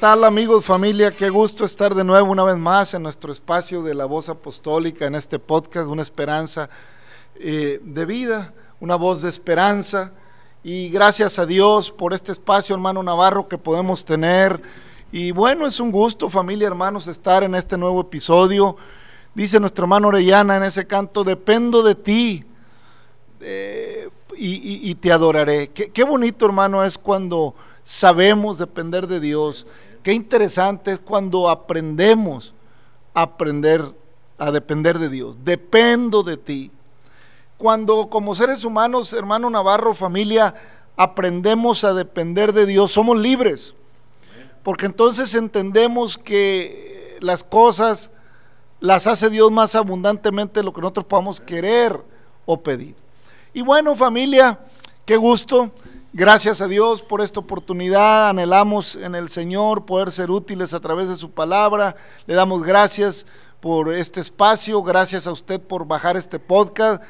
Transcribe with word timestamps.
tal 0.00 0.24
amigos, 0.24 0.64
familia? 0.64 1.10
Qué 1.10 1.30
gusto 1.30 1.64
estar 1.64 1.94
de 1.94 2.04
nuevo 2.04 2.30
una 2.30 2.44
vez 2.44 2.56
más 2.56 2.92
en 2.92 3.02
nuestro 3.02 3.32
espacio 3.32 3.82
de 3.82 3.94
la 3.94 4.04
voz 4.04 4.28
apostólica, 4.28 5.06
en 5.06 5.14
este 5.14 5.38
podcast, 5.38 5.88
una 5.88 6.02
esperanza 6.02 6.68
eh, 7.36 7.80
de 7.82 8.04
vida, 8.04 8.52
una 8.78 8.96
voz 8.96 9.22
de 9.22 9.30
esperanza. 9.30 10.12
Y 10.62 10.90
gracias 10.90 11.38
a 11.38 11.46
Dios 11.46 11.90
por 11.90 12.12
este 12.12 12.32
espacio, 12.32 12.74
hermano 12.74 13.02
Navarro, 13.02 13.48
que 13.48 13.56
podemos 13.56 14.04
tener. 14.04 14.60
Y 15.12 15.30
bueno, 15.30 15.66
es 15.66 15.80
un 15.80 15.90
gusto, 15.90 16.28
familia, 16.28 16.66
hermanos, 16.66 17.06
estar 17.06 17.42
en 17.42 17.54
este 17.54 17.78
nuevo 17.78 18.02
episodio. 18.02 18.76
Dice 19.34 19.58
nuestro 19.60 19.84
hermano 19.84 20.08
Orellana 20.08 20.56
en 20.56 20.64
ese 20.64 20.86
canto, 20.86 21.24
dependo 21.24 21.82
de 21.82 21.94
ti 21.94 22.44
eh, 23.40 24.10
y, 24.36 24.94
te 24.96 25.10
adoraré. 25.10 25.68
qué 25.68 26.04
bonito, 26.04 26.44
hermano, 26.44 26.84
es 26.84 26.98
cuando 26.98 27.54
sabemos 27.82 28.58
depender 28.58 29.06
de 29.06 29.20
Dios. 29.20 29.66
Qué 30.06 30.12
interesante 30.12 30.92
es 30.92 31.00
cuando 31.00 31.48
aprendemos 31.48 32.54
a 33.12 33.22
aprender 33.22 33.82
a 34.38 34.52
depender 34.52 35.00
de 35.00 35.08
Dios. 35.08 35.38
Dependo 35.42 36.22
de 36.22 36.36
ti. 36.36 36.70
Cuando 37.58 38.08
como 38.08 38.32
seres 38.36 38.62
humanos, 38.62 39.12
hermano 39.12 39.50
Navarro, 39.50 39.94
familia, 39.94 40.54
aprendemos 40.96 41.82
a 41.82 41.92
depender 41.92 42.52
de 42.52 42.66
Dios, 42.66 42.92
somos 42.92 43.18
libres. 43.18 43.74
Porque 44.62 44.86
entonces 44.86 45.34
entendemos 45.34 46.16
que 46.16 47.18
las 47.20 47.42
cosas 47.42 48.12
las 48.78 49.08
hace 49.08 49.28
Dios 49.28 49.50
más 49.50 49.74
abundantemente 49.74 50.60
de 50.60 50.64
lo 50.64 50.72
que 50.72 50.82
nosotros 50.82 51.06
podamos 51.06 51.40
querer 51.40 52.00
o 52.44 52.62
pedir. 52.62 52.94
Y 53.52 53.60
bueno, 53.60 53.96
familia, 53.96 54.56
qué 55.04 55.16
gusto 55.16 55.72
Gracias 56.18 56.62
a 56.62 56.66
Dios 56.66 57.02
por 57.02 57.20
esta 57.20 57.40
oportunidad. 57.40 58.30
Anhelamos 58.30 58.96
en 58.96 59.14
el 59.14 59.28
Señor 59.28 59.84
poder 59.84 60.10
ser 60.10 60.30
útiles 60.30 60.72
a 60.72 60.80
través 60.80 61.10
de 61.10 61.16
su 61.16 61.32
palabra. 61.32 61.94
Le 62.24 62.32
damos 62.32 62.62
gracias 62.62 63.26
por 63.60 63.92
este 63.92 64.20
espacio. 64.20 64.82
Gracias 64.82 65.26
a 65.26 65.32
usted 65.32 65.60
por 65.60 65.86
bajar 65.86 66.16
este 66.16 66.38
podcast. 66.38 67.02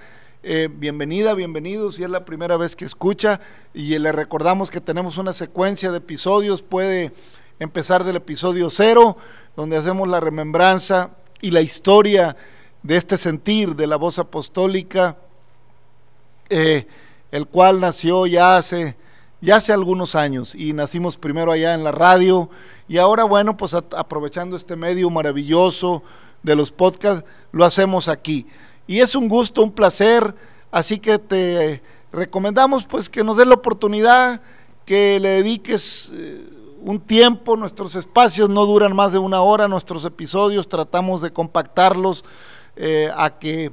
Eh, 0.42 0.68
bienvenida, 0.68 1.34
bienvenido 1.34 1.92
si 1.92 2.02
es 2.02 2.10
la 2.10 2.24
primera 2.24 2.56
vez 2.56 2.74
que 2.74 2.84
escucha 2.84 3.40
y 3.72 3.96
le 3.96 4.10
recordamos 4.10 4.72
que 4.72 4.80
tenemos 4.80 5.18
una 5.18 5.32
secuencia 5.32 5.92
de 5.92 5.98
episodios, 5.98 6.62
puede 6.62 7.12
empezar 7.60 8.02
del 8.02 8.16
episodio 8.16 8.70
cero, 8.70 9.16
donde 9.54 9.76
hacemos 9.76 10.08
la 10.08 10.18
remembranza 10.18 11.10
y 11.40 11.52
la 11.52 11.60
historia 11.60 12.36
de 12.82 12.96
este 12.96 13.16
sentir 13.16 13.76
de 13.76 13.86
la 13.86 13.98
voz 13.98 14.18
apostólica. 14.18 15.16
Eh, 16.48 16.88
el 17.36 17.46
cual 17.46 17.80
nació 17.80 18.26
ya 18.26 18.56
hace, 18.56 18.96
ya 19.42 19.56
hace 19.56 19.72
algunos 19.72 20.14
años 20.14 20.54
y 20.54 20.72
nacimos 20.72 21.18
primero 21.18 21.52
allá 21.52 21.74
en 21.74 21.84
la 21.84 21.92
radio 21.92 22.48
y 22.88 22.96
ahora 22.96 23.24
bueno, 23.24 23.56
pues 23.56 23.74
aprovechando 23.74 24.56
este 24.56 24.74
medio 24.74 25.10
maravilloso 25.10 26.02
de 26.42 26.56
los 26.56 26.72
podcasts, 26.72 27.28
lo 27.52 27.64
hacemos 27.64 28.08
aquí. 28.08 28.46
Y 28.86 29.00
es 29.00 29.14
un 29.14 29.28
gusto, 29.28 29.62
un 29.62 29.72
placer, 29.72 30.34
así 30.70 30.98
que 30.98 31.18
te 31.18 31.82
recomendamos 32.10 32.86
pues 32.86 33.10
que 33.10 33.22
nos 33.22 33.36
dé 33.36 33.44
la 33.44 33.54
oportunidad, 33.54 34.40
que 34.86 35.20
le 35.20 35.28
dediques 35.28 36.12
eh, 36.14 36.48
un 36.80 37.00
tiempo, 37.00 37.56
nuestros 37.56 37.96
espacios 37.96 38.48
no 38.48 38.64
duran 38.64 38.96
más 38.96 39.12
de 39.12 39.18
una 39.18 39.42
hora, 39.42 39.68
nuestros 39.68 40.06
episodios 40.06 40.68
tratamos 40.68 41.20
de 41.20 41.32
compactarlos 41.32 42.24
eh, 42.76 43.10
a 43.14 43.38
que 43.38 43.72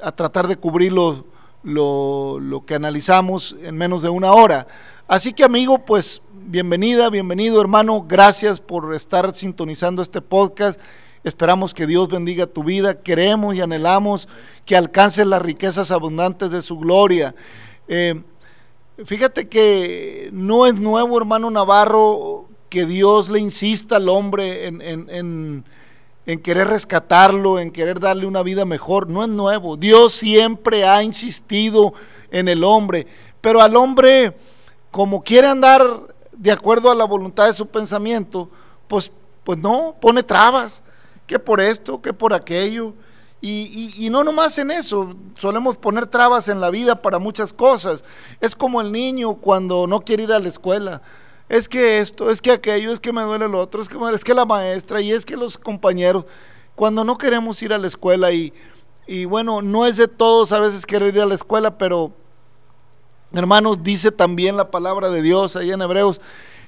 a 0.00 0.12
tratar 0.12 0.46
de 0.46 0.56
cubrirlos 0.56 1.24
lo, 1.62 2.62
que 2.66 2.74
analizamos 2.74 3.56
en 3.62 3.76
menos 3.76 4.02
de 4.02 4.08
una 4.08 4.32
hora. 4.32 4.66
Así 5.08 5.32
que 5.32 5.44
amigo, 5.44 5.84
pues 5.84 6.22
bienvenida, 6.32 7.10
bienvenido 7.10 7.60
hermano, 7.60 8.04
gracias 8.06 8.60
por 8.60 8.94
estar 8.94 9.34
sintonizando 9.34 10.02
este 10.02 10.20
podcast. 10.20 10.80
Esperamos 11.22 11.74
que 11.74 11.86
Dios 11.86 12.08
bendiga 12.08 12.46
tu 12.46 12.64
vida, 12.64 13.02
queremos 13.02 13.54
y 13.54 13.60
anhelamos 13.60 14.28
que 14.64 14.76
alcances 14.76 15.26
las 15.26 15.42
riquezas 15.42 15.90
abundantes 15.90 16.50
de 16.50 16.62
su 16.62 16.78
gloria. 16.78 17.34
Eh, 17.88 18.22
fíjate 19.04 19.48
que 19.48 20.30
no 20.32 20.66
es 20.66 20.80
nuevo, 20.80 21.18
hermano 21.18 21.50
Navarro, 21.50 22.48
que 22.70 22.86
Dios 22.86 23.28
le 23.28 23.40
insista 23.40 23.96
al 23.96 24.08
hombre 24.08 24.66
en 24.66 24.80
en 24.80 25.64
querer 26.42 26.68
rescatarlo, 26.68 27.58
en 27.58 27.70
querer 27.70 28.00
darle 28.00 28.26
una 28.26 28.42
vida 28.42 28.64
mejor. 28.64 29.08
No 29.08 29.22
es 29.22 29.28
nuevo. 29.28 29.76
Dios 29.76 30.12
siempre 30.12 30.86
ha 30.86 31.02
insistido 31.02 31.92
en 32.30 32.48
el 32.48 32.62
hombre, 32.64 33.06
pero 33.40 33.60
al 33.60 33.76
hombre, 33.76 34.36
como 34.90 35.22
quiere 35.22 35.48
andar 35.48 35.82
de 36.32 36.52
acuerdo 36.52 36.90
a 36.90 36.94
la 36.94 37.04
voluntad 37.04 37.46
de 37.46 37.52
su 37.52 37.66
pensamiento, 37.66 38.48
pues, 38.88 39.10
pues 39.44 39.58
no, 39.58 39.96
pone 40.00 40.22
trabas, 40.22 40.82
que 41.26 41.38
por 41.38 41.60
esto, 41.60 42.00
que 42.00 42.12
por 42.12 42.32
aquello. 42.32 42.94
Y, 43.42 43.90
y, 43.96 44.10
no 44.10 44.22
nomás 44.22 44.58
en 44.58 44.70
eso, 44.70 45.14
solemos 45.34 45.74
poner 45.76 46.06
trabas 46.06 46.48
en 46.48 46.60
la 46.60 46.68
vida 46.68 47.00
para 47.00 47.18
muchas 47.18 47.52
cosas. 47.54 48.04
Es 48.40 48.54
como 48.54 48.82
el 48.82 48.92
niño 48.92 49.34
cuando 49.36 49.86
no 49.86 50.00
quiere 50.00 50.24
ir 50.24 50.32
a 50.32 50.38
la 50.38 50.48
escuela 50.48 51.00
es 51.50 51.68
que 51.68 51.98
esto, 51.98 52.30
es 52.30 52.40
que 52.40 52.52
aquello, 52.52 52.92
es 52.92 53.00
que 53.00 53.12
me 53.12 53.22
duele 53.22 53.48
lo 53.48 53.58
otro, 53.58 53.82
es 53.82 53.88
que, 53.88 53.96
es 54.14 54.22
que 54.22 54.34
la 54.34 54.46
maestra 54.46 55.00
y 55.00 55.10
es 55.10 55.26
que 55.26 55.36
los 55.36 55.58
compañeros, 55.58 56.24
cuando 56.76 57.02
no 57.02 57.18
queremos 57.18 57.60
ir 57.60 57.72
a 57.72 57.78
la 57.78 57.88
escuela 57.88 58.30
y, 58.30 58.52
y 59.08 59.24
bueno, 59.24 59.60
no 59.60 59.84
es 59.84 59.96
de 59.96 60.06
todos 60.06 60.52
a 60.52 60.60
veces 60.60 60.86
querer 60.86 61.16
ir 61.16 61.22
a 61.22 61.26
la 61.26 61.34
escuela, 61.34 61.76
pero 61.76 62.12
hermanos, 63.32 63.82
dice 63.82 64.12
también 64.12 64.56
la 64.56 64.70
palabra 64.70 65.10
de 65.10 65.22
Dios 65.22 65.56
ahí 65.56 65.72
en 65.72 65.82
Hebreos, 65.82 66.20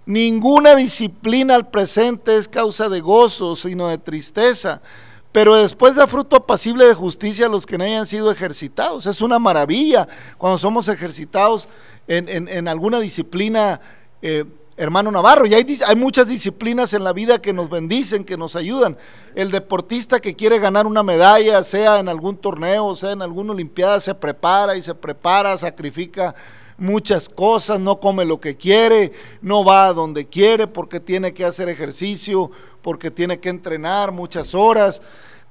ninguna 0.05 0.75
disciplina 0.75 1.55
al 1.55 1.71
presente 1.71 2.37
es 2.37 2.49
causa 2.49 2.89
de 2.89 3.01
gozo, 3.01 3.55
sino 3.55 3.87
de 3.87 3.99
tristeza. 3.99 4.83
Pero 5.31 5.55
después 5.55 5.95
da 5.95 6.09
fruto 6.09 6.35
apacible 6.35 6.87
de 6.87 6.95
justicia 6.95 7.47
a 7.47 7.49
los 7.49 7.67
que 7.67 7.79
no 7.79 7.85
hayan 7.85 8.07
sido 8.07 8.33
ejercitados. 8.33 9.07
Es 9.07 9.23
una 9.23 9.39
maravilla 9.39 10.09
cuando 10.37 10.59
somos 10.59 10.89
ejercitados 10.89 11.69
en, 12.07 12.49
en, 12.49 12.69
alguna 12.69 13.01
disciplina 13.01 13.81
eh, 14.21 14.45
hermano 14.77 15.11
Navarro. 15.11 15.47
Y 15.47 15.55
hay, 15.55 15.97
muchas 15.97 16.29
disciplinas 16.29 16.95
en 16.95 17.05
la 17.05 17.13
vida 17.13 17.41
que 17.41 17.53
nos 17.53 17.69
bendicen, 17.69 18.25
que 18.25 18.37
nos 18.37 18.57
ayudan. 18.57 18.97
El 19.35 19.51
deportista 19.51 20.21
que 20.21 20.35
quiere 20.35 20.59
ganar 20.59 20.87
una 20.87 21.03
medalla, 21.03 21.63
sea 21.63 21.99
en 21.99 22.09
algún 22.09 22.37
torneo, 22.37 22.95
sea 22.95 23.13
en 23.13 23.23
alguna 23.23 23.53
olimpiada, 23.53 24.01
se 24.01 24.15
prepara 24.15 24.77
y 24.77 24.83
se 24.83 24.95
prepara, 24.95 25.57
sacrifica 25.59 26.35
muchas 26.79 27.29
cosas, 27.29 27.79
no 27.79 28.01
come 28.01 28.25
lo 28.25 28.41
que 28.41 28.57
quiere, 28.57 29.13
no 29.41 29.65
va 29.65 29.87
a 29.87 29.93
donde 29.93 30.27
quiere 30.27 30.67
porque 30.67 31.01
tiene 31.01 31.33
que 31.33 31.45
hacer 31.45 31.69
ejercicio, 31.69 32.51
porque 32.83 33.11
tiene 33.11 33.39
que 33.39 33.51
entrenar 33.51 34.13
muchas 34.13 34.55
horas. 34.55 35.01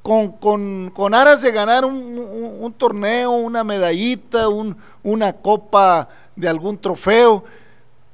Con, 0.01 0.31
con, 0.31 1.13
aras 1.13 1.43
de 1.43 1.51
ganar 1.51 1.85
un, 1.85 2.73
torneo, 2.75 3.29
una 3.29 3.63
medallita, 3.63 4.47
una 5.03 5.33
copa 5.33 6.09
de 6.35 6.49
algún 6.49 6.79
trofeo. 6.79 7.43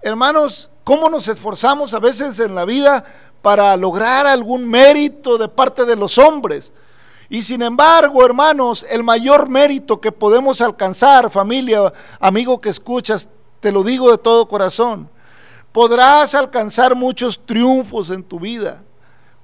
Hermanos, 0.01 0.69
cómo 0.87 1.09
nos 1.09 1.27
esforzamos 1.27 1.93
a 1.93 1.99
veces 1.99 2.39
en 2.39 2.55
la 2.55 2.63
vida 2.63 3.03
para 3.41 3.75
lograr 3.75 4.25
algún 4.25 4.65
mérito 4.65 5.37
de 5.37 5.49
parte 5.49 5.83
de 5.83 5.97
los 5.97 6.17
hombres. 6.17 6.71
Y 7.27 7.41
sin 7.41 7.61
embargo, 7.61 8.23
hermanos, 8.23 8.85
el 8.89 9.03
mayor 9.03 9.49
mérito 9.49 9.99
que 9.99 10.13
podemos 10.13 10.61
alcanzar, 10.61 11.29
familia, 11.29 11.91
amigo 12.21 12.61
que 12.61 12.69
escuchas, 12.69 13.27
te 13.59 13.69
lo 13.73 13.83
digo 13.83 14.09
de 14.11 14.17
todo 14.17 14.47
corazón, 14.47 15.09
podrás 15.73 16.33
alcanzar 16.33 16.95
muchos 16.95 17.45
triunfos 17.45 18.09
en 18.09 18.23
tu 18.23 18.39
vida. 18.39 18.81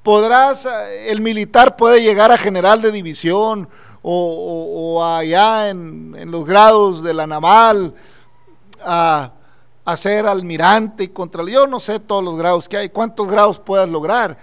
Podrás, 0.02 0.66
el 1.08 1.20
militar 1.20 1.76
puede 1.76 2.02
llegar 2.02 2.32
a 2.32 2.38
general 2.38 2.82
de 2.82 2.90
división 2.90 3.68
o, 4.02 5.04
allá 5.04 5.68
en, 5.68 6.16
en, 6.18 6.32
los 6.32 6.46
grados 6.46 7.04
de 7.04 7.14
la 7.14 7.28
naval, 7.28 7.96
a 8.82 9.34
a 9.86 9.98
ser 9.98 10.26
almirante 10.26 11.06
y 11.06 11.08
contra... 11.10 11.44
Yo 11.46 11.68
no 11.68 11.80
sé 11.80 12.00
todos 12.00 12.24
los 12.24 12.38
grados 12.38 12.70
que 12.70 12.78
hay, 12.78 12.90
cuántos 12.90 13.28
grados 13.28 13.60
puedas 13.60 13.90
lograr. 13.90 14.38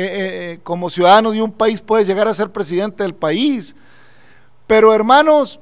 eh, 0.00 0.60
como 0.62 0.90
ciudadano 0.90 1.32
de 1.32 1.42
un 1.42 1.52
país 1.52 1.80
puedes 1.80 2.06
llegar 2.06 2.28
a 2.28 2.34
ser 2.34 2.50
presidente 2.52 3.02
del 3.02 3.14
país. 3.14 3.74
Pero 4.68 4.94
hermanos, 4.94 5.58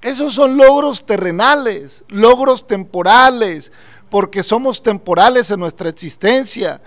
esos 0.00 0.34
son 0.34 0.56
logros 0.56 1.04
terrenales, 1.04 2.04
logros 2.08 2.66
temporales, 2.66 3.72
porque 4.08 4.42
somos 4.42 4.82
temporales 4.82 5.50
en 5.50 5.60
nuestra 5.60 5.88
existencia. 5.88 6.80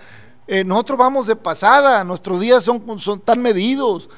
Eh, 0.46 0.64
nosotros 0.64 0.98
vamos 0.98 1.26
de 1.26 1.36
pasada, 1.36 2.02
nuestros 2.02 2.40
días 2.40 2.64
son, 2.64 2.98
son 2.98 3.20
tan 3.20 3.40
medidos. 3.40 4.08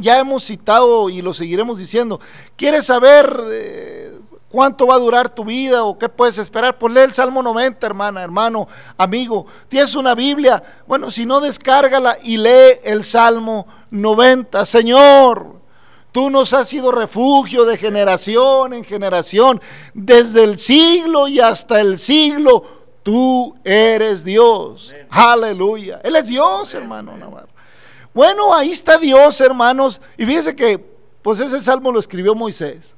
ya 0.00 0.18
hemos 0.18 0.44
citado 0.44 1.08
y 1.08 1.22
lo 1.22 1.32
seguiremos 1.32 1.78
diciendo. 1.78 2.20
¿Quieres 2.56 2.86
saber 2.86 3.34
eh, 3.50 4.18
cuánto 4.54 4.86
va 4.86 4.94
a 4.94 4.98
durar 4.98 5.34
tu 5.34 5.44
vida 5.44 5.82
o 5.82 5.98
qué 5.98 6.08
puedes 6.08 6.38
esperar? 6.38 6.78
Pues 6.78 6.94
lee 6.94 7.00
el 7.00 7.12
Salmo 7.12 7.42
90, 7.42 7.84
hermana, 7.84 8.22
hermano, 8.22 8.68
amigo. 8.96 9.46
¿Tienes 9.68 9.96
una 9.96 10.14
Biblia? 10.14 10.62
Bueno, 10.86 11.10
si 11.10 11.26
no, 11.26 11.40
descárgala 11.40 12.16
y 12.22 12.36
lee 12.36 12.78
el 12.84 13.02
Salmo 13.02 13.66
90. 13.90 14.64
Señor, 14.64 15.64
Tú 16.12 16.30
nos 16.30 16.52
has 16.52 16.68
sido 16.68 16.92
refugio 16.92 17.64
de 17.64 17.76
generación 17.76 18.72
en 18.72 18.84
generación, 18.84 19.60
desde 19.94 20.44
el 20.44 20.60
siglo 20.60 21.26
y 21.26 21.40
hasta 21.40 21.80
el 21.80 21.98
siglo. 21.98 22.62
Tú 23.02 23.56
eres 23.64 24.22
Dios. 24.22 24.94
Aleluya. 25.10 26.00
Él 26.04 26.14
es 26.14 26.28
Dios, 26.28 26.72
hermano 26.72 27.16
Navarro. 27.16 27.48
Bueno, 28.14 28.54
ahí 28.54 28.70
está 28.70 28.96
Dios, 28.96 29.40
hermanos. 29.40 30.00
Y 30.16 30.24
fíjense 30.24 30.54
que, 30.54 30.78
pues 31.20 31.40
ese 31.40 31.58
salmo 31.58 31.90
lo 31.90 31.98
escribió 31.98 32.36
Moisés. 32.36 32.94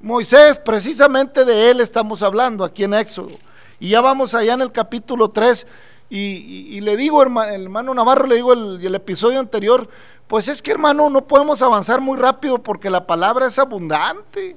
Moisés, 0.00 0.58
precisamente 0.58 1.44
de 1.44 1.70
él 1.70 1.80
estamos 1.80 2.22
hablando 2.22 2.64
aquí 2.64 2.84
en 2.84 2.94
Éxodo. 2.94 3.32
Y 3.80 3.90
ya 3.90 4.00
vamos 4.00 4.34
allá 4.34 4.54
en 4.54 4.62
el 4.62 4.72
capítulo 4.72 5.30
3. 5.30 5.66
Y, 6.10 6.80
le 6.80 6.96
digo, 6.96 7.20
hermano, 7.20 7.52
hermano 7.52 7.94
Navarro, 7.94 8.26
le 8.26 8.36
digo 8.36 8.52
el, 8.52 8.84
el 8.84 8.94
episodio 8.94 9.40
anterior, 9.40 9.88
pues 10.26 10.48
es 10.48 10.62
que 10.62 10.70
hermano, 10.70 11.10
no 11.10 11.26
podemos 11.26 11.60
avanzar 11.62 12.00
muy 12.00 12.18
rápido 12.18 12.62
porque 12.62 12.90
la 12.90 13.06
palabra 13.06 13.46
es 13.46 13.58
abundante. 13.58 14.56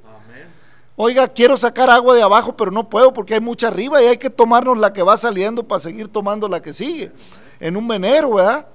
Oiga, 0.96 1.28
quiero 1.30 1.58
sacar 1.58 1.90
agua 1.90 2.14
de 2.16 2.22
abajo, 2.22 2.56
pero 2.56 2.70
no 2.70 2.88
puedo 2.88 3.12
porque 3.12 3.34
hay 3.34 3.40
mucha 3.40 3.68
arriba 3.68 4.04
y 4.04 4.08
hay 4.08 4.18
que 4.18 4.30
tomarnos 4.30 4.78
la 4.78 4.94
que 4.94 5.02
va 5.02 5.18
saliendo 5.18 5.64
para 5.64 5.80
seguir 5.80 6.10
tomando 6.10 6.48
la 6.48 6.62
que 6.62 6.74
sigue. 6.74 7.12
En 7.60 7.76
un 7.76 7.88
venero, 7.88 8.36
¿verdad? 8.36 8.68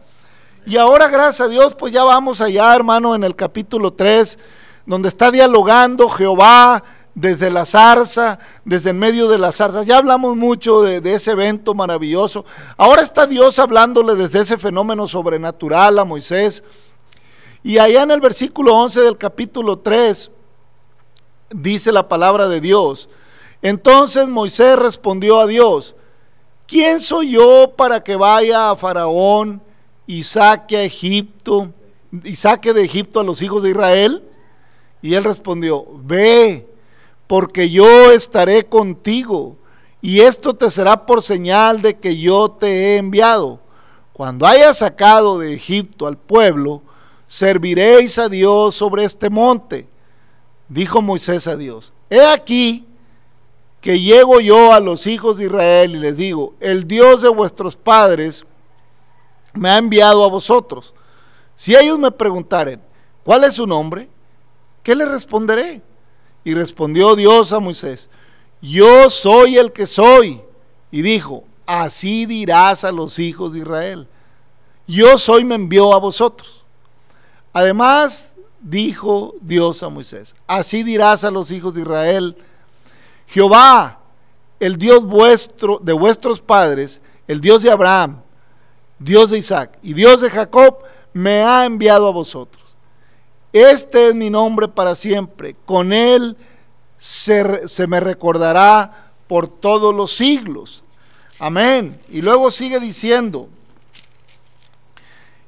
Y 0.65 0.77
ahora, 0.77 1.09
gracias 1.09 1.43
a 1.43 1.49
Dios, 1.49 1.75
pues 1.75 1.93
ya 1.93 2.03
vamos 2.03 2.41
allá, 2.41 2.75
hermano, 2.75 3.15
en 3.15 3.23
el 3.23 3.37
capítulo 3.37 3.93
3, 3.93 4.39
donde 4.87 5.09
está 5.09 5.31
dialogando 5.31 6.09
Jehová 6.09 6.83
desde 7.17 7.51
la 7.51 7.65
zarza, 7.65 8.39
desde 8.65 8.91
el 8.91 8.97
medio 8.97 9.29
de 9.29 9.39
la 9.39 9.51
zarza. 9.51 9.83
Ya 9.83 9.97
hablamos 9.97 10.37
mucho 10.37 10.83
de, 10.83 11.15
ese 11.15 11.33
evento 11.33 11.75
maravilloso. 11.75 12.45
Ahora 12.77 13.03
está 13.03 13.27
Dios 13.27 13.59
hablándole 13.59 14.15
desde 14.15 14.41
ese 14.41 14.59
fenómeno 14.59 15.09
sobrenatural 15.09 15.99
a 15.99 16.05
Moisés. 16.05 16.63
Y 17.65 17.79
allá 17.79 18.03
en 18.03 18.11
el 18.11 18.21
versículo 18.21 18.77
11 18.77 19.01
del 19.01 19.17
capítulo 19.17 19.79
3 19.79 20.31
dice 21.51 21.91
la 21.91 22.07
palabra 22.07 22.49
de 22.49 22.61
Dios. 22.61 23.09
Entonces 23.63 24.29
Moisés 24.29 24.79
respondió 24.79 25.41
a 25.41 25.47
Dios, 25.47 25.97
¿quién 26.67 27.01
soy 27.01 27.33
yo 27.33 27.73
para 27.77 28.05
que 28.05 28.15
vaya 28.15 28.71
a 28.71 28.77
Faraón 28.77 29.63
y 30.07 30.23
saque 30.23 30.77
a 30.77 30.83
Egipto 30.83 31.73
y 32.23 32.37
saque 32.37 32.75
de 32.75 32.85
Egipto 32.85 33.21
a 33.21 33.25
los 33.25 33.41
hijos 33.41 33.63
de 33.63 33.71
Israel? 33.71 34.23
Y 35.03 35.15
él 35.15 35.25
respondió, 35.25 35.85
ve 36.03 36.67
porque 37.27 37.71
yo 37.71 38.13
estaré 38.13 38.67
contigo, 38.67 39.57
y 40.01 40.21
esto 40.21 40.55
te 40.55 40.71
será 40.71 41.07
por 41.07 41.23
señal 41.23 41.83
de 41.83 41.99
que 41.99 42.17
yo 42.17 42.51
te 42.51 42.67
he 42.67 42.97
enviado. 42.99 43.61
Cuando 44.13 44.47
hayas 44.47 44.79
sacado 44.79 45.39
de 45.39 45.55
Egipto 45.55 46.07
al 46.07 46.17
pueblo, 46.17 46.83
serviréis 47.27 48.19
a 48.19 48.29
Dios 48.29 48.75
sobre 48.75 49.05
este 49.05 49.31
monte. 49.31 49.89
Dijo 50.69 51.03
Moisés 51.03 51.47
a 51.49 51.57
Dios, 51.57 51.93
he 52.09 52.25
aquí 52.25 52.87
que 53.81 54.01
llego 54.01 54.41
yo 54.41 54.73
a 54.73 54.81
los 54.81 55.07
hijos 55.07 55.37
de 55.37 55.45
Israel 55.45 55.95
y 55.95 55.99
les 55.99 56.17
digo, 56.17 56.55
el 56.61 56.89
Dios 56.89 57.23
de 57.23 57.29
vuestros 57.29 57.77
padres 57.77 58.45
me 59.53 59.69
ha 59.69 59.79
enviado 59.79 60.25
a 60.25 60.29
vosotros. 60.29 60.95
Si 61.55 61.75
ellos 61.75 61.99
me 61.99 62.11
preguntaren, 62.11 62.81
¿cuál 63.25 63.45
es 63.45 63.55
su 63.55 63.67
nombre? 63.67 64.09
¿Qué 64.87 64.95
les 64.95 65.09
responderé? 65.09 65.83
Y 66.45 66.55
respondió 66.55 67.17
Dios 67.17 67.53
a 67.53 67.59
Moisés, 67.59 68.09
yo 68.63 69.11
soy 69.11 69.59
el 69.59 69.73
que 69.73 69.85
soy. 69.85 70.41
Y 70.93 71.03
dijo, 71.03 71.43
así 71.67 72.25
dirás 72.25 72.85
a 72.85 72.93
los 72.93 73.19
hijos 73.19 73.53
de 73.53 73.59
Israel, 73.59 74.07
yo 74.87 75.19
soy 75.19 75.45
me 75.45 75.57
envió 75.57 75.93
a 75.93 75.99
vosotros. 75.99 76.65
Además, 77.53 78.37
dijo 78.61 79.35
Dios 79.41 79.83
a 79.83 79.89
Moisés, 79.89 80.37
así 80.47 80.85
dirás 80.85 81.25
a 81.25 81.33
los 81.33 81.51
hijos 81.51 81.75
de 81.75 81.81
Israel, 81.81 82.37
Jehová, 83.27 83.99
el 84.61 84.77
Dios 84.77 85.05
vuestro, 85.05 85.81
de 85.83 85.95
vuestros 85.95 86.41
padres, 86.41 87.03
el 87.27 87.41
Dios 87.41 87.63
de 87.63 87.73
Abraham, 87.73 88.21
Dios 89.01 89.31
de 89.31 89.39
Isaac 89.39 89.81
y 89.83 89.95
Dios 89.95 90.21
de 90.21 90.31
Jacob, 90.31 90.79
me 91.13 91.43
ha 91.43 91.65
enviado 91.65 92.07
a 92.07 92.13
vosotros. 92.13 92.66
Este 93.57 94.09
es 94.09 94.15
mi 94.15 94.29
nombre 94.29 94.69
para 94.69 94.95
siempre. 94.95 95.57
Con 95.65 95.95
él 95.95 96.37
se, 96.99 97.87
me 97.87 98.01
recordará 98.01 99.13
por 99.27 99.49
todos 99.49 99.95
los 99.95 100.15
siglos. 100.15 100.85
Amén. 101.39 101.99
Y 102.11 102.21
luego 102.21 102.51
sigue 102.51 102.79
diciendo, 102.79 103.49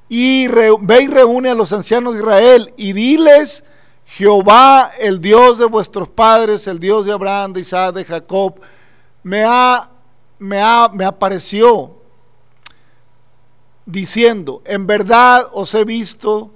y 0.09 0.49
ve 0.49 1.03
y 1.03 1.07
reúne 1.07 1.51
a 1.51 1.55
los 1.55 1.71
ancianos 1.75 2.15
de 2.15 2.21
Israel 2.21 2.73
y 2.79 2.95
diles, 2.95 3.63
Jehová, 4.07 4.91
el 4.99 5.21
Dios 5.21 5.59
de 5.59 5.67
vuestros 5.67 6.09
padres, 6.09 6.67
el 6.67 6.79
Dios 6.79 7.05
de 7.05 7.13
Abraham, 7.13 7.53
de 7.53 7.61
Isaac, 7.61 7.95
de 7.95 8.07
Jacob, 8.07 8.59
me 9.23 9.45
ha, 9.45 9.91
me 10.39 10.63
ha, 10.63 10.89
me 10.89 11.05
apareció 11.05 11.99
diciendo, 13.85 14.63
en 14.65 14.87
verdad 14.87 15.47
os 15.53 15.75
he 15.75 15.85
visto 15.85 16.55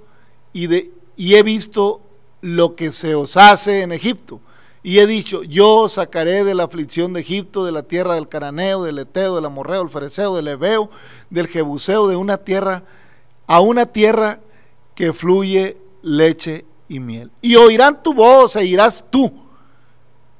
y, 0.51 0.65
de, 0.65 1.02
y 1.15 1.35
he 1.35 1.43
visto 1.43 2.01
lo 2.41 2.75
que 2.75 2.91
se 2.91 3.15
os 3.15 3.37
hace 3.37 3.81
en 3.81 3.91
Egipto. 3.91 4.39
Y 4.85 4.99
he 4.99 5.07
dicho, 5.07 5.43
yo 5.43 5.77
os 5.77 5.93
sacaré 5.93 6.43
de 6.43 6.53
la 6.53 6.63
aflicción 6.65 7.13
de 7.13 7.21
Egipto, 7.21 7.63
de 7.63 7.71
la 7.71 7.83
tierra 7.83 8.15
del 8.15 8.27
Cananeo, 8.27 8.83
del 8.83 8.99
Eteo, 8.99 9.35
del 9.35 9.45
Amorreo, 9.45 9.79
del 9.79 9.89
Fereceo, 9.89 10.35
del 10.35 10.49
Ebeo, 10.49 10.89
del 11.29 11.47
Jebuseo, 11.47 12.09
de 12.09 12.17
una 12.17 12.37
tierra 12.37 12.83
a 13.47 13.61
una 13.61 13.85
tierra 13.85 14.39
que 14.95 15.13
fluye 15.13 15.77
leche 16.01 16.65
y 16.89 16.99
miel. 16.99 17.31
Y 17.41 17.55
oirán 17.55 18.03
tu 18.03 18.13
voz 18.13 18.55
e 18.55 18.65
irás 18.65 19.05
tú 19.09 19.31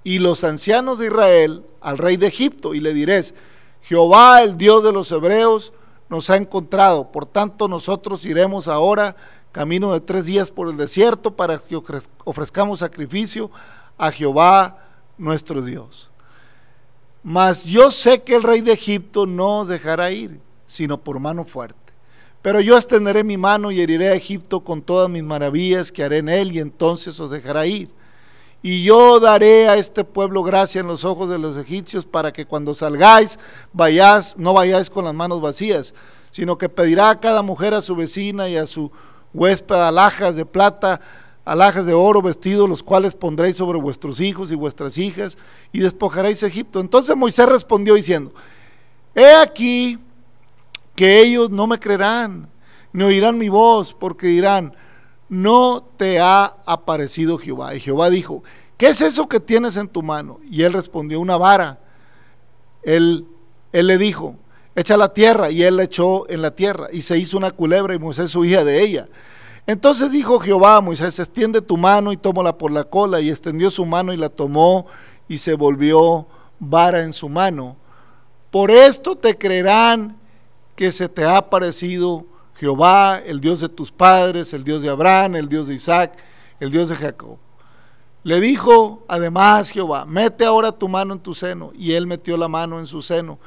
y 0.03 0.19
los 0.19 0.43
ancianos 0.43 0.99
de 0.99 1.07
Israel 1.07 1.63
al 1.81 1.97
rey 1.97 2.17
de 2.17 2.27
Egipto 2.27 2.73
y 2.73 2.79
le 2.79 2.93
diréis, 2.93 3.33
Jehová, 3.81 4.41
el 4.41 4.57
Dios 4.57 4.83
de 4.83 4.91
los 4.91 5.11
hebreos, 5.11 5.73
nos 6.09 6.29
ha 6.29 6.35
encontrado. 6.35 7.11
Por 7.11 7.25
tanto, 7.25 7.67
nosotros 7.67 8.25
iremos 8.25 8.67
ahora 8.67 9.15
camino 9.53 9.93
de 9.93 10.01
tres 10.01 10.25
días 10.25 10.51
por 10.51 10.67
el 10.67 10.75
desierto 10.75 11.35
para 11.35 11.59
que 11.59 11.79
ofrezcamos 12.25 12.79
sacrificio 12.79 13.49
a 13.97 14.11
Jehová 14.11 14.79
nuestro 15.17 15.61
Dios. 15.61 16.09
Mas 17.21 17.63
yo 17.63 17.91
sé 17.91 18.23
que 18.23 18.35
el 18.35 18.43
rey 18.43 18.59
de 18.59 18.73
Egipto 18.73 19.25
no 19.25 19.59
os 19.59 19.67
dejará 19.69 20.11
ir, 20.11 20.41
sino 20.65 20.99
por 20.99 21.19
mano 21.19 21.45
fuerte. 21.45 21.77
Pero 22.41 22.59
yo 22.59 22.75
extenderé 22.75 23.23
mi 23.23 23.37
mano 23.37 23.71
y 23.71 23.79
heriré 23.79 24.09
a 24.09 24.15
Egipto 24.15 24.61
con 24.61 24.81
todas 24.81 25.07
mis 25.07 25.23
maravillas 25.23 25.91
que 25.91 26.03
haré 26.03 26.17
en 26.17 26.27
él, 26.27 26.51
y 26.51 26.59
entonces 26.59 27.17
os 27.19 27.31
dejará 27.31 27.65
ir. 27.67 27.89
Y 28.63 28.83
yo 28.83 29.19
daré 29.19 29.69
a 29.69 29.75
este 29.75 30.03
pueblo 30.03 30.41
gracia 30.41 30.81
en 30.81 30.87
los 30.87 31.05
ojos 31.05 31.29
de 31.29 31.37
los 31.37 31.55
egipcios 31.57 32.05
para 32.05 32.33
que 32.33 32.45
cuando 32.45 32.73
salgáis 32.73 33.37
vayáis, 33.71 34.35
no 34.37 34.53
vayáis 34.53 34.89
con 34.89 35.05
las 35.05 35.13
manos 35.13 35.41
vacías, 35.41 35.93
sino 36.31 36.57
que 36.57 36.69
pedirá 36.69 37.11
a 37.11 37.19
cada 37.19 37.41
mujer 37.43 37.73
a 37.73 37.81
su 37.81 37.95
vecina 37.95 38.49
y 38.49 38.57
a 38.57 38.65
su 38.65 38.91
huésped 39.33 39.75
alhajas 39.75 40.35
de 40.35 40.45
plata, 40.45 41.01
alhajas 41.45 41.85
de 41.85 41.93
oro, 41.93 42.21
vestidos, 42.21 42.69
los 42.69 42.83
cuales 42.83 43.15
pondréis 43.15 43.57
sobre 43.57 43.79
vuestros 43.79 44.19
hijos 44.19 44.51
y 44.51 44.55
vuestras 44.55 44.97
hijas, 44.97 45.37
y 45.71 45.79
despojaréis 45.79 46.43
Egipto. 46.43 46.79
Entonces 46.79 47.15
Moisés 47.15 47.47
respondió 47.47 47.95
diciendo, 47.95 48.33
he 49.15 49.33
aquí 49.35 49.99
que 50.95 51.21
ellos 51.21 51.49
no 51.49 51.67
me 51.67 51.79
creerán, 51.79 52.49
ni 52.91 53.03
oirán 53.03 53.37
mi 53.37 53.49
voz, 53.49 53.93
porque 53.93 54.27
dirán, 54.27 54.75
no 55.29 55.83
te 55.97 56.19
ha 56.19 56.57
aparecido 56.65 57.37
Jehová. 57.37 57.75
Y 57.75 57.79
Jehová 57.79 58.09
dijo, 58.09 58.43
¿qué 58.77 58.87
es 58.87 59.01
eso 59.01 59.27
que 59.27 59.39
tienes 59.39 59.77
en 59.77 59.87
tu 59.87 60.03
mano? 60.03 60.39
Y 60.49 60.61
él 60.61 60.73
respondió, 60.73 61.19
una 61.19 61.37
vara. 61.37 61.79
Él, 62.83 63.25
él 63.71 63.87
le 63.87 63.97
dijo, 63.97 64.35
echa 64.75 64.97
la 64.97 65.13
tierra, 65.13 65.51
y 65.51 65.63
él 65.63 65.77
la 65.77 65.83
echó 65.83 66.29
en 66.29 66.41
la 66.41 66.51
tierra, 66.51 66.87
y 66.91 67.01
se 67.01 67.17
hizo 67.17 67.37
una 67.37 67.51
culebra, 67.51 67.95
y 67.95 67.99
Moisés 67.99 68.35
hija 68.35 68.63
de 68.63 68.81
ella. 68.81 69.07
Entonces 69.65 70.11
dijo 70.11 70.39
Jehová 70.39 70.77
a 70.77 70.81
Moisés, 70.81 71.17
extiende 71.19 71.61
tu 71.61 71.77
mano 71.77 72.11
y 72.11 72.17
tómala 72.17 72.57
por 72.57 72.71
la 72.71 72.83
cola, 72.83 73.21
y 73.21 73.29
extendió 73.29 73.69
su 73.69 73.85
mano 73.85 74.13
y 74.13 74.17
la 74.17 74.29
tomó, 74.29 74.87
y 75.27 75.37
se 75.37 75.53
volvió 75.53 76.27
vara 76.59 77.03
en 77.03 77.13
su 77.13 77.29
mano. 77.29 77.77
Por 78.51 78.71
esto 78.71 79.15
te 79.15 79.37
creerán 79.37 80.17
que 80.75 80.91
se 80.91 81.07
te 81.09 81.23
ha 81.23 81.37
aparecido 81.37 82.25
Jehová, 82.55 83.19
el 83.25 83.41
Dios 83.41 83.61
de 83.61 83.69
tus 83.69 83.91
padres, 83.91 84.53
el 84.53 84.63
Dios 84.63 84.81
de 84.81 84.89
Abraham, 84.89 85.35
el 85.35 85.49
Dios 85.49 85.67
de 85.67 85.75
Isaac, 85.75 86.13
el 86.59 86.71
Dios 86.71 86.89
de 86.89 86.95
Jacob. 86.95 87.37
Le 88.23 88.39
dijo 88.39 89.03
además 89.07 89.69
Jehová, 89.69 90.05
mete 90.05 90.45
ahora 90.45 90.71
tu 90.71 90.87
mano 90.87 91.13
en 91.13 91.19
tu 91.19 91.33
seno. 91.33 91.71
Y 91.75 91.93
él 91.93 92.07
metió 92.07 92.37
la 92.37 92.47
mano 92.47 92.79
en 92.79 92.87
su 92.87 93.01
seno. 93.01 93.37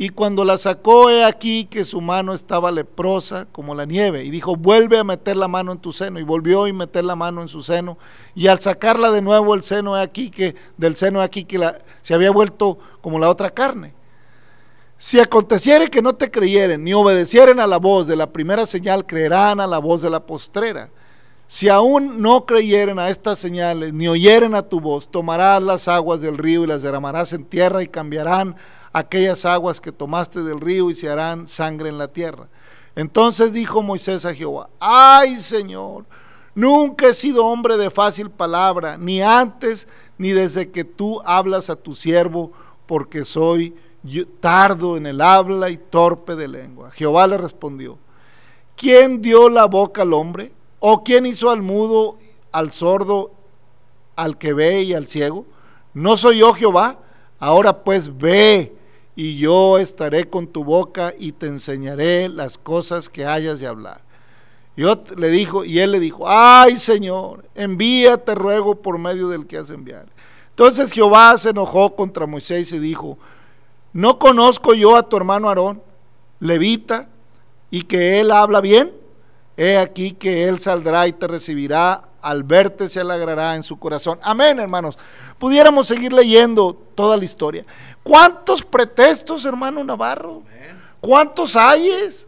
Y 0.00 0.10
cuando 0.10 0.44
la 0.44 0.56
sacó, 0.58 1.10
he 1.10 1.24
aquí 1.24 1.64
que 1.64 1.84
su 1.84 2.00
mano 2.00 2.32
estaba 2.32 2.70
leprosa 2.70 3.48
como 3.50 3.74
la 3.74 3.84
nieve. 3.84 4.22
Y 4.24 4.30
dijo, 4.30 4.54
vuelve 4.54 4.96
a 4.96 5.02
meter 5.02 5.36
la 5.36 5.48
mano 5.48 5.72
en 5.72 5.78
tu 5.78 5.92
seno. 5.92 6.20
Y 6.20 6.22
volvió 6.22 6.64
a 6.64 6.72
meter 6.72 7.04
la 7.04 7.16
mano 7.16 7.42
en 7.42 7.48
su 7.48 7.64
seno. 7.64 7.98
Y 8.36 8.46
al 8.46 8.60
sacarla 8.60 9.10
de 9.10 9.22
nuevo 9.22 9.54
el 9.54 9.64
seno, 9.64 9.98
he 9.98 10.00
aquí 10.00 10.30
que 10.30 10.54
del 10.76 10.94
seno, 10.94 11.20
he 11.20 11.24
aquí 11.24 11.44
que 11.44 11.58
la, 11.58 11.80
se 12.00 12.14
había 12.14 12.30
vuelto 12.30 12.78
como 13.00 13.18
la 13.18 13.28
otra 13.28 13.50
carne. 13.50 13.92
Si 14.96 15.18
aconteciere 15.18 15.90
que 15.90 16.00
no 16.00 16.14
te 16.14 16.30
creyeren, 16.30 16.84
ni 16.84 16.94
obedecieren 16.94 17.58
a 17.58 17.66
la 17.66 17.78
voz 17.78 18.06
de 18.06 18.14
la 18.14 18.30
primera 18.30 18.66
señal, 18.66 19.04
creerán 19.04 19.58
a 19.58 19.66
la 19.66 19.78
voz 19.78 20.00
de 20.02 20.10
la 20.10 20.26
postrera. 20.26 20.90
Si 21.48 21.68
aún 21.68 22.22
no 22.22 22.46
creyeren 22.46 23.00
a 23.00 23.08
estas 23.08 23.38
señales, 23.38 23.92
ni 23.92 24.06
oyeren 24.06 24.54
a 24.54 24.62
tu 24.62 24.80
voz, 24.80 25.10
tomarás 25.10 25.60
las 25.60 25.88
aguas 25.88 26.20
del 26.20 26.38
río 26.38 26.62
y 26.62 26.66
las 26.68 26.82
derramarás 26.82 27.32
en 27.32 27.44
tierra 27.44 27.82
y 27.82 27.88
cambiarán 27.88 28.56
aquellas 28.92 29.44
aguas 29.44 29.80
que 29.80 29.92
tomaste 29.92 30.42
del 30.42 30.60
río 30.60 30.90
y 30.90 30.94
se 30.94 31.08
harán 31.08 31.48
sangre 31.48 31.88
en 31.88 31.98
la 31.98 32.08
tierra. 32.08 32.48
Entonces 32.96 33.52
dijo 33.52 33.82
Moisés 33.82 34.24
a 34.24 34.34
Jehová, 34.34 34.70
ay 34.80 35.36
Señor, 35.36 36.04
nunca 36.54 37.08
he 37.08 37.14
sido 37.14 37.46
hombre 37.46 37.76
de 37.76 37.90
fácil 37.90 38.30
palabra, 38.30 38.96
ni 38.96 39.22
antes 39.22 39.86
ni 40.16 40.30
desde 40.30 40.70
que 40.70 40.84
tú 40.84 41.20
hablas 41.24 41.70
a 41.70 41.76
tu 41.76 41.94
siervo, 41.94 42.52
porque 42.86 43.24
soy 43.24 43.74
tardo 44.40 44.96
en 44.96 45.06
el 45.06 45.20
habla 45.20 45.70
y 45.70 45.76
torpe 45.76 46.34
de 46.34 46.48
lengua. 46.48 46.90
Jehová 46.90 47.26
le 47.26 47.38
respondió, 47.38 47.98
¿quién 48.76 49.20
dio 49.20 49.48
la 49.48 49.66
boca 49.66 50.02
al 50.02 50.14
hombre? 50.14 50.52
¿O 50.80 51.04
quién 51.04 51.26
hizo 51.26 51.50
al 51.50 51.62
mudo, 51.62 52.16
al 52.52 52.72
sordo, 52.72 53.32
al 54.16 54.38
que 54.38 54.52
ve 54.52 54.82
y 54.82 54.94
al 54.94 55.06
ciego? 55.06 55.44
¿No 55.94 56.16
soy 56.16 56.38
yo 56.38 56.54
Jehová? 56.54 56.98
Ahora 57.38 57.84
pues 57.84 58.16
ve 58.16 58.74
y 59.18 59.36
yo 59.36 59.78
estaré 59.78 60.30
con 60.30 60.46
tu 60.46 60.62
boca 60.62 61.12
y 61.18 61.32
te 61.32 61.48
enseñaré 61.48 62.28
las 62.28 62.56
cosas 62.56 63.08
que 63.08 63.26
hayas 63.26 63.58
de 63.58 63.66
hablar. 63.66 64.00
Y 64.76 64.84
le 65.16 65.28
dijo, 65.30 65.64
y 65.64 65.80
él 65.80 65.90
le 65.90 65.98
dijo, 65.98 66.28
ay 66.28 66.76
Señor, 66.76 67.44
envíate 67.56 68.36
ruego 68.36 68.76
por 68.76 68.96
medio 68.96 69.28
del 69.28 69.48
que 69.48 69.58
has 69.58 69.70
enviado. 69.70 70.06
Entonces 70.50 70.92
Jehová 70.92 71.36
se 71.36 71.50
enojó 71.50 71.96
contra 71.96 72.26
Moisés 72.28 72.70
y 72.70 72.78
dijo, 72.78 73.18
¿no 73.92 74.20
conozco 74.20 74.72
yo 74.72 74.94
a 74.94 75.08
tu 75.08 75.16
hermano 75.16 75.48
Aarón, 75.48 75.82
levita, 76.38 77.08
y 77.72 77.82
que 77.82 78.20
él 78.20 78.30
habla 78.30 78.60
bien? 78.60 78.92
He 79.58 79.76
aquí 79.76 80.12
que 80.12 80.46
Él 80.46 80.60
saldrá 80.60 81.08
y 81.08 81.12
te 81.12 81.26
recibirá, 81.26 82.04
al 82.22 82.44
verte 82.44 82.88
se 82.88 83.00
alegrará 83.00 83.56
en 83.56 83.64
su 83.64 83.76
corazón. 83.76 84.20
Amén, 84.22 84.60
hermanos. 84.60 84.96
Pudiéramos 85.36 85.88
seguir 85.88 86.12
leyendo 86.12 86.80
toda 86.94 87.16
la 87.16 87.24
historia. 87.24 87.64
¿Cuántos 88.02 88.62
pretextos, 88.62 89.44
hermano 89.44 89.84
Navarro? 89.84 90.42
¿Cuántos 91.00 91.54
hayes? 91.56 92.26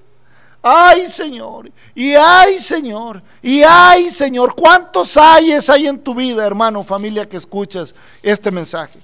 Ay, 0.63 1.09
Señor, 1.09 1.71
y 1.95 2.15
ay, 2.15 2.59
Señor, 2.59 3.23
y 3.41 3.63
ay, 3.63 4.11
Señor, 4.11 4.55
¿cuántos 4.55 5.17
hayes 5.17 5.71
hay 5.71 5.87
en 5.87 5.99
tu 5.99 6.15
vida, 6.15 6.47
hermano, 6.47 6.85
familia 6.85 7.27
que 7.27 7.39
escuchas 7.39 7.95
este 8.23 8.51
mensaje? 8.51 8.99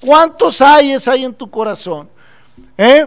¿Cuántos 0.00 0.60
hayes 0.62 1.06
hay 1.06 1.24
en 1.24 1.34
tu 1.34 1.50
corazón? 1.50 2.08
¿Eh? 2.78 3.06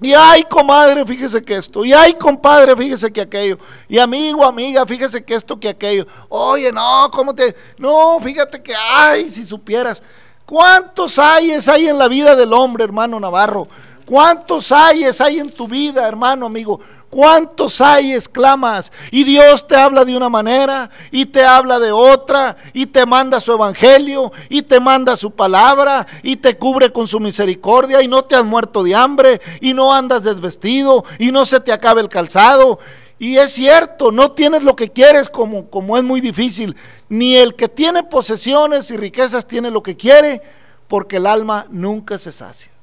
Y 0.00 0.12
ay, 0.12 0.44
comadre, 0.44 1.04
fíjese 1.04 1.42
que 1.42 1.56
esto. 1.56 1.84
Y 1.84 1.92
ay, 1.92 2.14
compadre, 2.14 2.76
fíjese 2.76 3.10
que 3.10 3.22
aquello. 3.22 3.58
Y 3.88 3.98
amigo, 3.98 4.44
amiga, 4.44 4.84
fíjese 4.84 5.24
que 5.24 5.34
esto, 5.34 5.58
que 5.58 5.70
aquello. 5.70 6.06
Oye, 6.28 6.70
no, 6.70 7.10
¿cómo 7.10 7.34
te.? 7.34 7.56
No, 7.78 8.20
fíjate 8.20 8.62
que, 8.62 8.74
ay, 8.74 9.30
si 9.30 9.42
supieras. 9.42 10.02
¿Cuántos 10.46 11.18
ayes 11.18 11.68
hay 11.68 11.88
en 11.88 11.98
la 11.98 12.06
vida 12.06 12.36
del 12.36 12.52
hombre, 12.52 12.84
hermano 12.84 13.18
Navarro? 13.18 13.66
¿Cuántos 14.04 14.70
ayes 14.70 15.20
hay 15.20 15.40
en 15.40 15.50
tu 15.50 15.66
vida, 15.66 16.06
hermano, 16.06 16.46
amigo? 16.46 16.78
¿Cuántos 17.10 17.80
hay 17.80 18.12
exclamas? 18.12 18.92
Y 19.10 19.24
Dios 19.24 19.66
te 19.66 19.74
habla 19.74 20.04
de 20.04 20.16
una 20.16 20.28
manera 20.28 20.88
y 21.10 21.26
te 21.26 21.44
habla 21.44 21.80
de 21.80 21.90
otra 21.90 22.56
y 22.72 22.86
te 22.86 23.04
manda 23.06 23.40
su 23.40 23.52
evangelio 23.52 24.30
y 24.48 24.62
te 24.62 24.78
manda 24.78 25.16
su 25.16 25.32
palabra 25.32 26.06
y 26.22 26.36
te 26.36 26.56
cubre 26.56 26.92
con 26.92 27.08
su 27.08 27.18
misericordia 27.18 28.00
y 28.00 28.06
no 28.06 28.22
te 28.22 28.36
has 28.36 28.44
muerto 28.44 28.84
de 28.84 28.94
hambre 28.94 29.40
y 29.60 29.74
no 29.74 29.92
andas 29.92 30.22
desvestido 30.22 31.04
y 31.18 31.32
no 31.32 31.44
se 31.44 31.58
te 31.58 31.72
acaba 31.72 32.00
el 32.00 32.08
calzado. 32.08 32.78
Y 33.18 33.38
es 33.38 33.52
cierto, 33.52 34.12
no 34.12 34.32
tienes 34.32 34.62
lo 34.62 34.76
que 34.76 34.90
quieres 34.90 35.28
como, 35.28 35.70
como 35.70 35.96
es 35.96 36.04
muy 36.04 36.20
difícil. 36.20 36.76
Ni 37.08 37.36
el 37.36 37.54
que 37.54 37.68
tiene 37.68 38.02
posesiones 38.02 38.90
y 38.90 38.96
riquezas 38.96 39.46
tiene 39.46 39.70
lo 39.70 39.82
que 39.82 39.96
quiere 39.96 40.42
porque 40.86 41.16
el 41.16 41.26
alma 41.26 41.66
nunca 41.70 42.18
se 42.18 42.32
sacia 42.32 42.76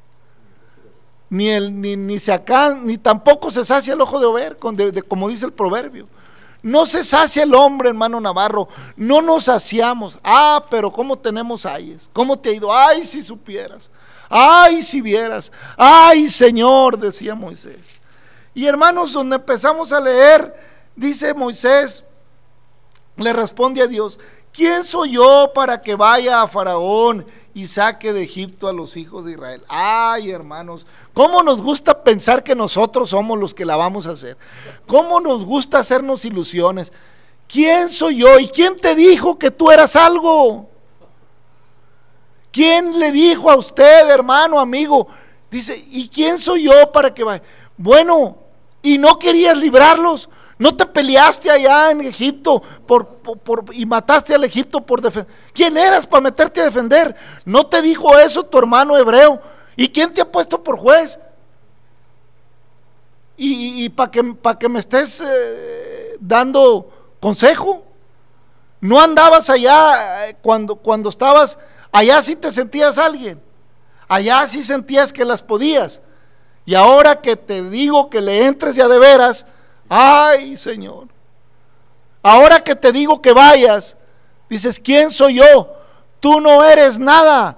ni, 1.34 1.50
el, 1.50 1.82
ni, 1.82 1.96
ni, 1.96 2.20
se 2.20 2.40
ni 2.84 3.00
tampoco 3.00 3.50
se 3.50 3.63
sacia 3.63 3.94
el 3.94 4.02
ojo 4.02 4.20
de 4.20 4.28
over, 4.28 4.58
como 5.08 5.30
dice 5.30 5.48
el 5.48 5.52
proverbio. 5.52 6.08
No 6.62 6.86
se 6.86 7.04
sacia 7.04 7.42
el 7.42 7.56
hombre, 7.56 7.90
hermano 7.90 8.22
Navarro. 8.22 8.70
No 8.96 9.20
nos 9.22 9.46
saciamos. 9.46 10.20
Ah, 10.24 10.63
pero 10.70 10.92
¿cómo 10.92 11.18
tenemos 11.18 11.66
ayes? 11.66 12.08
¿Cómo 12.13 12.38
te 12.38 12.50
ha 12.50 12.54
ido? 12.54 12.72
Ay, 12.72 13.04
si 13.04 13.24
supieras. 13.24 13.90
Ay, 14.30 14.84
si 14.84 15.02
vieras. 15.02 15.52
Ay, 15.75 16.30
Señor, 16.30 17.00
decía 17.00 17.34
Moisés. 17.34 18.00
Y 18.53 18.65
hermanos, 18.65 19.13
donde 19.13 19.38
empezamos 19.38 19.91
a 19.91 20.00
leer, 20.00 20.53
dice 20.95 21.33
Moisés, 21.33 22.05
le 23.15 23.33
responde 23.33 23.81
a 23.81 23.88
Dios, 23.88 24.19
¿quién 24.51 24.83
soy 24.83 25.13
yo 25.13 25.51
para 25.53 25.81
que 25.81 25.95
vaya 25.95 26.41
a 26.41 26.48
Faraón 26.48 27.25
y 27.53 27.67
saque 27.67 28.13
de 28.13 28.24
Egipto 28.24 28.67
a 28.67 28.74
los 28.74 28.98
hijos 28.98 29.25
de 29.25 29.33
Israel. 29.33 29.63
Ay, 29.67 30.31
hermanos, 30.31 30.86
¿cómo 31.13 31.43
nos 31.43 31.62
gusta 31.62 32.03
pensar 32.03 32.43
que 32.43 32.55
nosotros 32.55 33.10
somos 33.10 33.38
los 33.38 33.53
que 33.53 33.65
la 33.65 33.75
vamos 33.75 34.07
a 34.07 34.12
hacer? 34.12 34.38
¿Cómo 34.88 35.19
nos 35.19 35.45
gusta 35.45 35.79
hacernos 35.79 36.25
ilusiones? 36.25 36.91
¿Quién 37.48 37.89
soy 37.89 38.17
yo? 38.17 38.39
¿Y 38.39 38.48
quién 38.48 38.77
te 38.77 38.95
dijo 38.95 39.38
que 39.38 39.51
tú 39.51 39.69
eras 39.69 39.95
algo? 39.95 40.69
¿Quién 42.51 43.00
le 43.00 43.12
dijo 43.12 43.51
a 43.51 43.55
usted, 43.55 44.10
hermano, 44.10 44.60
amigo? 44.60 45.07
Dice, 45.51 45.83
¿y 45.89 46.10
quién 46.10 46.39
soy 46.39 46.63
yo 46.63 46.91
para 46.91 47.13
que 47.13 47.24
vaya? 47.24 47.43
Bueno, 47.77 48.38
¿y 48.84 49.00
no 49.00 49.18
querías 49.18 49.58
librarlos? 49.58 50.30
¿No 50.60 50.75
te 50.75 50.86
peleaste 50.86 51.50
allá 51.50 51.90
en 51.90 52.02
Egipto 52.02 52.62
por, 52.86 53.20
y 53.72 53.86
mataste 53.86 54.36
al 54.36 54.44
Egipto 54.44 54.82
por 54.82 55.02
defender? 55.02 55.34
¿Quién 55.52 55.75
eras 55.78 56.06
para 56.06 56.22
meterte 56.22 56.62
a 56.62 56.66
defender? 56.66 57.16
¿No 57.44 57.66
te 57.66 57.82
dijo 57.82 58.18
eso 58.20 58.44
tu 58.44 58.60
hermano 58.60 58.96
hebreo? 58.96 59.42
¿Y 59.75 59.90
quién 59.90 60.13
te 60.13 60.22
ha 60.22 60.32
puesto 60.32 60.62
por 60.63 60.78
juez? 60.78 61.18
¿Y, 63.36 63.90
para 63.90 64.12
que, 64.12 64.36
que 64.60 64.70
me 64.70 64.80
estés 64.80 65.22
eh, 65.22 66.18
dando 66.20 67.16
consejo? 67.20 67.84
¿No 68.80 69.02
andabas 69.02 69.50
allá 69.50 70.28
eh, 70.28 70.38
cuando, 70.42 70.75
cuando 70.75 71.10
estabas, 71.10 71.58
allá 71.92 72.22
sí 72.22 72.36
te 72.36 72.52
sentías 72.52 72.98
alguien? 72.98 73.42
Allá 74.08 74.46
sí 74.46 74.62
sentías 74.62 75.12
que 75.12 75.25
las 75.25 75.42
podías. 75.42 76.02
Y 76.65 76.75
ahora 76.75 77.20
que 77.22 77.36
te 77.36 77.62
digo 77.70 78.10
que 78.10 78.22
le 78.22 78.46
entres 78.46 78.75
ya 78.75 78.88
de 78.88 78.98
veras, 78.98 79.46
Ay, 79.96 80.58
Señor. 80.58 81.08
Ahora 82.24 82.62
que 82.62 82.75
te 82.75 82.91
digo 82.91 83.22
que 83.22 83.32
vayas, 83.32 83.96
dices, 84.50 84.79
¿quién 84.79 85.12
soy 85.12 85.36
yo? 85.36 85.72
Tú 86.20 86.39
no 86.41 86.63
eres 86.63 86.98
nada, 86.98 87.58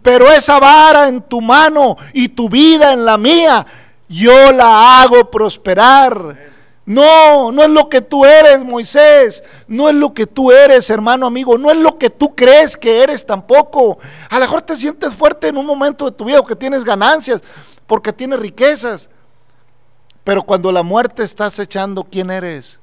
pero 0.00 0.30
esa 0.30 0.58
vara 0.58 1.08
en 1.08 1.20
tu 1.20 1.42
mano 1.42 1.98
y 2.14 2.28
tu 2.28 2.48
vida 2.48 2.92
en 2.92 3.04
la 3.04 3.18
mía, 3.18 3.66
yo 4.08 4.52
la 4.52 5.02
hago 5.02 5.30
prosperar. 5.30 6.54
No, 6.86 7.50
no 7.50 7.62
es 7.62 7.70
lo 7.70 7.88
que 7.88 8.00
tú 8.00 8.24
eres, 8.24 8.64
Moisés. 8.64 9.42
No 9.66 9.88
es 9.88 9.94
lo 9.94 10.14
que 10.14 10.26
tú 10.26 10.52
eres, 10.52 10.88
hermano 10.90 11.26
amigo. 11.26 11.58
No 11.58 11.70
es 11.70 11.76
lo 11.78 11.98
que 11.98 12.08
tú 12.10 12.34
crees 12.34 12.76
que 12.76 13.02
eres 13.02 13.26
tampoco. 13.26 13.98
A 14.30 14.34
lo 14.36 14.40
mejor 14.40 14.62
te 14.62 14.76
sientes 14.76 15.14
fuerte 15.14 15.48
en 15.48 15.56
un 15.56 15.66
momento 15.66 16.04
de 16.04 16.12
tu 16.12 16.24
vida 16.24 16.42
que 16.46 16.56
tienes 16.56 16.84
ganancias, 16.84 17.42
porque 17.86 18.12
tienes 18.12 18.38
riquezas. 18.38 19.10
Pero 20.22 20.42
cuando 20.42 20.72
la 20.72 20.82
muerte 20.82 21.22
está 21.22 21.46
acechando, 21.46 22.04
¿quién 22.04 22.30
eres? 22.30 22.80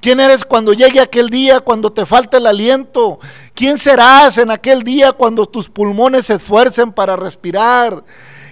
¿Quién 0.00 0.20
eres 0.20 0.44
cuando 0.44 0.72
llegue 0.72 1.00
aquel 1.00 1.28
día, 1.28 1.60
cuando 1.60 1.92
te 1.92 2.06
falte 2.06 2.36
el 2.36 2.46
aliento? 2.46 3.18
¿Quién 3.54 3.78
serás 3.78 4.38
en 4.38 4.50
aquel 4.50 4.84
día 4.84 5.12
cuando 5.12 5.44
tus 5.44 5.68
pulmones 5.68 6.26
se 6.26 6.34
esfuercen 6.34 6.92
para 6.92 7.16
respirar? 7.16 8.04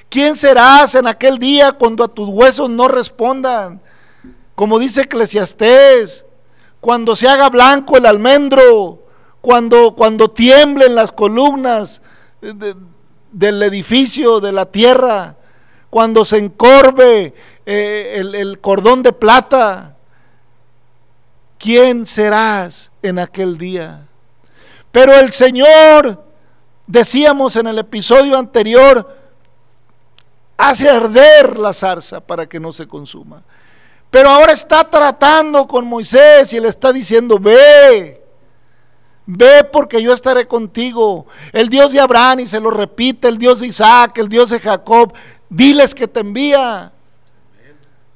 ¿Quién 0.09 0.37
serás 0.37 0.95
en 0.97 1.07
aquel 1.07 1.39
día 1.39 1.73
cuando 1.73 2.03
a 2.05 2.09
tus 2.09 2.29
huesos 2.29 2.69
no 2.69 2.89
respondan? 2.89 3.81
Como 4.57 4.79
dice 4.79 5.03
Eclesiastés, 5.03 6.27
cuando 6.81 7.15
se 7.15 7.29
haga 7.29 7.49
blanco 7.49 7.97
el 7.97 8.07
almendro, 8.07 9.05
cuando, 9.41 9.95
cuando 9.95 10.31
tiemblen 10.31 10.95
las 10.95 11.13
columnas 11.13 12.03
del 13.31 13.63
edificio, 13.63 14.41
de 14.41 14.53
la 14.53 14.67
tierra, 14.67 15.37
cuando 15.91 16.25
se 16.25 16.39
encorve 16.39 17.35
eh, 17.65 18.15
el, 18.17 18.35
el 18.35 18.61
cordón 18.61 19.03
de 19.03 19.13
plata, 19.13 19.97
¿quién 21.59 22.07
serás 22.07 22.91
en 23.03 23.19
aquel 23.19 23.59
día? 23.59 24.07
Pero 24.93 25.13
el 25.15 25.33
Señor, 25.33 26.25
decíamos 26.87 27.57
en 27.57 27.67
el 27.67 27.79
episodio 27.79 28.39
anterior, 28.39 29.17
hace 30.57 30.89
arder 30.89 31.59
la 31.59 31.73
zarza 31.73 32.21
para 32.21 32.49
que 32.49 32.61
no 32.61 32.73
se 32.73 32.87
consuma. 32.87 33.43
Pero 34.11 34.31
ahora 34.31 34.53
está 34.53 34.89
tratando 34.89 35.67
con 35.67 35.87
Moisés 35.87 36.53
y 36.53 36.61
le 36.61 36.69
está 36.69 36.93
diciendo, 36.93 37.39
ve, 37.39 38.23
ve 39.27 39.65
porque 39.71 40.01
yo 40.01 40.13
estaré 40.13 40.47
contigo. 40.47 41.27
El 41.53 41.69
Dios 41.69 41.93
de 41.93 42.01
Abraham, 42.01 42.41
y 42.41 42.47
se 42.47 42.61
lo 42.61 42.71
repite, 42.71 43.29
el 43.29 43.37
Dios 43.37 43.61
de 43.61 43.67
Isaac, 43.67 44.17
el 44.19 44.29
Dios 44.29 44.51
de 44.51 44.61
Jacob, 44.61 45.13
diles 45.49 45.95
que 45.95 46.09
te 46.09 46.21
envía. 46.21 46.93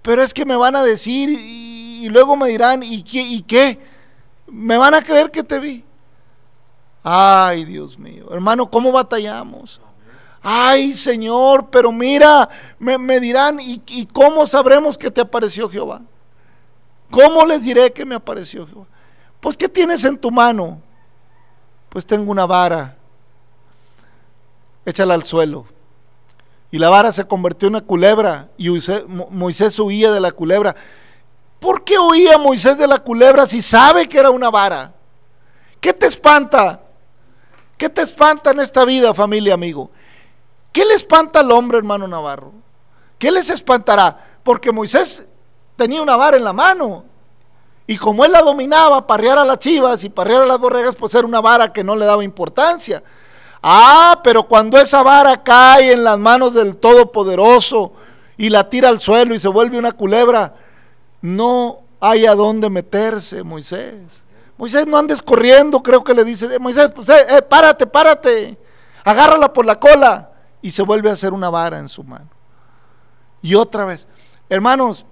Pero 0.03 0.23
es 0.23 0.33
que 0.33 0.45
me 0.45 0.57
van 0.57 0.77
a 0.77 0.83
decir 0.83 1.29
y, 1.31 2.09
luego 2.09 2.37
me 2.37 2.49
dirán, 2.49 2.83
¿y 2.83 3.03
qué, 3.03 3.21
¿y 3.21 3.43
qué? 3.43 3.79
Me 4.47 4.77
van 4.79 4.95
a 4.95 5.03
creer 5.03 5.31
que 5.31 5.43
te 5.43 5.59
vi. 5.59 5.85
Ay, 7.03 7.65
Dios 7.65 7.99
mío, 7.99 8.27
hermano, 8.31 8.71
¿cómo 8.71 8.93
batallamos? 8.93 9.81
Ay, 10.43 10.95
Señor, 10.95 11.69
pero 11.71 11.93
mira, 11.93 12.49
me, 12.79 13.21
dirán, 13.21 13.59
¿y, 13.61 14.07
cómo 14.07 14.47
sabremos 14.47 14.97
que 14.97 15.11
te 15.11 15.21
apareció 15.21 15.69
Jehová? 15.69 16.01
¿Cómo 17.11 17.45
les 17.45 17.65
diré 17.65 17.93
que 17.93 18.05
me 18.05 18.15
apareció 18.15 18.67
Jehová? 18.67 18.87
Pues, 19.41 19.57
¿qué 19.57 19.69
tienes 19.69 20.05
en 20.05 20.19
tu 20.19 20.31
mano? 20.31 20.81
Pues 21.89 22.07
tengo 22.07 22.31
una 22.31 22.47
vara. 22.47 22.97
Échala 24.85 25.15
al 25.15 25.25
suelo. 25.25 25.67
Y 26.71 26.79
la 26.79 26.89
vara 26.89 27.11
se 27.13 27.25
convirtió 27.25 27.69
en 27.69 27.75
una 27.75 27.85
culebra 27.85 28.49
y 28.57 28.71
Moisés 29.09 29.79
huía 29.79 30.13
de 30.13 30.21
la 30.21 30.33
culebra. 30.33 30.77
¿Por 31.59 31.85
qué 31.85 31.99
huía 31.99 32.39
Moisés 32.39 32.79
de 32.79 32.87
la 32.87 32.99
culebra 32.99 33.45
si 33.45 33.61
sabe 33.61 34.09
que 34.09 34.19
era 34.19 34.31
una 34.31 34.51
vara? 34.51 34.93
¿Qué 35.81 35.93
te 35.93 36.07
espanta? 36.07 36.81
¿Qué 37.77 37.89
te 37.89 38.03
espanta 38.03 38.51
en 38.51 38.61
esta 38.61 38.85
vida, 38.85 39.13
familia, 39.15 39.55
amigo? 39.55 39.91
¿Qué 40.73 40.85
le 40.85 40.95
espanta 40.95 41.41
al 41.41 41.51
hombre, 41.51 41.79
hermano 41.79 42.07
Navarro? 42.07 42.53
¿Qué 43.19 43.31
les 43.31 43.51
espantará? 43.51 44.39
Porque 44.43 44.71
Moisés 44.71 45.27
tenía 45.77 46.01
una 46.01 46.17
vara 46.17 46.37
en 46.37 46.45
la 46.45 46.53
mano. 46.53 47.05
Y 47.87 47.97
como 47.97 48.25
él 48.25 48.33
la 48.33 48.43
dominaba, 48.43 49.07
parrear 49.07 49.39
a 49.39 49.45
las 49.45 49.59
chivas 49.59 50.05
y 50.05 50.11
parrear 50.11 50.43
a 50.43 50.47
las 50.47 50.61
borregas, 50.61 50.95
pues 50.95 51.15
era 51.15 51.27
una 51.27 51.41
vara 51.41 51.73
que 51.73 51.83
no 51.83 51.97
le 51.97 52.07
daba 52.07 52.23
importancia. 52.23 53.03
Ah, 53.63 54.21
pero 54.25 54.45
cuando 54.45 54.79
esa 54.79 55.03
vara 55.03 55.43
cae 55.43 55.93
en 55.93 56.05
las 56.05 56.19
manos 56.19 56.55
del 56.55 56.77
Todopoderoso 56.77 57.93
y 58.37 58.49
la 58.49 58.69
tira 58.69 58.89
al 58.89 59.01
suelo 59.01 59.35
y 59.35 59.39
se 59.39 59.49
vuelve 59.49 59.79
una 59.79 59.93
culebra, 59.93 60.55
no 61.21 61.81
hay 62.01 62.27
a 62.27 62.35
dónde 62.35 62.71
meterse, 62.71 63.43
Moisés. 63.43 64.25
Moisés, 64.57 64.87
no 64.87 64.97
andes 64.97 65.21
corriendo, 65.23 65.83
creo 65.83 66.03
que 66.03 66.15
le 66.15 66.25
dice, 66.25 66.47
eh, 66.55 66.59
Moisés, 66.59 66.91
pues, 66.95 67.09
eh, 67.11 67.27
eh, 67.31 67.43
párate, 67.43 67.87
párate, 67.87 68.59
agárrala 69.05 69.53
por 69.53 69.67
la 69.67 69.79
cola 69.79 70.31
y 70.63 70.71
se 70.71 70.83
vuelve 70.83 71.11
a 71.11 71.15
hacer 71.15 71.33
una 71.33 71.51
vara 71.51 71.79
en 71.79 71.89
su 71.89 72.03
mano. 72.03 72.29
Y 73.43 73.55
otra 73.55 73.85
vez, 73.85 74.07
hermanos, 74.49 75.05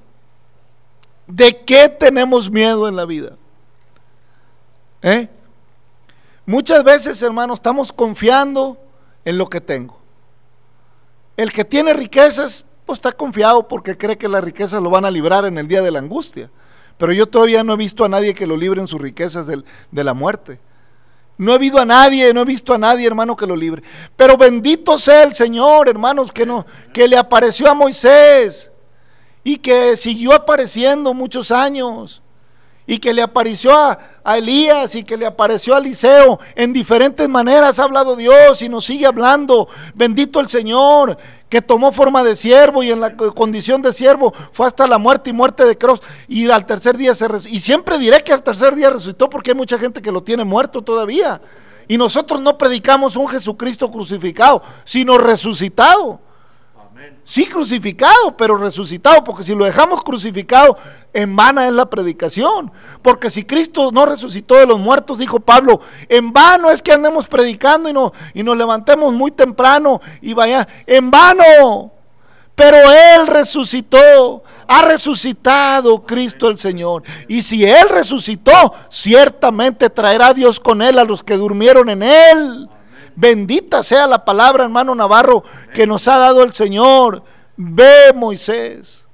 ¿de 1.27 1.65
qué 1.65 1.89
tenemos 1.89 2.51
miedo 2.51 2.89
en 2.89 2.97
la 2.97 3.05
vida? 3.05 3.33
¿Eh? 5.03 5.29
Muchas 6.49 6.83
veces, 6.83 7.21
hermanos, 7.21 7.59
estamos 7.59 7.93
confiando 7.93 8.79
en 9.27 9.37
lo 9.37 9.51
que 9.51 9.61
tengo. 9.61 10.01
El 11.37 11.53
que 11.53 11.63
tiene 11.63 11.93
riquezas, 11.93 12.65
pues 12.87 12.97
está 12.97 13.13
confiado 13.13 13.69
porque 13.69 13.99
cree 13.99 14.17
que 14.17 14.29
las 14.29 14.43
riquezas 14.43 14.83
lo 14.83 14.89
van 14.89 15.05
a 15.05 15.11
librar 15.11 15.45
en 15.45 15.59
el 15.59 15.69
día 15.69 15.83
de 15.83 15.91
la 15.91 15.99
angustia. 15.99 16.51
Pero 16.97 17.13
yo 17.13 17.27
todavía 17.27 17.63
no 17.63 17.75
he 17.75 17.77
visto 17.77 18.03
a 18.03 18.09
nadie 18.09 18.35
que 18.35 18.47
lo 18.47 18.57
libre 18.57 18.81
en 18.81 18.87
sus 18.87 18.99
riquezas 18.99 19.47
de 19.47 20.05
la 20.05 20.15
muerte. 20.15 20.59
No 21.37 21.53
he 21.53 21.57
habido 21.57 21.81
a 21.81 21.85
nadie, 21.85 22.33
no 22.33 22.41
he 22.41 22.47
visto 22.47 22.73
a 22.73 22.79
nadie, 22.79 23.07
hermano, 23.07 23.37
que 23.37 23.47
lo 23.47 23.55
libre. 23.55 23.83
Pero 24.17 24.39
bendito 24.39 24.97
sea 24.97 25.25
el 25.25 25.35
Señor, 25.35 25.87
hermanos, 25.87 26.33
que 26.33 26.47
no, 26.47 26.65
que 26.95 27.07
le 27.07 27.19
apareció 27.19 27.71
a 27.71 27.75
Moisés 27.75 28.73
y 29.45 29.59
que 29.59 29.99
siguió 29.99 30.33
apareciendo 30.33 31.13
muchos 31.13 31.51
años 31.51 32.23
y 32.91 32.99
que 32.99 33.13
le 33.13 33.21
apareció 33.21 33.77
a, 33.77 33.99
Elías 34.37 34.95
y 34.95 35.05
que 35.05 35.17
le 35.17 35.25
apareció 35.27 35.75
a 35.75 35.79
Eliseo. 35.79 36.41
En 36.55 36.73
diferentes 36.73 37.29
maneras 37.29 37.79
ha 37.79 37.85
hablado 37.85 38.17
Dios 38.17 38.61
y 38.63 38.69
nos 38.69 38.87
sigue 38.87 39.07
hablando. 39.07 39.69
Bendito 39.95 40.41
el 40.41 40.49
Señor 40.49 41.17
que 41.49 41.63
tomó 41.63 41.93
forma 41.93 42.23
de 42.23 42.35
siervo 42.35 42.83
y 42.83 42.91
en 42.91 43.01
la 43.01 43.15
condición 43.17 43.81
de 43.81 43.93
siervo 43.93 44.35
fue 44.53 44.67
hasta 44.67 44.87
la 44.87 44.99
muerte 44.99 45.31
y 45.31 45.33
muerte 45.33 45.65
de 45.65 45.79
cruz 45.79 46.01
y 46.29 46.51
al 46.51 46.67
tercer 46.67 46.97
día 46.97 47.15
se 47.15 47.29
resucitó. 47.29 47.57
Y 47.57 47.61
siempre 47.61 47.99
diré 47.99 48.23
que 48.23 48.33
al 48.33 48.43
tercer 48.43 48.75
día 48.75 48.91
resucitó 48.91 49.29
porque 49.31 49.51
hay 49.51 49.57
mucha 49.57 49.79
gente 49.79 50.01
que 50.01 50.13
lo 50.13 50.23
tiene 50.23 50.45
muerto 50.45 50.83
todavía. 50.83 51.41
Y 51.89 51.99
nosotros 51.99 52.41
no 52.41 52.57
predicamos 52.57 53.17
un 53.17 53.29
Jesucristo 53.29 53.91
crucificado, 53.91 54.63
sino 54.85 55.19
resucitado. 55.19 56.21
Sí 57.23 57.47
crucificado, 57.47 58.37
pero 58.37 58.57
resucitado, 58.57 59.23
porque 59.23 59.43
si 59.43 59.55
lo 59.55 59.65
dejamos 59.65 60.03
crucificado, 60.03 60.77
en 61.13 61.37
vana 61.37 61.67
es 61.67 61.73
la 61.73 61.91
predicación. 61.91 62.73
Porque 63.03 63.31
si 63.31 63.45
Cristo 63.45 63.91
no 63.93 64.07
resucitó 64.07 64.55
de 64.55 64.67
los 64.67 64.79
muertos, 64.79 65.19
dijo 65.19 65.41
Pablo, 65.41 65.81
en 66.09 66.33
vano 66.33 66.71
es 66.71 66.81
que 66.81 66.93
andemos 66.93 67.27
predicando 67.27 67.89
y, 67.89 67.93
no, 67.93 68.13
y 68.35 68.43
nos 68.43 68.57
levantemos 68.57 69.13
muy 69.13 69.31
temprano 69.31 70.01
y 70.23 70.35
vaya, 70.35 70.67
en 70.87 71.11
vano. 71.11 71.93
Pero 72.55 72.77
Él 72.77 73.27
resucitó, 73.27 74.43
ha 74.67 74.83
resucitado 74.83 76.05
Cristo 76.05 76.49
el 76.49 76.59
Señor. 76.59 77.05
Y 77.29 77.43
si 77.43 77.65
Él 77.65 77.89
resucitó, 77.89 78.75
ciertamente 78.89 79.91
traerá 79.91 80.35
Dios 80.35 80.59
con 80.59 80.83
Él 80.83 80.99
a 80.99 81.05
los 81.05 81.23
que 81.23 81.37
durmieron 81.37 81.89
en 81.89 82.03
Él. 82.03 82.69
Bendita 83.21 83.83
sea 83.83 84.07
la 84.07 84.25
palabra, 84.25 84.63
hermano 84.63 84.95
Navarro, 84.95 85.43
que 85.75 85.89
nos 85.89 86.07
ha 86.07 86.19
dado 86.19 86.45
el 86.45 86.55
Señor. 86.55 87.25
Ve, 87.57 88.13
Moisés. 88.15 89.09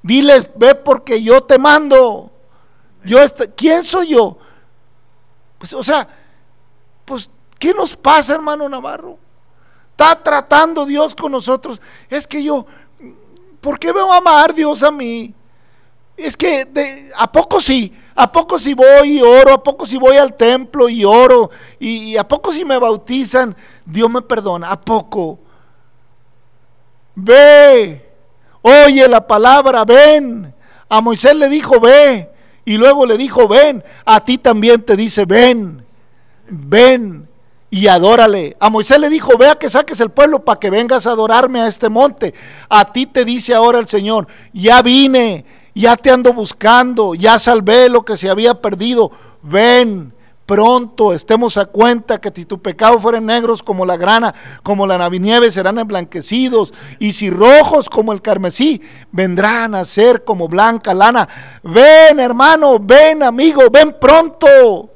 Diles, 0.00 0.48
ve 0.54 0.76
porque 0.76 1.20
yo 1.20 1.40
te 1.40 1.58
mando. 1.58 2.30
Yo 3.04 3.18
¿Quién 3.56 3.82
soy 3.82 4.10
yo? 4.10 4.38
Pues, 5.58 5.72
o 5.72 5.82
sea, 5.82 6.06
pues, 7.04 7.28
¿qué 7.58 7.74
nos 7.74 7.96
pasa, 7.96 8.34
hermano 8.34 8.68
Navarro? 8.68 9.18
Está 9.90 10.22
tratando 10.22 10.86
Dios 10.86 11.16
con 11.16 11.32
nosotros. 11.32 11.80
Es 12.08 12.28
que 12.28 12.40
yo, 12.44 12.64
¿por 13.60 13.80
qué 13.80 13.92
me 13.92 14.02
va 14.02 14.14
a 14.14 14.18
amar 14.18 14.54
Dios 14.54 14.84
a 14.84 14.92
mí? 14.92 15.34
Es 16.16 16.36
que, 16.36 17.10
¿a 17.16 17.32
poco 17.32 17.60
sí? 17.60 17.92
¿A 18.20 18.32
poco 18.32 18.58
si 18.58 18.74
voy 18.74 19.18
y 19.18 19.22
oro? 19.22 19.52
¿A 19.52 19.62
poco 19.62 19.86
si 19.86 19.96
voy 19.96 20.16
al 20.16 20.36
templo 20.36 20.88
y 20.88 21.04
oro? 21.04 21.50
¿Y 21.78 22.16
a 22.16 22.26
poco 22.26 22.52
si 22.52 22.64
me 22.64 22.76
bautizan? 22.76 23.56
Dios 23.84 24.10
me 24.10 24.22
perdona. 24.22 24.72
¿A 24.72 24.80
poco? 24.80 25.38
Ve, 27.14 28.10
oye 28.60 29.06
la 29.06 29.24
palabra, 29.24 29.84
ven. 29.84 30.52
A 30.88 31.00
Moisés 31.00 31.36
le 31.36 31.48
dijo, 31.48 31.78
ve. 31.78 32.28
Y 32.64 32.76
luego 32.76 33.06
le 33.06 33.16
dijo, 33.16 33.46
ven. 33.46 33.84
A 34.04 34.24
ti 34.24 34.36
también 34.36 34.82
te 34.82 34.96
dice, 34.96 35.24
ven, 35.24 35.86
ven 36.48 37.28
y 37.70 37.86
adórale. 37.86 38.56
A 38.58 38.68
Moisés 38.68 38.98
le 38.98 39.10
dijo, 39.10 39.38
vea 39.38 39.54
que 39.54 39.68
saques 39.68 40.00
el 40.00 40.10
pueblo 40.10 40.44
para 40.44 40.58
que 40.58 40.70
vengas 40.70 41.06
a 41.06 41.12
adorarme 41.12 41.60
a 41.60 41.68
este 41.68 41.88
monte. 41.88 42.34
A 42.68 42.92
ti 42.92 43.06
te 43.06 43.24
dice 43.24 43.54
ahora 43.54 43.78
el 43.78 43.86
Señor, 43.86 44.26
ya 44.52 44.82
vine 44.82 45.57
ya 45.78 45.96
te 45.96 46.10
ando 46.10 46.32
buscando, 46.32 47.14
ya 47.14 47.38
salvé 47.38 47.88
lo 47.88 48.04
que 48.04 48.16
se 48.16 48.28
había 48.28 48.60
perdido, 48.60 49.12
ven. 49.42 50.12
Pronto 50.44 51.12
estemos 51.12 51.58
a 51.58 51.66
cuenta 51.66 52.22
que 52.22 52.32
si 52.34 52.46
tu 52.46 52.62
pecado 52.62 52.98
fueren 52.98 53.26
negros 53.26 53.62
como 53.62 53.84
la 53.84 53.98
grana, 53.98 54.34
como 54.62 54.86
la 54.86 54.96
navinieve, 54.96 55.52
serán 55.52 55.78
emblanquecidos. 55.78 56.72
Y 56.98 57.12
si 57.12 57.28
rojos 57.28 57.90
como 57.90 58.14
el 58.14 58.22
carmesí, 58.22 58.80
vendrán 59.12 59.74
a 59.74 59.84
ser 59.84 60.24
como 60.24 60.48
blanca 60.48 60.94
lana. 60.94 61.28
Ven, 61.62 62.18
hermano, 62.18 62.78
ven, 62.80 63.22
amigo, 63.22 63.64
ven 63.70 63.94
pronto. 64.00 64.88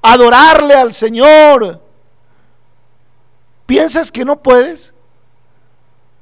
Adorarle 0.00 0.72
al 0.72 0.94
Señor. 0.94 1.82
¿Piensas 3.66 4.10
que 4.10 4.24
no 4.24 4.42
puedes? 4.42 4.94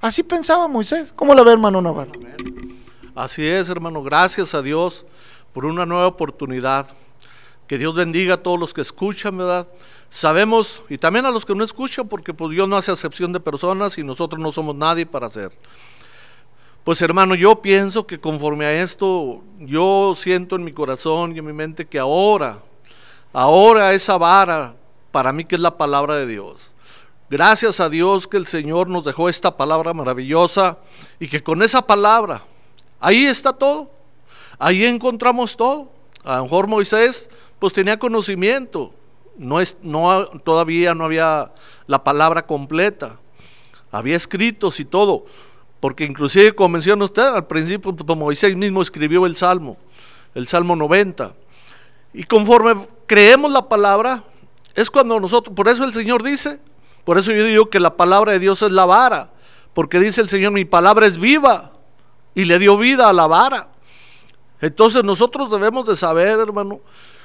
Así 0.00 0.24
pensaba 0.24 0.66
Moisés. 0.66 1.12
¿Cómo 1.14 1.36
la 1.36 1.44
ve, 1.44 1.52
hermano 1.52 1.80
Navarro? 1.80 2.10
Así 3.14 3.46
es, 3.46 3.68
hermano. 3.68 4.02
Gracias 4.02 4.54
a 4.54 4.62
Dios 4.62 5.04
por 5.52 5.66
una 5.66 5.84
nueva 5.86 6.06
oportunidad. 6.06 6.88
Que 7.66 7.78
Dios 7.78 7.94
bendiga 7.94 8.34
a 8.34 8.42
todos 8.42 8.58
los 8.58 8.74
que 8.74 8.80
escuchan, 8.80 9.36
¿verdad? 9.36 9.68
Sabemos, 10.08 10.82
y 10.88 10.98
también 10.98 11.26
a 11.26 11.30
los 11.30 11.46
que 11.46 11.54
no 11.54 11.62
escuchan, 11.62 12.08
porque 12.08 12.34
pues 12.34 12.50
Dios 12.50 12.68
no 12.68 12.76
hace 12.76 12.90
excepción 12.90 13.32
de 13.32 13.38
personas 13.40 13.96
y 13.98 14.02
nosotros 14.02 14.40
no 14.40 14.50
somos 14.50 14.74
nadie 14.74 15.06
para 15.06 15.28
hacer. 15.28 15.52
Pues 16.82 17.00
hermano, 17.02 17.34
yo 17.34 17.62
pienso 17.62 18.06
que 18.06 18.18
conforme 18.18 18.64
a 18.64 18.82
esto, 18.82 19.42
yo 19.58 20.14
siento 20.16 20.56
en 20.56 20.64
mi 20.64 20.72
corazón 20.72 21.34
y 21.34 21.38
en 21.38 21.44
mi 21.44 21.52
mente 21.52 21.86
que 21.86 21.98
ahora, 21.98 22.58
ahora 23.32 23.92
esa 23.92 24.18
vara, 24.18 24.74
para 25.12 25.32
mí 25.32 25.44
que 25.44 25.54
es 25.54 25.60
la 25.60 25.76
palabra 25.76 26.16
de 26.16 26.26
Dios, 26.26 26.72
Gracias 27.30 27.78
a 27.78 27.88
Dios 27.88 28.26
que 28.26 28.36
el 28.36 28.48
Señor 28.48 28.88
nos 28.88 29.04
dejó 29.04 29.28
esta 29.28 29.56
palabra 29.56 29.94
maravillosa 29.94 30.78
y 31.20 31.28
que 31.28 31.44
con 31.44 31.62
esa 31.62 31.80
palabra, 31.80 32.42
ahí 33.00 33.26
está 33.26 33.52
todo. 33.52 33.90
Ahí 34.58 34.84
encontramos 34.84 35.56
todo. 35.56 35.90
A 36.22 36.36
lo 36.36 36.44
mejor 36.44 36.68
Moisés 36.68 37.30
pues 37.58 37.72
tenía 37.72 37.98
conocimiento. 37.98 38.92
No 39.36 39.60
es, 39.60 39.76
no, 39.82 40.26
todavía 40.44 40.94
no 40.94 41.04
había 41.04 41.52
la 41.86 42.04
palabra 42.04 42.46
completa. 42.46 43.18
Había 43.90 44.16
escritos 44.16 44.78
y 44.80 44.84
todo. 44.84 45.24
Porque 45.80 46.04
inclusive, 46.04 46.54
como 46.54 46.70
menciona 46.70 47.06
usted, 47.06 47.22
al 47.22 47.46
principio 47.46 47.96
pues, 47.96 48.18
Moisés 48.18 48.54
mismo 48.54 48.82
escribió 48.82 49.24
el 49.24 49.34
Salmo, 49.34 49.78
el 50.34 50.46
Salmo 50.46 50.76
90. 50.76 51.34
Y 52.12 52.24
conforme 52.24 52.86
creemos 53.06 53.50
la 53.50 53.66
palabra, 53.66 54.24
es 54.74 54.90
cuando 54.90 55.18
nosotros, 55.18 55.56
por 55.56 55.68
eso 55.68 55.84
el 55.84 55.94
Señor 55.94 56.22
dice, 56.22 56.60
por 57.04 57.18
eso 57.18 57.32
yo 57.32 57.44
digo 57.44 57.70
que 57.70 57.80
la 57.80 57.96
palabra 57.96 58.32
de 58.32 58.40
Dios 58.40 58.60
es 58.60 58.72
la 58.72 58.84
vara, 58.84 59.30
porque 59.72 59.98
dice 59.98 60.20
el 60.20 60.28
Señor, 60.28 60.52
mi 60.52 60.66
palabra 60.66 61.06
es 61.06 61.18
viva 61.18 61.72
y 62.34 62.44
le 62.44 62.58
dio 62.58 62.76
vida 62.76 63.08
a 63.08 63.12
la 63.12 63.26
vara. 63.26 63.68
Entonces 64.60 65.02
nosotros 65.04 65.50
debemos 65.50 65.86
de 65.86 65.96
saber, 65.96 66.38
hermano, 66.38 66.80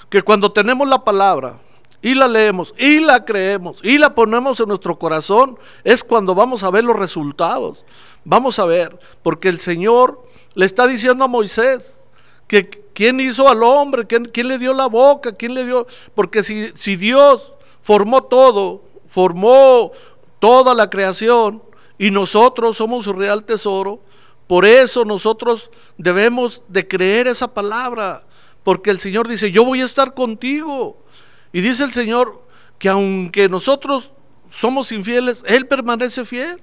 que 0.09 0.21
cuando 0.21 0.51
tenemos 0.51 0.87
la 0.87 1.03
palabra 1.03 1.59
y 2.01 2.13
la 2.13 2.27
leemos 2.27 2.73
y 2.77 2.99
la 2.99 3.25
creemos 3.25 3.79
y 3.83 3.97
la 3.97 4.13
ponemos 4.13 4.59
en 4.59 4.67
nuestro 4.67 4.97
corazón, 4.97 5.57
es 5.83 6.03
cuando 6.03 6.35
vamos 6.35 6.63
a 6.63 6.69
ver 6.69 6.83
los 6.83 6.95
resultados. 6.95 7.83
Vamos 8.23 8.57
a 8.59 8.65
ver, 8.65 8.99
porque 9.21 9.49
el 9.49 9.59
Señor 9.59 10.23
le 10.53 10.65
está 10.65 10.87
diciendo 10.87 11.25
a 11.25 11.27
Moisés 11.27 11.99
que 12.47 12.69
quién 12.69 13.19
hizo 13.19 13.49
al 13.49 13.61
hombre, 13.63 14.05
quién, 14.07 14.47
le 14.47 14.57
dio 14.57 14.73
la 14.73 14.87
boca, 14.87 15.33
quién 15.33 15.53
le 15.53 15.65
dio, 15.65 15.85
porque 16.13 16.43
si, 16.43 16.71
si 16.75 16.95
Dios 16.95 17.53
formó 17.81 18.23
todo, 18.23 18.83
formó 19.07 19.91
toda 20.39 20.73
la 20.73 20.89
creación 20.89 21.61
y 21.97 22.11
nosotros 22.11 22.77
somos 22.77 23.03
su 23.03 23.13
real 23.13 23.43
tesoro, 23.43 23.99
por 24.47 24.65
eso 24.65 25.05
nosotros 25.05 25.71
debemos 25.97 26.61
de 26.67 26.87
creer 26.87 27.27
esa 27.27 27.53
palabra, 27.53 28.25
porque 28.63 28.91
el 28.91 28.99
Señor 28.99 29.27
dice, 29.27 29.51
yo 29.51 29.63
voy 29.65 29.81
a 29.81 29.85
estar 29.85 30.13
contigo. 30.13 31.03
Y 31.51 31.61
dice 31.61 31.83
el 31.83 31.93
Señor 31.93 32.43
que 32.77 32.89
aunque 32.89 33.49
nosotros 33.49 34.11
somos 34.51 34.91
infieles, 34.91 35.43
Él 35.47 35.67
permanece 35.67 36.25
fiel. 36.25 36.61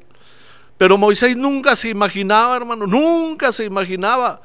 Pero 0.78 0.98
Moisés 0.98 1.36
nunca 1.36 1.76
se 1.76 1.88
imaginaba, 1.88 2.56
hermano, 2.56 2.86
nunca 2.86 3.52
se 3.52 3.64
imaginaba 3.64 4.42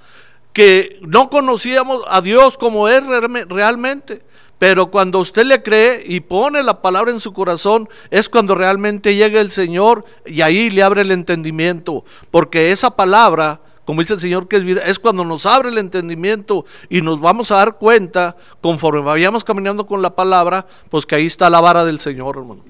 que 0.54 1.00
no 1.02 1.30
conocíamos 1.30 2.02
a 2.08 2.22
Dios 2.22 2.58
como 2.58 2.88
es 2.88 3.04
realmente. 3.06 4.24
Pero 4.60 4.90
cuando 4.90 5.20
usted 5.20 5.46
le 5.46 5.62
cree 5.62 6.04
y 6.06 6.20
pone 6.22 6.64
la 6.64 6.82
palabra 6.82 7.12
en 7.12 7.20
su 7.20 7.32
corazón, 7.32 7.88
es 8.10 8.28
cuando 8.28 8.56
realmente 8.56 9.16
llega 9.16 9.40
el 9.40 9.52
Señor 9.52 10.06
y 10.26 10.42
ahí 10.42 10.72
le 10.72 10.82
abre 10.82 11.02
el 11.02 11.12
entendimiento. 11.12 12.04
Porque 12.32 12.72
esa 12.72 12.92
palabra, 12.92 13.62
como 13.86 14.02
dice 14.02 14.16
el 14.16 14.20
Señor 14.20 14.48
que 14.48 14.58
es 14.58 14.64
vida, 14.64 14.82
es 14.84 14.98
cuando 14.98 15.24
nos 15.24 15.46
abre 15.46 15.70
el 15.70 15.78
entendimiento 15.78 16.66
y 16.90 17.02
nos 17.02 17.22
vamos 17.22 17.52
a 17.52 17.58
dar 17.58 17.78
cuenta, 17.78 18.36
conforme 18.60 19.02
vayamos 19.02 19.44
caminando 19.44 19.86
con 19.86 20.02
la 20.02 20.16
palabra, 20.16 20.66
pues 20.90 21.06
que 21.06 21.16
ahí 21.16 21.28
está 21.28 21.50
la 21.52 21.62
vara 21.62 21.86
del 21.86 22.00
Señor, 22.00 22.38
hermano. 22.38 22.64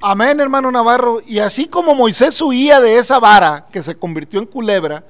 Amén, 0.00 0.38
hermano 0.38 0.70
Navarro. 0.70 1.20
Y 1.26 1.40
así 1.40 1.66
como 1.66 1.96
Moisés 1.96 2.40
huía 2.40 2.80
de 2.80 2.98
esa 2.98 3.18
vara 3.18 3.66
que 3.72 3.82
se 3.82 3.96
convirtió 3.96 4.38
en 4.38 4.46
culebra, 4.46 5.04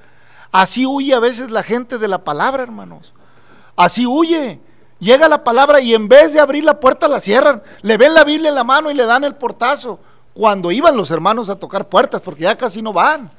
así 0.51 0.87
huye 0.87 1.13
a 1.13 1.19
veces 1.19 1.51
la 1.51 1.61
gente 1.61 1.99
de 1.99 2.07
la 2.07 2.23
palabra, 2.23 2.63
hermanos. 2.63 3.13
Así 3.75 4.07
huye. 4.07 4.59
Llega 4.99 5.27
la 5.27 5.43
palabra 5.43 5.81
y 5.81 5.93
en 5.93 6.07
vez 6.07 6.33
de 6.33 6.39
abrir 6.39 6.63
la 6.63 6.79
puerta 6.79 7.07
la 7.07 7.19
cierran. 7.19 7.61
Le 7.81 7.97
ven 7.97 8.13
la 8.13 8.23
Biblia 8.23 8.49
en 8.49 8.55
la 8.55 8.63
mano 8.63 8.89
y 8.89 8.93
le 8.93 9.05
dan 9.05 9.23
el 9.23 9.35
portazo. 9.35 9.99
Cuando 10.33 10.71
iban 10.71 10.97
los 10.97 11.11
hermanos 11.11 11.49
a 11.49 11.57
tocar 11.57 11.87
puertas, 11.87 12.21
porque 12.21 12.43
ya 12.43 12.57
casi 12.57 12.81
no 12.81 12.93
van. 12.93 13.29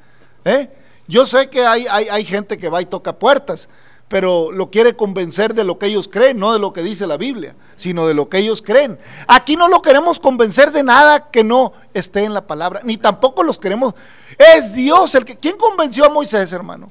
¿eh? 0.45 0.69
Yo 1.07 1.25
sé 1.25 1.49
que 1.49 1.65
hay, 1.65 1.85
hay, 1.89 2.09
hay 2.09 2.25
gente 2.25 2.57
que 2.57 2.69
va 2.69 2.81
y 2.81 2.85
toca 2.85 3.13
puertas, 3.13 3.69
pero 4.07 4.51
lo 4.51 4.69
quiere 4.71 4.95
convencer 4.95 5.53
de 5.53 5.63
lo 5.63 5.77
que 5.77 5.87
ellos 5.87 6.07
creen, 6.07 6.39
no 6.39 6.53
de 6.53 6.59
lo 6.59 6.73
que 6.73 6.81
dice 6.81 7.05
la 7.07 7.17
Biblia, 7.17 7.55
sino 7.75 8.07
de 8.07 8.13
lo 8.13 8.29
que 8.29 8.37
ellos 8.37 8.61
creen. 8.61 8.97
Aquí 9.27 9.55
no 9.55 9.67
lo 9.67 9.81
queremos 9.81 10.19
convencer 10.19 10.71
de 10.71 10.83
nada 10.83 11.29
que 11.29 11.43
no 11.43 11.73
esté 11.93 12.23
en 12.23 12.33
la 12.33 12.47
palabra, 12.47 12.81
ni 12.83 12.97
tampoco 12.97 13.43
los 13.43 13.57
queremos. 13.57 13.93
Es 14.37 14.73
Dios 14.73 15.13
el 15.15 15.25
que... 15.25 15.37
¿Quién 15.37 15.57
convenció 15.57 16.05
a 16.05 16.09
Moisés, 16.09 16.51
hermano? 16.53 16.87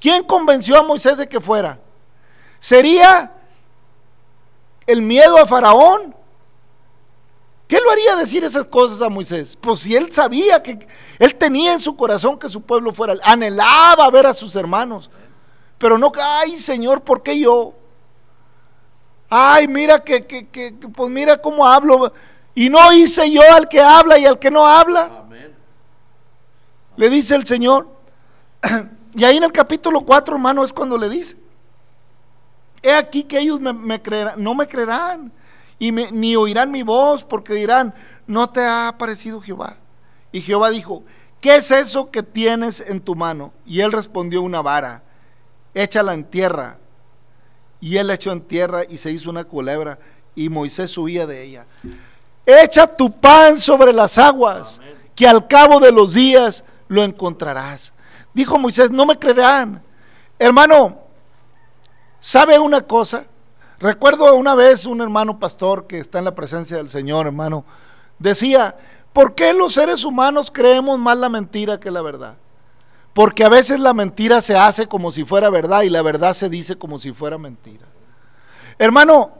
¿Quién 0.00 0.24
convenció 0.24 0.78
a 0.78 0.82
Moisés 0.82 1.16
de 1.16 1.28
que 1.28 1.40
fuera? 1.40 1.78
Sería 2.58 3.32
el 4.88 5.02
miedo 5.02 5.38
a 5.38 5.46
Faraón. 5.46 6.14
¿Qué 7.68 7.78
lo 7.78 7.90
haría 7.90 8.16
decir 8.16 8.42
esas 8.42 8.66
cosas 8.66 9.02
a 9.02 9.10
Moisés? 9.10 9.56
Pues 9.60 9.80
si 9.80 9.94
él 9.94 10.10
sabía 10.10 10.62
que 10.62 10.88
él 11.18 11.34
tenía 11.34 11.74
en 11.74 11.80
su 11.80 11.94
corazón 11.94 12.38
que 12.38 12.48
su 12.48 12.62
pueblo 12.62 12.94
fuera, 12.94 13.14
anhelaba 13.22 14.08
ver 14.10 14.26
a 14.26 14.32
sus 14.32 14.56
hermanos, 14.56 15.10
pero 15.76 15.98
no, 15.98 16.10
ay 16.18 16.58
Señor, 16.58 17.02
¿por 17.02 17.22
qué 17.22 17.38
yo? 17.38 17.74
Ay, 19.28 19.68
mira 19.68 20.02
que, 20.02 20.26
que, 20.26 20.48
que 20.48 20.72
pues 20.72 21.10
mira 21.10 21.36
cómo 21.36 21.66
hablo. 21.66 22.10
Y 22.54 22.70
no 22.70 22.90
hice 22.94 23.30
yo 23.30 23.42
al 23.52 23.68
que 23.68 23.82
habla 23.82 24.18
y 24.18 24.24
al 24.24 24.38
que 24.38 24.50
no 24.50 24.66
habla. 24.66 25.26
Le 26.96 27.10
dice 27.10 27.34
el 27.34 27.46
Señor. 27.46 27.86
Y 29.14 29.24
ahí 29.24 29.38
en 29.38 29.42
el 29.42 29.50
capítulo 29.50 30.02
4, 30.02 30.36
hermano, 30.36 30.62
es 30.62 30.72
cuando 30.72 30.96
le 30.96 31.08
dice. 31.08 31.36
He 32.82 32.92
aquí 32.92 33.24
que 33.24 33.38
ellos 33.38 33.60
me, 33.60 34.00
creerán, 34.00 34.42
no 34.42 34.54
me 34.54 34.66
creerán 34.66 35.32
y 35.78 35.92
ni 35.92 36.36
oirán 36.36 36.70
mi 36.70 36.82
voz 36.82 37.24
porque 37.24 37.54
dirán, 37.54 37.94
no 38.26 38.50
te 38.50 38.60
ha 38.60 38.88
aparecido 38.88 39.40
Jehová. 39.40 39.76
Y 40.32 40.40
Jehová 40.40 40.70
dijo, 40.70 41.02
¿qué 41.40 41.56
es 41.56 41.70
eso 41.70 42.10
que 42.10 42.22
tienes 42.22 42.80
en 42.80 43.00
tu 43.00 43.14
mano? 43.14 43.52
Y 43.64 43.80
él 43.80 43.92
respondió 43.92 44.42
una 44.42 44.62
vara, 44.62 45.02
échala 45.74 46.14
en 46.14 46.24
tierra. 46.24 46.78
Y 47.80 47.96
él 47.96 48.10
echó 48.10 48.32
en 48.32 48.40
tierra 48.40 48.82
y 48.88 48.98
se 48.98 49.12
hizo 49.12 49.30
una 49.30 49.44
culebra 49.44 49.98
y 50.34 50.48
Moisés 50.48 50.90
subía 50.90 51.26
de 51.26 51.42
ella. 51.42 51.66
Echa 52.46 52.86
tu 52.86 53.10
pan 53.10 53.56
sobre 53.56 53.92
las 53.92 54.18
aguas, 54.18 54.80
que 55.14 55.26
al 55.26 55.46
cabo 55.46 55.80
de 55.80 55.92
los 55.92 56.14
días 56.14 56.64
lo 56.86 57.02
encontrarás. 57.02 57.92
Dijo 58.32 58.58
Moisés, 58.58 58.90
no 58.90 59.04
me 59.04 59.18
creerán. 59.18 59.82
Hermano, 60.38 61.07
¿Sabe 62.20 62.58
una 62.58 62.82
cosa? 62.82 63.24
Recuerdo 63.78 64.34
una 64.34 64.54
vez 64.54 64.86
un 64.86 65.00
hermano 65.00 65.38
pastor 65.38 65.86
que 65.86 65.98
está 65.98 66.18
en 66.18 66.24
la 66.24 66.34
presencia 66.34 66.76
del 66.76 66.90
Señor, 66.90 67.26
hermano, 67.26 67.64
decía, 68.18 68.76
¿por 69.12 69.34
qué 69.34 69.52
los 69.52 69.74
seres 69.74 70.04
humanos 70.04 70.50
creemos 70.50 70.98
más 70.98 71.16
la 71.16 71.28
mentira 71.28 71.78
que 71.78 71.90
la 71.90 72.02
verdad? 72.02 72.36
Porque 73.12 73.44
a 73.44 73.48
veces 73.48 73.78
la 73.78 73.94
mentira 73.94 74.40
se 74.40 74.56
hace 74.56 74.86
como 74.86 75.12
si 75.12 75.24
fuera 75.24 75.48
verdad 75.48 75.82
y 75.82 75.90
la 75.90 76.02
verdad 76.02 76.34
se 76.34 76.48
dice 76.48 76.76
como 76.76 76.98
si 76.98 77.12
fuera 77.12 77.38
mentira. 77.38 77.86
Hermano, 78.78 79.32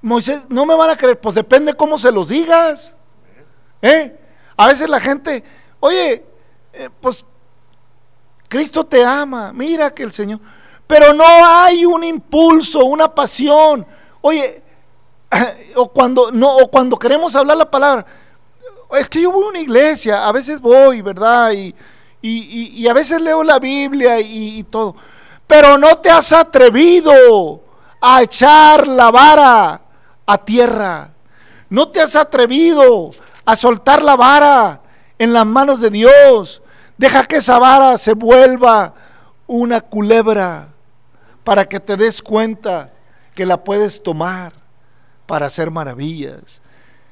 Moisés, 0.00 0.46
no 0.48 0.66
me 0.66 0.74
van 0.74 0.90
a 0.90 0.96
creer, 0.96 1.20
pues 1.20 1.34
depende 1.34 1.74
cómo 1.74 1.98
se 1.98 2.10
los 2.10 2.28
digas. 2.28 2.94
¿Eh? 3.80 4.18
A 4.56 4.66
veces 4.66 4.88
la 4.88 5.00
gente, 5.00 5.44
oye, 5.78 6.24
eh, 6.72 6.90
pues 7.00 7.24
Cristo 8.48 8.84
te 8.84 9.04
ama, 9.04 9.52
mira 9.52 9.94
que 9.94 10.02
el 10.02 10.12
Señor 10.12 10.40
pero 10.92 11.14
no 11.14 11.24
hay 11.26 11.86
un 11.86 12.04
impulso, 12.04 12.84
una 12.84 13.14
pasión. 13.14 13.86
Oye, 14.20 14.62
o 15.76 15.88
cuando, 15.88 16.30
no, 16.30 16.54
o 16.54 16.70
cuando 16.70 16.98
queremos 16.98 17.34
hablar 17.34 17.56
la 17.56 17.70
palabra, 17.70 18.04
es 19.00 19.08
que 19.08 19.22
yo 19.22 19.32
voy 19.32 19.46
a 19.46 19.48
una 19.48 19.60
iglesia, 19.60 20.28
a 20.28 20.32
veces 20.32 20.60
voy, 20.60 21.00
¿verdad? 21.00 21.52
Y, 21.52 21.74
y, 22.20 22.86
a 22.86 22.92
veces 22.92 23.22
leo 23.22 23.42
la 23.42 23.58
Biblia 23.58 24.20
y, 24.20 24.58
y 24.58 24.64
todo. 24.64 24.94
Pero 25.46 25.78
no 25.78 25.96
te 25.96 26.10
has 26.10 26.30
atrevido 26.34 27.62
a 27.98 28.20
echar 28.20 28.86
la 28.86 29.10
vara 29.10 29.80
a 30.26 30.38
tierra. 30.44 31.08
No 31.70 31.88
te 31.88 32.02
has 32.02 32.16
atrevido 32.16 33.12
a 33.46 33.56
soltar 33.56 34.02
la 34.02 34.14
vara 34.14 34.82
en 35.18 35.32
las 35.32 35.46
manos 35.46 35.80
de 35.80 35.88
Dios. 35.88 36.60
Deja 36.98 37.24
que 37.24 37.36
esa 37.36 37.58
vara 37.58 37.96
se 37.96 38.12
vuelva 38.12 38.92
una 39.46 39.80
culebra 39.80 40.68
para 41.44 41.68
que 41.68 41.80
te 41.80 41.96
des 41.96 42.22
cuenta 42.22 42.92
que 43.34 43.46
la 43.46 43.62
puedes 43.64 44.02
tomar 44.02 44.52
para 45.26 45.46
hacer 45.46 45.70
maravillas. 45.70 46.60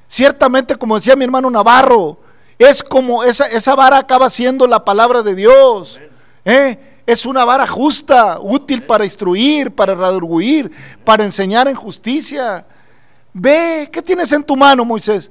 Ciertamente, 0.06 0.76
como 0.76 0.96
decía 0.96 1.16
mi 1.16 1.24
hermano 1.24 1.50
Navarro, 1.50 2.18
es 2.58 2.82
como 2.82 3.24
esa, 3.24 3.46
esa 3.46 3.74
vara 3.74 3.98
acaba 3.98 4.28
siendo 4.28 4.66
la 4.66 4.84
palabra 4.84 5.22
de 5.22 5.34
Dios. 5.34 5.98
¿eh? 6.44 7.00
Es 7.06 7.24
una 7.24 7.44
vara 7.44 7.66
justa, 7.66 8.38
útil 8.40 8.82
para 8.84 9.04
instruir, 9.04 9.74
para 9.74 9.94
redarguir, 9.94 10.70
para 11.04 11.24
enseñar 11.24 11.68
en 11.68 11.74
justicia. 11.74 12.66
Ve, 13.32 13.88
¿qué 13.90 14.02
tienes 14.02 14.30
en 14.32 14.44
tu 14.44 14.56
mano, 14.56 14.84
Moisés? 14.84 15.30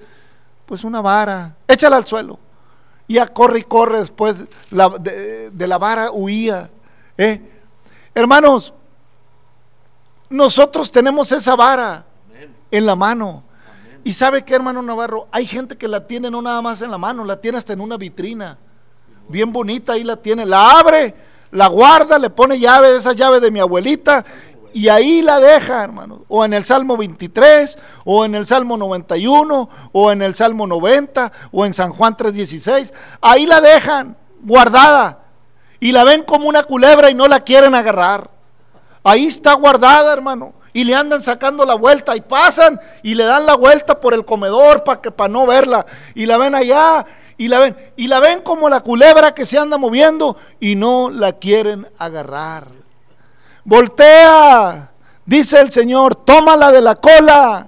Pues 0.65 0.83
una 0.83 1.01
vara, 1.01 1.55
échala 1.67 1.97
al 1.97 2.07
suelo. 2.07 2.39
Y 3.07 3.15
ya 3.15 3.27
corre 3.27 3.59
y 3.59 3.63
corre 3.63 3.99
después 3.99 4.45
de, 4.71 5.51
de 5.51 5.67
la 5.67 5.77
vara 5.77 6.11
huía. 6.11 6.69
¿eh? 7.17 7.41
Hermanos, 8.15 8.73
nosotros 10.29 10.91
tenemos 10.91 11.31
esa 11.31 11.55
vara 11.55 12.05
en 12.71 12.85
la 12.85 12.95
mano. 12.95 13.43
Y 14.03 14.13
sabe 14.13 14.43
qué, 14.43 14.55
hermano 14.55 14.81
Navarro, 14.81 15.27
hay 15.31 15.45
gente 15.45 15.77
que 15.77 15.87
la 15.87 16.07
tiene 16.07 16.31
no 16.31 16.41
nada 16.41 16.61
más 16.61 16.81
en 16.81 16.91
la 16.91 16.97
mano, 16.97 17.25
la 17.25 17.41
tiene 17.41 17.57
hasta 17.57 17.73
en 17.73 17.81
una 17.81 17.97
vitrina. 17.97 18.57
Bien 19.27 19.51
bonita, 19.51 19.93
ahí 19.93 20.03
la 20.03 20.15
tiene. 20.15 20.45
La 20.45 20.79
abre, 20.79 21.13
la 21.51 21.67
guarda, 21.67 22.17
le 22.17 22.29
pone 22.29 22.59
llave, 22.59 22.95
esa 22.95 23.13
llave 23.13 23.39
de 23.39 23.51
mi 23.51 23.59
abuelita, 23.59 24.23
y 24.73 24.87
ahí 24.87 25.21
la 25.21 25.39
deja, 25.39 25.83
hermano. 25.83 26.23
O 26.27 26.45
en 26.45 26.53
el 26.53 26.63
Salmo 26.63 26.95
23, 26.95 27.77
o 28.05 28.25
en 28.25 28.35
el 28.35 28.47
Salmo 28.47 28.77
91, 28.77 29.69
o 29.91 30.11
en 30.11 30.21
el 30.21 30.35
Salmo 30.35 30.67
90, 30.67 31.31
o 31.51 31.65
en 31.65 31.73
San 31.73 31.91
Juan 31.91 32.15
3.16. 32.15 32.93
Ahí 33.21 33.45
la 33.45 33.61
dejan, 33.61 34.15
guardada. 34.41 35.25
Y 35.79 35.91
la 35.91 36.03
ven 36.03 36.23
como 36.23 36.47
una 36.47 36.63
culebra 36.63 37.09
y 37.09 37.15
no 37.15 37.27
la 37.27 37.39
quieren 37.41 37.73
agarrar. 37.73 38.29
Ahí 39.03 39.27
está 39.27 39.53
guardada, 39.53 40.13
hermano. 40.13 40.53
Y 40.73 40.83
le 40.83 40.93
andan 40.93 41.21
sacando 41.21 41.65
la 41.65 41.75
vuelta 41.75 42.15
y 42.15 42.21
pasan 42.21 42.79
y 43.01 43.15
le 43.15 43.23
dan 43.23 43.45
la 43.45 43.55
vuelta 43.55 43.99
por 43.99 44.13
el 44.13 44.23
comedor 44.23 44.83
para 44.83 45.01
que 45.01 45.11
para 45.11 45.29
no 45.29 45.47
verla. 45.47 45.85
Y 46.13 46.25
la 46.25 46.37
ven 46.37 46.55
allá 46.55 47.05
y 47.37 47.47
la 47.47 47.59
ven 47.59 47.75
y 47.95 48.07
la 48.07 48.19
ven 48.19 48.41
como 48.41 48.69
la 48.69 48.81
culebra 48.81 49.33
que 49.33 49.45
se 49.45 49.57
anda 49.57 49.77
moviendo 49.77 50.37
y 50.59 50.75
no 50.75 51.09
la 51.09 51.33
quieren 51.33 51.87
agarrar. 51.97 52.67
Voltea, 53.63 54.91
dice 55.25 55.59
el 55.59 55.71
Señor, 55.71 56.15
tómala 56.15 56.71
de 56.71 56.81
la 56.81 56.95
cola. 56.95 57.67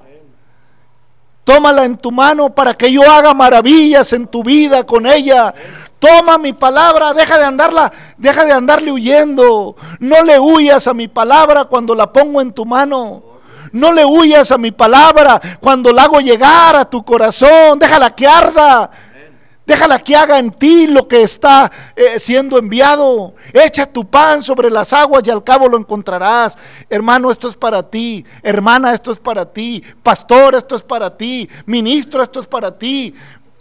Tómala 1.44 1.86
en 1.86 1.98
tu 1.98 2.12
mano 2.12 2.54
para 2.54 2.76
que 2.76 2.92
yo 2.92 3.10
haga 3.10 3.34
maravillas 3.34 4.14
en 4.14 4.28
tu 4.28 4.44
vida 4.44 4.86
con 4.86 5.08
ella. 5.08 5.54
Toma 6.02 6.40
mi 6.40 6.52
palabra, 6.52 7.14
deja 7.14 7.38
de 7.38 7.46
andarla, 7.46 7.94
deja 8.18 8.44
de 8.44 8.52
andarle 8.52 8.92
huyendo. 8.92 9.76
No 10.00 10.24
le 10.24 10.40
huyas 10.40 10.88
a 10.88 10.96
mi 10.96 11.08
palabra 11.08 11.66
cuando 11.66 11.94
la 11.94 12.12
pongo 12.12 12.42
en 12.42 12.52
tu 12.52 12.66
mano. 12.66 13.22
No 13.72 13.94
le 13.94 14.04
huyas 14.04 14.50
a 14.52 14.58
mi 14.58 14.72
palabra 14.72 15.40
cuando 15.60 15.94
la 15.94 16.06
hago 16.06 16.20
llegar 16.20 16.76
a 16.76 16.90
tu 16.90 17.06
corazón. 17.06 17.78
Déjala 17.78 18.16
que 18.16 18.28
arda. 18.28 18.90
Déjala 19.64 20.00
que 20.00 20.16
haga 20.16 20.40
en 20.40 20.50
ti 20.50 20.88
lo 20.88 21.08
que 21.08 21.22
está 21.22 21.72
eh, 21.96 22.20
siendo 22.20 22.58
enviado. 22.58 23.36
Echa 23.54 23.86
tu 23.86 24.04
pan 24.10 24.42
sobre 24.42 24.72
las 24.72 24.92
aguas 24.94 25.22
y 25.28 25.30
al 25.30 25.44
cabo 25.44 25.70
lo 25.70 25.78
encontrarás. 25.78 26.58
Hermano, 26.90 27.30
esto 27.30 27.48
es 27.48 27.54
para 27.54 27.88
ti. 27.88 28.26
Hermana, 28.42 28.92
esto 28.92 29.12
es 29.12 29.20
para 29.20 29.46
ti. 29.46 29.84
Pastor, 30.02 30.56
esto 30.56 30.76
es 30.76 30.82
para 30.82 31.16
ti. 31.16 31.48
Ministro, 31.68 32.24
esto 32.24 32.40
es 32.40 32.48
para 32.48 32.76
ti 32.76 33.14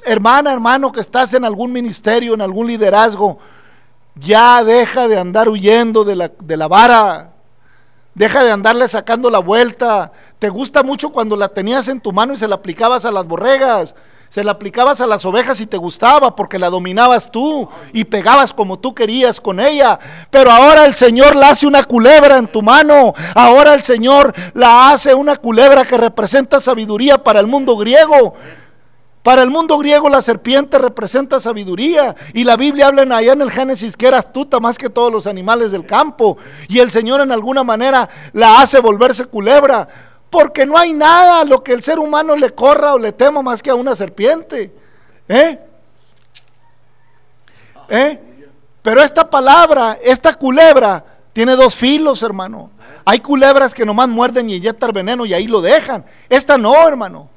hermana, 0.04 0.52
hermano, 0.52 0.92
que 0.92 1.00
estás 1.00 1.34
en 1.34 1.44
algún 1.44 1.72
ministerio, 1.72 2.34
en 2.34 2.40
algún 2.40 2.66
liderazgo, 2.66 3.38
ya 4.14 4.62
deja 4.64 5.08
de 5.08 5.18
andar 5.18 5.48
huyendo 5.48 6.04
de 6.04 6.16
la, 6.16 6.30
de 6.38 6.56
la 6.56 6.68
vara. 6.68 7.32
Deja 8.14 8.42
de 8.42 8.50
andarle 8.50 8.88
sacando 8.88 9.30
la 9.30 9.38
vuelta. 9.38 10.12
Te 10.38 10.48
gusta 10.48 10.82
mucho 10.82 11.10
cuando 11.10 11.36
la 11.36 11.48
tenías 11.48 11.88
en 11.88 12.00
tu 12.00 12.12
mano 12.12 12.32
y 12.32 12.36
se 12.36 12.48
la 12.48 12.56
aplicabas 12.56 13.04
a 13.04 13.10
las 13.10 13.26
borregas. 13.26 13.94
Se 14.28 14.44
la 14.44 14.52
aplicabas 14.52 15.00
a 15.00 15.06
las 15.06 15.24
ovejas 15.24 15.60
y 15.60 15.66
te 15.66 15.76
gustaba 15.76 16.36
porque 16.36 16.58
la 16.58 16.70
dominabas 16.70 17.32
tú 17.32 17.68
y 17.92 18.04
pegabas 18.04 18.52
como 18.52 18.78
tú 18.78 18.94
querías 18.94 19.40
con 19.40 19.58
ella. 19.58 19.98
Pero 20.30 20.52
ahora 20.52 20.84
el 20.86 20.94
Señor 20.94 21.34
la 21.34 21.48
hace 21.48 21.66
una 21.66 21.82
culebra 21.82 22.36
en 22.36 22.46
tu 22.46 22.62
mano. 22.62 23.12
Ahora 23.34 23.74
el 23.74 23.82
Señor 23.82 24.32
la 24.54 24.90
hace 24.90 25.14
una 25.14 25.34
culebra 25.34 25.84
que 25.84 25.96
representa 25.96 26.60
sabiduría 26.60 27.24
para 27.24 27.40
el 27.40 27.48
mundo 27.48 27.76
griego. 27.76 28.34
Para 29.22 29.42
el 29.42 29.50
mundo 29.50 29.76
griego 29.76 30.09
la 30.09 30.22
serpiente 30.22 30.78
representa 30.78 31.40
sabiduría 31.40 32.16
y 32.33 32.44
la 32.44 32.56
Biblia 32.56 32.87
habla 32.87 33.02
en 33.02 33.12
allá 33.12 33.35
en 33.35 33.42
el 33.42 33.50
Génesis 33.50 33.96
que 33.96 34.06
era 34.06 34.18
astuta 34.18 34.61
más 34.61 34.78
que 34.78 34.88
todos 34.88 35.12
los 35.12 35.26
animales 35.26 35.72
del 35.72 35.85
campo 35.85 36.38
y 36.68 36.78
el 36.78 36.90
Señor 36.90 37.20
en 37.20 37.30
alguna 37.30 37.62
manera 37.62 38.09
la 38.33 38.62
hace 38.62 38.80
volverse 38.80 39.26
culebra 39.26 39.87
porque 40.30 40.64
no 40.64 40.78
hay 40.78 40.92
nada 40.94 41.40
a 41.40 41.44
lo 41.44 41.62
que 41.62 41.72
el 41.72 41.83
ser 41.83 41.98
humano 41.98 42.35
le 42.35 42.50
corra 42.50 42.94
o 42.94 42.98
le 42.98 43.12
temo 43.12 43.42
más 43.42 43.62
que 43.62 43.68
a 43.68 43.74
una 43.74 43.94
serpiente. 43.94 44.72
¿Eh? 45.28 45.59
¿Eh? 47.88 48.20
Pero 48.80 49.02
esta 49.02 49.28
palabra, 49.28 49.98
esta 50.02 50.33
culebra, 50.35 51.04
tiene 51.33 51.56
dos 51.56 51.74
filos, 51.74 52.22
hermano. 52.22 52.70
Hay 53.04 53.20
culebras 53.20 53.74
que 53.74 53.85
nomás 53.85 54.09
muerden 54.09 54.48
y 54.48 54.54
inyectan 54.54 54.92
veneno 54.92 55.26
y 55.26 55.35
ahí 55.35 55.46
lo 55.46 55.61
dejan. 55.61 56.04
Esta 56.28 56.56
no, 56.56 56.87
hermano. 56.87 57.28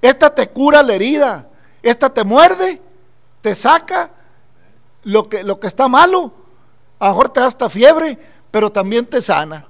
Esta 0.00 0.34
te 0.34 0.48
cura 0.48 0.82
la 0.82 0.94
herida. 0.94 1.46
Esta 1.82 2.10
te 2.10 2.24
muerde, 2.24 2.80
te 3.40 3.54
saca 3.54 4.10
lo 5.04 5.28
que, 5.28 5.42
lo 5.42 5.58
que 5.60 5.66
está 5.66 5.88
malo. 5.88 6.32
A 6.98 7.06
lo 7.06 7.12
mejor 7.12 7.28
te 7.30 7.40
da 7.40 7.46
hasta 7.46 7.68
fiebre, 7.68 8.18
pero 8.50 8.70
también 8.70 9.06
te 9.06 9.20
sana. 9.20 9.66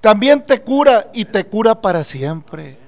También 0.00 0.46
te 0.46 0.62
cura 0.62 1.08
y 1.12 1.24
te 1.24 1.44
cura 1.46 1.80
para 1.80 2.04
siempre. 2.04 2.78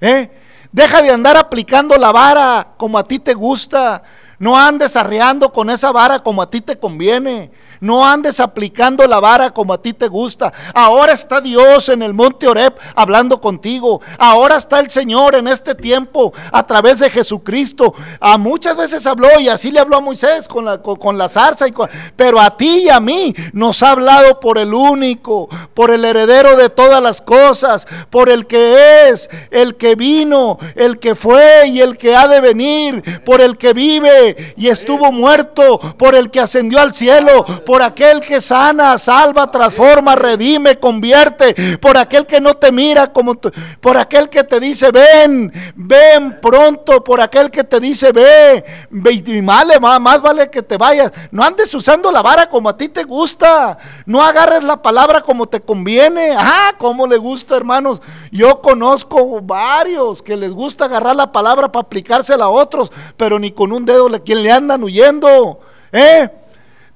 ¿Eh? 0.00 0.30
Deja 0.72 1.00
de 1.00 1.10
andar 1.10 1.36
aplicando 1.36 1.96
la 1.96 2.12
vara 2.12 2.74
como 2.76 2.98
a 2.98 3.06
ti 3.06 3.18
te 3.18 3.34
gusta. 3.34 4.02
No 4.38 4.58
andes 4.58 4.96
arreando 4.96 5.50
con 5.50 5.70
esa 5.70 5.92
vara 5.92 6.18
como 6.20 6.42
a 6.42 6.50
ti 6.50 6.60
te 6.60 6.78
conviene. 6.78 7.50
No 7.80 8.06
andes 8.06 8.40
aplicando 8.40 9.06
la 9.06 9.20
vara 9.20 9.50
como 9.50 9.72
a 9.72 9.82
ti 9.82 9.92
te 9.92 10.08
gusta. 10.08 10.52
Ahora 10.74 11.12
está 11.12 11.40
Dios 11.40 11.88
en 11.88 12.02
el 12.02 12.14
monte 12.14 12.48
Oreb 12.48 12.74
hablando 12.94 13.40
contigo. 13.40 14.00
Ahora 14.18 14.56
está 14.56 14.80
el 14.80 14.90
Señor 14.90 15.34
en 15.34 15.48
este 15.48 15.74
tiempo 15.74 16.32
a 16.52 16.66
través 16.66 17.00
de 17.00 17.10
Jesucristo. 17.10 17.94
A 18.20 18.38
muchas 18.38 18.76
veces 18.76 19.06
habló 19.06 19.28
y 19.40 19.48
así 19.48 19.70
le 19.70 19.80
habló 19.80 19.96
a 19.96 20.00
Moisés 20.00 20.48
con 20.48 20.64
la, 20.64 20.80
con, 20.80 21.18
la 21.18 21.28
zarza. 21.28 21.68
Y 21.68 21.74
pero 22.16 22.40
a 22.40 22.56
ti 22.56 22.84
y 22.84 22.88
a 22.88 23.00
mí 23.00 23.34
nos 23.52 23.82
ha 23.82 23.90
hablado 23.90 24.40
por 24.40 24.58
el 24.58 24.72
único, 24.72 25.48
por 25.74 25.90
el 25.90 26.04
heredero 26.04 26.56
de 26.56 26.70
todas 26.70 27.02
las 27.02 27.20
cosas, 27.20 27.86
por 28.10 28.30
el 28.30 28.46
que 28.46 29.08
es, 29.08 29.28
el 29.50 29.76
que 29.76 29.94
vino, 29.94 30.58
el 30.74 30.98
que 30.98 31.14
fue 31.14 31.68
y 31.68 31.80
el 31.80 31.98
que 31.98 32.16
ha 32.16 32.26
de 32.26 32.40
venir, 32.40 33.22
por 33.24 33.40
el 33.40 33.58
que 33.58 33.74
vive 33.74 34.25
y 34.56 34.68
estuvo 34.68 35.12
muerto, 35.12 35.78
por 35.98 36.14
el 36.14 36.30
que 36.30 36.40
ascendió 36.40 36.80
al 36.80 36.94
cielo 36.94 37.44
por 37.64 37.82
aquel 37.82 38.20
que 38.20 38.40
sana, 38.40 38.96
salva, 38.98 39.50
transforma, 39.50 40.16
redime, 40.16 40.78
convierte, 40.78 41.78
por 41.78 41.96
aquel 41.96 42.26
que 42.26 42.40
no 42.40 42.54
te 42.54 42.72
mira 42.72 43.12
como 43.12 43.34
por 43.80 43.96
aquel 43.96 44.28
que 44.28 44.44
te 44.44 44.60
dice 44.60 44.90
ven, 44.90 45.52
ven 45.74 46.40
pronto, 46.40 47.02
por 47.04 47.20
aquel 47.20 47.50
que 47.50 47.64
te 47.64 47.80
dice 47.80 48.12
ve, 48.12 48.64
ve 48.90 49.12
y 49.12 49.40
vale, 49.40 49.78
más 49.80 50.22
vale 50.22 50.50
que 50.50 50.62
te 50.62 50.76
vayas. 50.76 51.12
No 51.30 51.42
andes 51.42 51.74
usando 51.74 52.10
la 52.10 52.22
vara 52.22 52.48
como 52.48 52.68
a 52.68 52.76
ti 52.76 52.88
te 52.88 53.04
gusta, 53.04 53.78
no 54.06 54.22
agarres 54.22 54.64
la 54.64 54.80
palabra 54.82 55.20
como 55.20 55.46
te 55.46 55.60
conviene. 55.60 56.34
Ah, 56.38 56.72
como 56.78 57.06
le 57.06 57.16
gusta, 57.16 57.56
hermanos. 57.56 58.00
Yo 58.30 58.60
conozco 58.60 59.40
varios 59.40 60.22
que 60.22 60.36
les 60.36 60.52
gusta 60.52 60.86
agarrar 60.86 61.16
la 61.16 61.32
palabra 61.32 61.72
para 61.72 61.86
aplicársela 61.86 62.46
a 62.46 62.50
otros, 62.50 62.92
pero 63.16 63.38
ni 63.38 63.52
con 63.52 63.72
un 63.72 63.84
dedo 63.84 64.08
le, 64.08 64.15
quien 64.20 64.42
le 64.42 64.52
andan 64.52 64.82
huyendo. 64.82 65.60
¿Eh? 65.92 66.28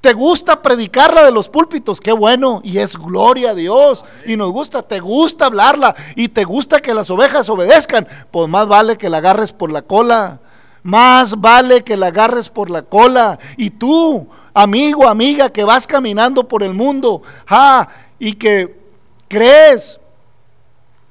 ¿Te 0.01 0.15
gusta 0.15 0.63
predicarla 0.63 1.23
de 1.23 1.31
los 1.31 1.51
púlpitos? 1.51 2.01
Qué 2.01 2.13
bueno, 2.13 2.63
y 2.65 2.79
es 2.79 2.97
gloria 2.97 3.51
a 3.51 3.55
Dios. 3.55 4.05
Y 4.27 4.37
nos 4.37 4.51
gusta, 4.51 4.83
te 4.83 4.99
gusta 4.99 5.47
hablarla 5.47 5.95
y 6.17 6.29
te 6.29 6.45
gusta 6.45 6.81
que 6.81 6.95
las 6.95 7.11
ovejas 7.11 7.51
obedezcan. 7.51 8.09
Pues 8.31 8.49
más 8.49 8.67
vale 8.67 8.97
que 8.97 9.11
la 9.11 9.19
agarres 9.19 9.53
por 9.53 9.71
la 9.71 9.83
cola. 9.83 10.41
Más 10.83 11.39
vale 11.39 11.85
que 11.85 11.99
la 11.99 12.07
agarres 12.07 12.49
por 12.49 12.71
la 12.71 12.83
cola. 12.83 13.39
Y 13.59 13.71
tú, 13.71 14.27
amigo, 14.55 15.07
amiga, 15.07 15.51
que 15.51 15.65
vas 15.65 15.87
caminando 15.87 16.49
por 16.49 16.63
el 16.63 16.73
mundo, 16.73 17.23
ah, 17.47 17.87
y 18.19 18.33
que 18.33 18.81
crees, 19.29 20.01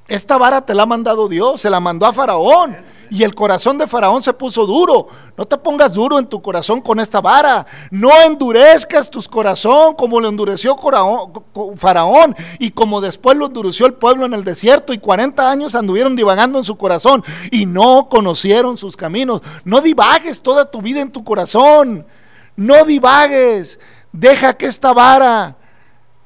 esta 0.08 0.38
vara 0.39 0.65
te 0.65 0.74
la 0.74 0.84
ha 0.84 0.88
mandado 0.88 1.28
Dios, 1.28 1.62
se 1.62 1.69
la 1.69 1.80
mandó 1.80 2.08
a 2.08 2.13
Faraón 2.13 2.76
y 3.10 3.24
el 3.24 3.34
corazón 3.34 3.78
de 3.78 3.88
Faraón 3.88 4.22
se 4.24 4.34
puso 4.34 4.65
duro. 4.65 5.08
No 5.38 5.45
te 5.45 5.58
pongas 5.58 5.93
duro 5.93 6.19
en 6.19 6.28
tu 6.28 6.41
corazón 6.41 6.82
con 6.82 7.00
esta 7.00 7.22
vara. 7.22 7.65
No 7.91 8.12
endurezcas 8.26 9.10
tu 9.10 9.22
corazón 9.24 9.95
como 9.95 10.19
lo 10.19 10.30
endureció 10.30 10.76
Faraón 11.76 12.36
y 12.60 12.72
como 12.72 13.02
después 13.02 13.38
lo 13.38 13.48
endureció 13.48 13.86
el 13.86 13.93
pueblo 13.93 14.26
en 14.26 14.34
el 14.34 14.43
desierto 14.43 14.93
y 14.93 15.00
40 15.00 15.50
años 15.50 15.76
anduvieron 15.76 16.15
divagando 16.15 16.60
en 16.60 16.63
su 16.63 16.78
corazón 16.78 17.24
y 17.52 17.65
no 17.65 18.08
conocieron 18.10 18.78
sus 18.78 18.95
caminos. 18.95 19.41
No 19.63 19.82
divagues 19.82 20.41
toda 20.41 20.69
tu 20.69 20.82
vida 20.82 21.02
en 21.02 21.12
tu 21.12 21.24
corazón. 21.24 22.06
No 22.56 22.86
divagues. 22.86 23.80
Deja 24.12 24.56
que 24.56 24.65
esta 24.65 24.93
vara 24.93 25.56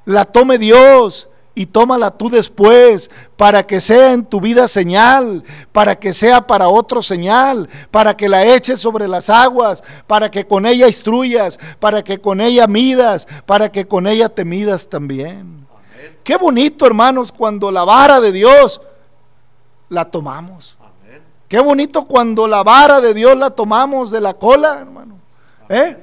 la 0.06 0.26
tome 0.26 0.58
Dios 0.58 1.30
y 1.56 1.68
tómala 1.68 2.12
tú 2.12 2.30
después 2.30 3.12
para 3.38 3.64
que 3.64 3.80
sea 3.80 4.14
en 4.14 4.26
tu 4.26 4.42
vida 4.42 4.68
señal, 4.68 5.44
para 5.72 5.96
que 5.96 6.14
sea 6.14 6.48
para 6.48 6.68
otro 6.68 7.02
señal, 7.02 7.70
para 7.92 8.18
que 8.18 8.28
la 8.28 8.44
eches 8.46 8.80
sobre 8.80 9.08
las 9.08 9.30
aguas, 9.30 9.84
para 10.08 10.32
que 10.32 10.48
con 10.48 10.66
ella 10.66 10.88
instruyas, 10.88 11.60
para 11.80 12.04
que 12.04 12.20
con 12.20 12.42
ella 12.42 12.66
midas, 12.68 13.28
para 13.46 13.72
que 13.72 13.88
con 13.88 14.08
ella 14.08 14.30
te 14.30 14.46
midas 14.46 14.90
también. 14.90 15.68
Qué 16.24 16.38
bonito, 16.38 16.86
hermanos, 16.86 17.32
cuando 17.32 17.72
la 17.72 17.84
vara 17.84 18.20
de 18.20 18.32
Dios 18.32 18.82
la 19.90 20.06
tomamos. 20.06 20.78
Qué 21.48 21.60
bonito 21.60 22.06
cuando 22.06 22.48
la 22.48 22.64
vara 22.64 23.00
de 23.00 23.14
Dios 23.14 23.38
la 23.38 23.52
tomamos 23.52 24.10
de 24.10 24.22
la 24.22 24.34
cola, 24.34 24.80
hermano. 24.82 25.20
¿Eh? 25.70 25.98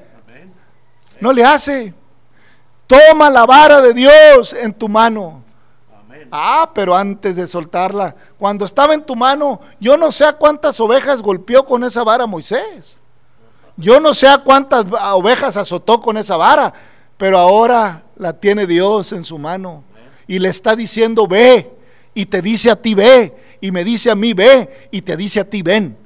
No 1.20 1.32
le 1.32 1.44
hace. 1.44 1.92
Toma 2.90 3.31
la 3.31 3.46
vara 3.46 3.81
de 3.81 3.94
Dios 3.94 4.53
en 4.53 4.74
tu 4.74 4.88
mano. 4.88 5.44
Ah, 6.33 6.68
pero 6.74 6.96
antes 6.96 7.37
de 7.37 7.46
soltarla, 7.46 8.16
Cuando 8.37 8.64
estaba 8.64 8.94
en 8.94 9.05
tu 9.05 9.14
mano, 9.14 9.61
yo 9.79 9.96
no 9.96 10.11
sé 10.11 10.24
a 10.24 10.33
cuántas 10.33 10.81
ovejas 10.81 11.22
golpeó 11.22 11.64
con 11.64 11.85
esa 11.85 12.03
vara 12.03 12.26
Moisés. 12.26 12.96
Yo 13.76 14.00
no 14.00 14.12
sé 14.12 14.26
a 14.26 14.38
cuántas 14.38 14.87
ovejas 15.12 15.57
azotó 15.57 16.00
con 16.00 16.16
esa 16.16 16.37
vara, 16.37 16.72
pero 17.16 17.38
ahora 17.38 18.03
la 18.16 18.33
tiene 18.33 18.66
Dios 18.66 19.12
en 19.12 19.22
su 19.22 19.38
mano 19.38 19.85
y 20.26 20.40
le 20.40 20.48
está 20.48 20.74
diciendo, 20.74 21.29
ve, 21.29 21.70
y 22.12 22.26
te 22.26 22.42
dice 22.42 22.72
a 22.72 22.76
ti, 22.76 22.94
ve, 22.94 23.57
y 23.61 23.70
me 23.70 23.85
dice 23.85 24.11
a 24.11 24.16
mí, 24.16 24.33
ve, 24.33 24.88
y 24.90 25.03
te 25.03 25.16
dice 25.16 25.38
a 25.38 25.48
ti, 25.48 25.62
ven. 25.62 25.96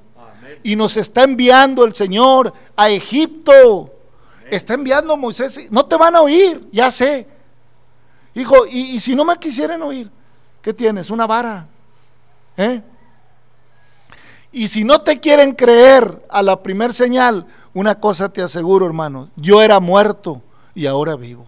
Y 0.62 0.76
nos 0.76 0.98
está 0.98 1.22
enviando 1.24 1.84
el 1.86 1.94
Señor 1.94 2.52
a 2.76 2.90
Egipto. 2.90 3.93
Está 4.50 4.74
enviando 4.74 5.16
Moisés. 5.16 5.70
No 5.70 5.86
te 5.86 5.96
van 5.96 6.16
a 6.16 6.20
oír, 6.20 6.68
ya 6.72 6.90
sé. 6.90 7.26
Hijo, 8.34 8.66
y, 8.66 8.96
y 8.96 9.00
si 9.00 9.14
no 9.14 9.24
me 9.24 9.38
quisieran 9.38 9.82
oír, 9.82 10.10
¿qué 10.60 10.74
tienes? 10.74 11.10
Una 11.10 11.26
vara. 11.26 11.66
¿Eh? 12.56 12.82
Y 14.52 14.68
si 14.68 14.84
no 14.84 15.00
te 15.00 15.18
quieren 15.18 15.52
creer 15.52 16.24
a 16.28 16.42
la 16.42 16.62
primer 16.62 16.92
señal, 16.92 17.46
una 17.72 17.98
cosa 17.98 18.28
te 18.28 18.40
aseguro, 18.40 18.86
hermano, 18.86 19.30
yo 19.34 19.60
era 19.60 19.80
muerto 19.80 20.42
y 20.74 20.86
ahora 20.86 21.16
vivo. 21.16 21.46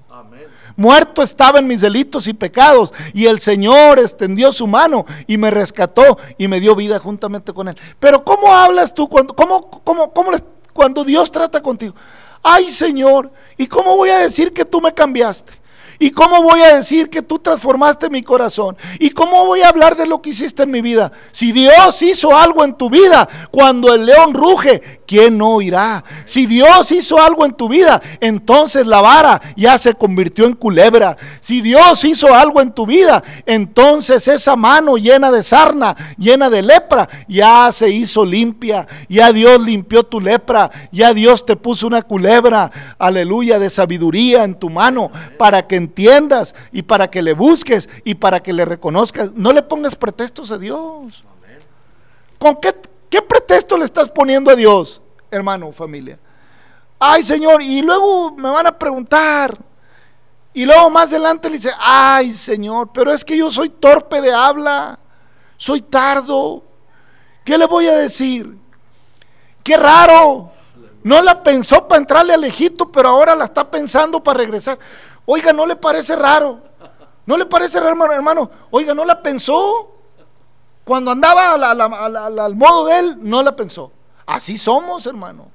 Muerto 0.76 1.22
estaba 1.22 1.58
en 1.58 1.66
mis 1.66 1.80
delitos 1.80 2.26
y 2.26 2.34
pecados 2.34 2.92
y 3.14 3.26
el 3.26 3.40
Señor 3.40 3.98
extendió 3.98 4.52
su 4.52 4.66
mano 4.66 5.06
y 5.26 5.38
me 5.38 5.50
rescató 5.50 6.18
y 6.36 6.48
me 6.48 6.60
dio 6.60 6.76
vida 6.76 6.98
juntamente 6.98 7.52
con 7.54 7.68
Él. 7.68 7.76
Pero 7.98 8.22
¿cómo 8.24 8.54
hablas 8.54 8.92
tú 8.92 9.08
cuando, 9.08 9.34
cómo, 9.34 9.70
cómo, 9.70 10.12
cómo, 10.12 10.32
cuando 10.74 11.02
Dios 11.02 11.32
trata 11.32 11.62
contigo? 11.62 11.94
Ay 12.48 12.68
Señor, 12.68 13.32
¿y 13.56 13.66
cómo 13.66 13.96
voy 13.96 14.10
a 14.10 14.18
decir 14.18 14.52
que 14.52 14.64
tú 14.64 14.80
me 14.80 14.94
cambiaste? 14.94 15.52
¿Y 15.98 16.12
cómo 16.12 16.44
voy 16.44 16.60
a 16.60 16.76
decir 16.76 17.10
que 17.10 17.20
tú 17.20 17.40
transformaste 17.40 18.08
mi 18.08 18.22
corazón? 18.22 18.76
¿Y 19.00 19.10
cómo 19.10 19.44
voy 19.46 19.62
a 19.62 19.68
hablar 19.68 19.96
de 19.96 20.06
lo 20.06 20.22
que 20.22 20.30
hiciste 20.30 20.62
en 20.62 20.70
mi 20.70 20.80
vida? 20.80 21.10
Si 21.32 21.50
Dios 21.50 22.00
hizo 22.02 22.36
algo 22.36 22.62
en 22.64 22.74
tu 22.76 22.88
vida, 22.88 23.28
cuando 23.50 23.92
el 23.92 24.06
león 24.06 24.32
ruge, 24.32 25.00
¿quién 25.06 25.38
no 25.38 25.54
oirá? 25.54 26.04
Si 26.24 26.46
Dios 26.46 26.92
hizo 26.92 27.20
algo 27.20 27.44
en 27.44 27.54
tu 27.54 27.68
vida, 27.68 28.02
entonces 28.20 28.86
la 28.86 29.00
vara 29.00 29.40
ya 29.56 29.78
se 29.78 29.94
convirtió 29.94 30.46
en 30.46 30.54
culebra. 30.54 31.16
Si 31.40 31.60
Dios 31.60 32.04
hizo 32.04 32.34
algo 32.34 32.60
en 32.60 32.72
tu 32.72 32.86
vida, 32.86 33.22
entonces 33.46 34.28
esa 34.28 34.56
mano 34.56 34.96
llena 34.96 35.30
de 35.30 35.42
sarna, 35.42 35.96
llena 36.18 36.50
de 36.50 36.62
lepra, 36.62 37.08
ya 37.28 37.70
se 37.72 37.88
hizo 37.88 38.24
limpia. 38.24 38.86
Ya 39.08 39.32
Dios 39.32 39.60
limpió 39.60 40.02
tu 40.02 40.20
lepra. 40.20 40.70
Ya 40.92 41.14
Dios 41.14 41.46
te 41.46 41.56
puso 41.56 41.86
una 41.86 42.02
culebra, 42.02 42.70
aleluya, 42.98 43.58
de 43.58 43.70
sabiduría 43.70 44.44
en 44.44 44.58
tu 44.58 44.70
mano 44.70 45.10
para 45.38 45.66
que 45.66 45.76
entiendas 45.76 46.54
y 46.72 46.82
para 46.82 47.10
que 47.10 47.22
le 47.22 47.32
busques 47.32 47.88
y 48.04 48.14
para 48.14 48.42
que 48.42 48.52
le 48.52 48.64
reconozcas. 48.64 49.32
No 49.34 49.52
le 49.52 49.62
pongas 49.62 49.96
pretextos 49.96 50.50
a 50.50 50.58
Dios. 50.58 51.24
¿Con 52.38 52.56
qué, 52.56 52.74
qué 53.10 53.22
pretexto 53.22 53.76
le 53.76 53.84
estás 53.84 54.08
poniendo 54.08 54.50
a 54.50 54.56
Dios, 54.56 55.00
hermano, 55.30 55.72
familia? 55.72 56.18
Ay, 56.98 57.22
Señor, 57.22 57.62
y 57.62 57.82
luego 57.82 58.32
me 58.32 58.50
van 58.50 58.66
a 58.66 58.78
preguntar. 58.78 59.56
Y 60.52 60.64
luego 60.64 60.88
más 60.88 61.10
adelante 61.10 61.50
le 61.50 61.56
dice, 61.56 61.72
ay, 61.78 62.32
Señor, 62.32 62.90
pero 62.92 63.12
es 63.12 63.24
que 63.24 63.36
yo 63.36 63.50
soy 63.50 63.68
torpe 63.68 64.22
de 64.22 64.32
habla, 64.32 64.98
soy 65.58 65.82
tardo. 65.82 66.64
¿Qué 67.44 67.58
le 67.58 67.66
voy 67.66 67.86
a 67.88 67.96
decir? 67.96 68.56
Qué 69.62 69.76
raro. 69.76 70.52
No 71.02 71.22
la 71.22 71.42
pensó 71.42 71.86
para 71.86 72.00
entrarle 72.00 72.34
al 72.34 72.44
Egipto, 72.44 72.90
pero 72.90 73.10
ahora 73.10 73.36
la 73.36 73.44
está 73.44 73.70
pensando 73.70 74.22
para 74.22 74.38
regresar. 74.38 74.78
Oiga, 75.26 75.52
¿no 75.52 75.66
le 75.66 75.76
parece 75.76 76.16
raro? 76.16 76.60
¿No 77.26 77.36
le 77.36 77.44
parece 77.44 77.78
raro, 77.78 78.12
hermano? 78.12 78.50
Oiga, 78.70 78.94
¿no 78.94 79.04
la 79.04 79.22
pensó? 79.22 79.95
Cuando 80.86 81.10
andaba 81.10 81.54
al 81.54 82.54
modo 82.54 82.86
de 82.86 82.98
él, 83.00 83.18
no 83.20 83.42
la 83.42 83.56
pensó. 83.56 83.90
Así 84.24 84.56
somos, 84.56 85.04
hermano. 85.04 85.48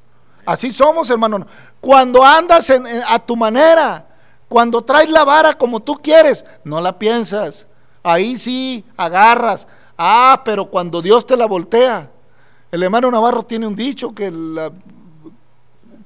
Así 0.45 0.73
somos, 0.73 1.09
hermano. 1.09 1.47
Cuando 1.79 2.21
andas 2.21 2.69
a 3.07 3.17
tu 3.17 3.37
manera, 3.37 4.07
cuando 4.49 4.81
traes 4.81 5.09
la 5.09 5.23
vara 5.23 5.53
como 5.53 5.79
tú 5.79 5.95
quieres, 5.95 6.45
no 6.65 6.81
la 6.81 6.99
piensas. 6.99 7.65
Ahí 8.03 8.35
sí, 8.35 8.83
agarras. 8.97 9.67
Ah, 9.97 10.41
pero 10.43 10.69
cuando 10.69 11.01
Dios 11.01 11.25
te 11.25 11.37
la 11.37 11.45
voltea. 11.45 12.09
El 12.69 12.83
hermano 12.83 13.09
Navarro 13.09 13.43
tiene 13.43 13.67
un 13.67 13.75
dicho 13.77 14.13
que 14.13 14.29
la 14.29 14.69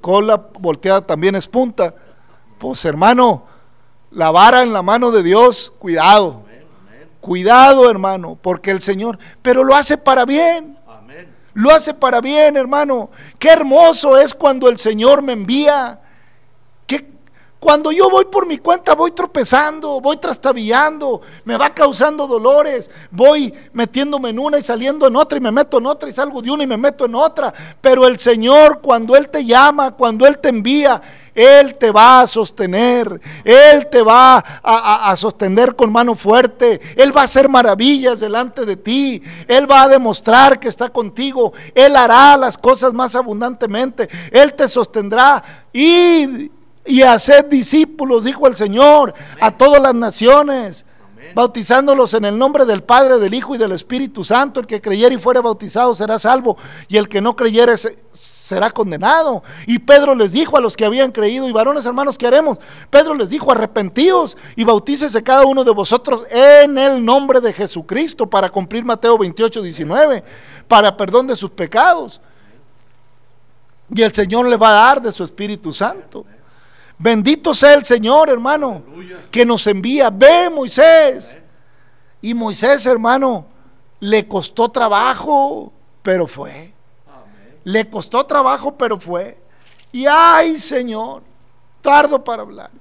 cola 0.02 0.36
volteada 0.60 1.02
también 1.02 1.34
es 1.34 1.48
punta. 1.48 1.96
Pues 2.60 2.86
hermano, 2.86 3.46
la 4.12 4.30
vara 4.30 4.62
en 4.62 4.72
la 4.72 4.84
mano 4.84 5.10
de 5.10 5.24
Dios, 5.24 5.74
cuidado. 5.80 6.45
Cuidado, 7.26 7.90
hermano, 7.90 8.38
porque 8.40 8.70
el 8.70 8.84
Señor, 8.84 9.18
pero 9.42 9.64
lo 9.64 9.76
hace 9.76 9.98
para 9.98 10.26
bien. 10.26 10.78
Lo 11.56 11.72
hace 11.72 11.96
para 11.96 12.22
bien, 12.22 12.56
hermano. 12.56 13.10
Qué 13.40 13.50
hermoso 13.50 14.16
es 14.16 14.36
cuando 14.36 14.70
el 14.70 14.78
Señor 14.78 15.24
me 15.24 15.34
envía. 15.34 16.00
Que 16.86 17.10
cuando 17.60 17.92
yo 17.92 18.12
voy 18.12 18.26
por 18.26 18.46
mi 18.46 18.60
cuenta 18.60 18.94
voy 18.94 19.10
tropezando, 19.10 20.00
voy 20.00 20.18
trastabillando, 20.18 21.22
me 21.46 21.58
va 21.58 21.74
causando 21.74 22.28
dolores, 22.28 22.92
voy 23.10 23.52
metiéndome 23.74 24.30
en 24.30 24.38
una 24.38 24.60
y 24.60 24.62
saliendo 24.62 25.08
en 25.08 25.16
otra 25.16 25.40
y 25.40 25.42
me 25.42 25.52
meto 25.52 25.80
en 25.80 25.88
otra 25.88 26.08
y 26.08 26.14
salgo 26.14 26.44
de 26.44 26.52
una 26.52 26.64
y 26.64 26.68
me 26.68 26.78
meto 26.78 27.06
en 27.06 27.16
otra. 27.16 27.52
Pero 27.82 28.06
el 28.06 28.20
Señor 28.20 28.82
cuando 28.82 29.16
Él 29.16 29.30
te 29.30 29.44
llama, 29.44 29.96
cuando 29.96 30.28
Él 30.28 30.38
te 30.38 30.50
envía, 30.50 31.02
él 31.36 31.76
te 31.76 31.92
va 31.92 32.22
a 32.22 32.28
sostener, 32.28 33.20
Él 33.44 33.88
te 33.92 34.02
va 34.02 34.38
a, 34.64 35.14
sostener 35.18 35.76
con 35.76 35.92
mano 35.92 36.16
fuerte, 36.16 36.80
Él 36.96 37.16
va 37.16 37.22
a 37.22 37.26
hacer 37.26 37.50
maravillas 37.50 38.22
delante 38.22 38.66
de 38.66 38.78
ti, 38.78 39.22
Él 39.46 39.70
va 39.70 39.84
a 39.84 39.88
demostrar 39.90 40.58
que 40.58 40.70
está 40.70 40.88
contigo, 40.88 41.52
Él 41.76 41.98
hará 41.98 42.38
las 42.38 42.58
cosas 42.58 42.94
más 42.94 43.18
abundantemente, 43.18 44.08
Él 44.32 44.54
te 44.54 44.70
sostendrá. 44.70 45.44
Y, 45.74 46.50
y 46.86 47.02
hacer 47.02 47.50
discípulos, 47.50 48.24
dijo 48.24 48.48
el 48.48 48.56
Señor, 48.56 49.14
a 49.42 49.52
todas 49.52 49.82
las 49.82 49.94
naciones 49.94 50.86
bautizándolos 51.36 52.14
en 52.14 52.24
el 52.24 52.38
nombre 52.38 52.66
del 52.66 52.82
Padre, 52.82 53.20
del 53.20 53.34
Hijo 53.34 53.54
y 53.54 53.58
del 53.58 53.74
Espíritu 53.74 54.24
Santo. 54.24 54.62
El 54.62 54.66
que 54.66 54.82
creyere 54.82 55.14
y 55.14 55.18
fuera 55.18 55.42
bautizado 55.42 55.94
será 55.94 56.18
salvo, 56.18 56.58
y 56.88 56.96
el 56.96 57.10
que 57.10 57.22
no 57.22 57.36
creyere 57.36 57.74
será 58.14 58.72
condenado. 58.72 59.44
Y 59.68 59.80
Pedro 59.80 60.16
les 60.16 60.32
dijo 60.32 60.58
a 60.58 60.62
los 60.62 60.78
que 60.78 60.86
habían 60.86 61.12
creído, 61.12 61.48
y 61.48 61.52
varones 61.52 61.86
hermanos, 61.86 62.18
¿qué 62.18 62.26
haremos? 62.26 62.58
Pedro 62.90 63.14
les 63.14 63.30
dijo, 63.30 63.52
arrepentíos 63.52 64.38
y 64.56 64.64
bautícese 64.64 65.22
cada 65.22 65.46
uno 65.46 65.66
de 65.66 65.72
vosotros 65.72 66.26
en 66.32 66.78
el 66.78 67.04
nombre 67.04 67.42
de 67.42 67.52
Jesucristo 67.52 68.30
para 68.30 68.50
cumplir 68.50 68.86
Mateo 68.86 69.18
28, 69.18 69.62
19, 69.62 70.24
para 70.70 70.96
perdón 70.96 71.28
de 71.28 71.36
sus 71.36 71.52
pecados. 71.52 72.22
Y 73.94 74.02
el 74.02 74.14
Señor 74.14 74.48
le 74.48 74.56
va 74.56 74.70
a 74.70 74.86
dar 74.86 75.02
de 75.02 75.12
su 75.12 75.24
Espíritu 75.24 75.74
Santo. 75.74 76.26
Bendito 76.98 77.54
sea 77.54 77.74
el 77.74 77.86
Señor, 77.86 78.30
hermano, 78.30 78.84
que 79.30 79.46
nos 79.46 79.68
envía. 79.68 80.10
Ve, 80.10 80.50
Moisés. 80.50 81.40
Y 82.22 82.34
Moisés, 82.34 82.86
hermano, 82.86 83.46
le 84.00 84.28
costó 84.28 84.70
trabajo, 84.70 85.74
pero 86.02 86.28
fue. 86.28 86.74
Le 87.64 87.90
costó 87.90 88.26
trabajo, 88.26 88.76
pero 88.78 89.00
fue. 89.00 89.38
Y 89.92 90.06
ay, 90.08 90.58
Señor, 90.58 91.24
tardo 91.82 92.24
para 92.24 92.44
hablar. 92.44 92.72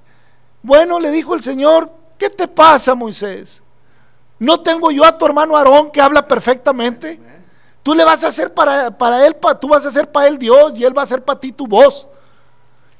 Bueno, 0.61 0.99
le 0.99 1.11
dijo 1.11 1.35
el 1.35 1.43
Señor, 1.43 1.91
¿qué 2.17 2.29
te 2.29 2.47
pasa, 2.47 2.95
Moisés? 2.95 3.61
¿No 4.39 4.61
tengo 4.61 4.91
yo 4.91 5.05
a 5.05 5.17
tu 5.17 5.25
hermano 5.25 5.55
Aarón 5.55 5.91
que 5.91 6.01
habla 6.01 6.27
perfectamente? 6.27 7.19
Tú 7.83 7.93
le 7.93 8.03
vas 8.03 8.23
a 8.23 8.29
hacer 8.29 8.53
para, 8.53 8.89
para 8.97 9.25
él, 9.25 9.35
tú 9.61 9.67
vas 9.67 9.85
a 9.85 9.89
hacer 9.89 10.11
para 10.11 10.27
él 10.27 10.37
Dios 10.37 10.73
y 10.75 10.83
él 10.83 10.97
va 10.97 11.01
a 11.01 11.03
hacer 11.03 11.23
para 11.23 11.39
ti 11.39 11.51
tu 11.51 11.67
voz. 11.67 12.07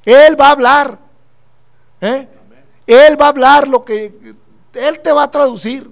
Él 0.04 0.40
va 0.40 0.50
a 0.50 0.52
hablar. 0.52 1.05
¿Eh? 2.02 2.28
Él 2.88 3.20
va 3.20 3.26
a 3.26 3.30
hablar 3.30 3.68
lo 3.68 3.84
que 3.84 4.36
Él 4.74 5.00
te 5.00 5.12
va 5.12 5.24
a 5.24 5.32
traducir. 5.32 5.90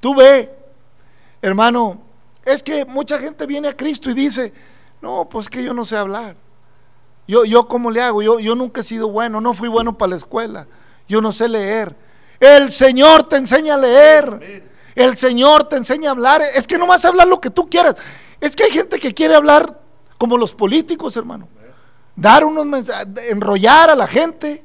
Tú 0.00 0.14
ve, 0.14 0.54
hermano, 1.40 2.02
es 2.44 2.62
que 2.62 2.84
mucha 2.84 3.18
gente 3.18 3.46
viene 3.46 3.68
a 3.68 3.76
Cristo 3.76 4.10
y 4.10 4.14
dice, 4.14 4.52
no, 5.00 5.28
pues 5.28 5.48
que 5.48 5.62
yo 5.62 5.74
no 5.74 5.84
sé 5.84 5.96
hablar. 5.96 6.36
Yo, 7.26 7.44
yo 7.44 7.66
¿cómo 7.68 7.90
le 7.90 8.02
hago? 8.02 8.22
Yo, 8.22 8.38
yo 8.38 8.54
nunca 8.54 8.82
he 8.82 8.84
sido 8.84 9.08
bueno, 9.08 9.40
no 9.40 9.54
fui 9.54 9.68
bueno 9.68 9.96
para 9.96 10.10
la 10.10 10.16
escuela. 10.16 10.66
Yo 11.08 11.20
no 11.20 11.32
sé 11.32 11.48
leer. 11.48 11.96
El 12.38 12.70
Señor 12.70 13.28
te 13.28 13.36
enseña 13.36 13.74
a 13.74 13.78
leer. 13.78 14.64
El 14.94 15.16
Señor 15.16 15.68
te 15.68 15.76
enseña 15.76 16.10
a 16.10 16.12
hablar. 16.12 16.42
Es 16.54 16.66
que 16.66 16.78
no 16.78 16.86
vas 16.86 17.04
a 17.04 17.08
hablar 17.08 17.26
lo 17.26 17.40
que 17.40 17.50
tú 17.50 17.68
quieras. 17.68 17.96
Es 18.40 18.54
que 18.54 18.64
hay 18.64 18.70
gente 18.70 18.98
que 18.98 19.14
quiere 19.14 19.34
hablar 19.34 19.80
como 20.18 20.36
los 20.36 20.54
políticos, 20.54 21.16
hermano. 21.16 21.48
Dar 22.14 22.44
unos 22.44 22.66
mensajes, 22.66 23.08
enrollar 23.28 23.90
a 23.90 23.94
la 23.94 24.06
gente 24.06 24.63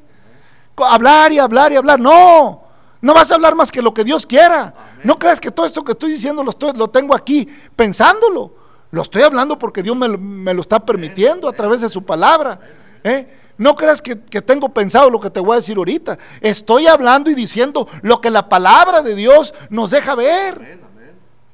hablar 0.86 1.32
y 1.32 1.40
hablar 1.40 1.72
y 1.72 1.76
hablar. 1.76 2.00
No, 2.00 2.64
no 3.02 3.14
vas 3.14 3.32
a 3.32 3.36
hablar 3.36 3.56
más 3.56 3.72
que 3.72 3.82
lo 3.82 3.94
que 3.94 4.04
Dios 4.04 4.26
quiera. 4.26 4.74
No 5.04 5.18
creas 5.18 5.40
que 5.40 5.52
todo 5.52 5.66
esto 5.66 5.84
que 5.84 5.94
estoy 5.94 6.12
diciendo 6.12 6.44
lo, 6.44 6.52
estoy, 6.52 6.74
lo 6.74 6.90
tengo 6.90 7.16
aquí 7.16 7.48
pensándolo. 7.76 8.54
Lo 8.92 9.02
estoy 9.02 9.22
hablando 9.22 9.58
porque 9.58 9.84
Dios 9.84 9.96
me, 9.96 10.54
lo 10.54 10.62
está 10.62 10.80
permitiendo 10.80 11.48
a 11.48 11.54
través 11.54 11.82
de 11.82 11.90
su 11.90 12.04
palabra. 12.04 12.60
¿eh? 13.04 13.40
No 13.58 13.76
creas 13.76 14.02
que, 14.02 14.16
tengo 14.16 14.70
pensado 14.70 15.10
lo 15.10 15.20
que 15.20 15.30
te 15.30 15.40
voy 15.40 15.54
a 15.54 15.56
decir 15.58 15.78
ahorita. 15.78 16.18
Estoy 16.42 16.88
hablando 16.88 17.30
y 17.30 17.36
diciendo 17.36 17.88
lo 18.02 18.20
que 18.20 18.30
la 18.32 18.50
palabra 18.50 19.02
de 19.02 19.16
Dios 19.16 19.54
nos 19.70 19.92
deja 19.92 20.16
ver. 20.16 20.80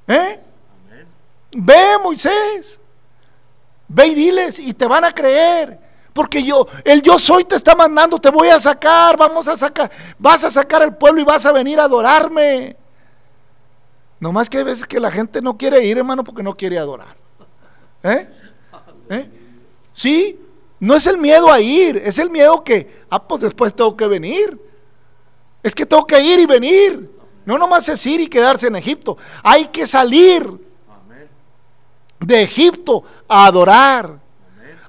¿Eh? 0.08 0.40
Ve, 1.52 1.98
Moisés. 2.02 2.80
Ve 3.88 4.08
y 4.08 4.16
diles 4.16 4.60
y 4.60 4.74
te 4.74 4.86
van 4.86 5.04
a 5.04 5.14
creer. 5.14 5.80
Porque 6.16 6.42
yo, 6.42 6.66
el 6.86 7.02
yo 7.02 7.20
soy 7.20 7.44
te 7.44 7.58
está 7.58 7.76
mandando, 7.76 8.18
te 8.20 8.30
voy 8.30 8.48
a 8.48 8.58
sacar, 8.58 9.18
vamos 9.18 9.50
a 9.50 9.58
sacar, 9.58 9.92
vas 10.18 10.46
a 10.46 10.50
sacar 10.50 10.82
al 10.82 10.96
pueblo 10.96 11.20
y 11.20 11.26
vas 11.26 11.46
a 11.46 11.52
venir 11.52 11.78
a 11.78 11.84
adorarme. 11.84 12.78
No 14.22 14.32
más 14.32 14.50
que 14.50 14.60
hay 14.60 14.64
veces 14.64 14.88
que 14.88 14.98
la 14.98 15.12
gente 15.12 15.42
no 15.42 15.58
quiere 15.58 15.84
ir, 15.84 15.98
hermano, 15.98 16.24
porque 16.24 16.42
no 16.42 16.56
quiere 16.56 16.80
adorar. 16.80 17.18
¿Eh? 18.02 18.30
¿Eh? 19.10 19.30
Sí, 19.92 20.40
no 20.80 20.96
es 20.96 21.06
el 21.06 21.18
miedo 21.18 21.52
a 21.52 21.60
ir, 21.60 21.98
es 21.98 22.18
el 22.18 22.30
miedo 22.30 22.64
que, 22.64 23.04
ah, 23.10 23.22
pues 23.22 23.42
después 23.42 23.76
tengo 23.76 23.98
que 23.98 24.08
venir. 24.08 24.58
Es 25.62 25.76
que 25.76 25.86
tengo 25.86 26.08
que 26.08 26.22
ir 26.22 26.40
y 26.40 26.46
venir. 26.46 27.12
No 27.44 27.58
nomás 27.58 27.90
es 27.90 28.06
ir 28.06 28.22
y 28.22 28.30
quedarse 28.30 28.68
en 28.68 28.78
Egipto. 28.78 29.18
Hay 29.44 29.68
que 29.68 29.86
salir 29.86 30.50
de 32.22 32.42
Egipto 32.42 33.04
a 33.28 33.48
adorar. 33.48 34.24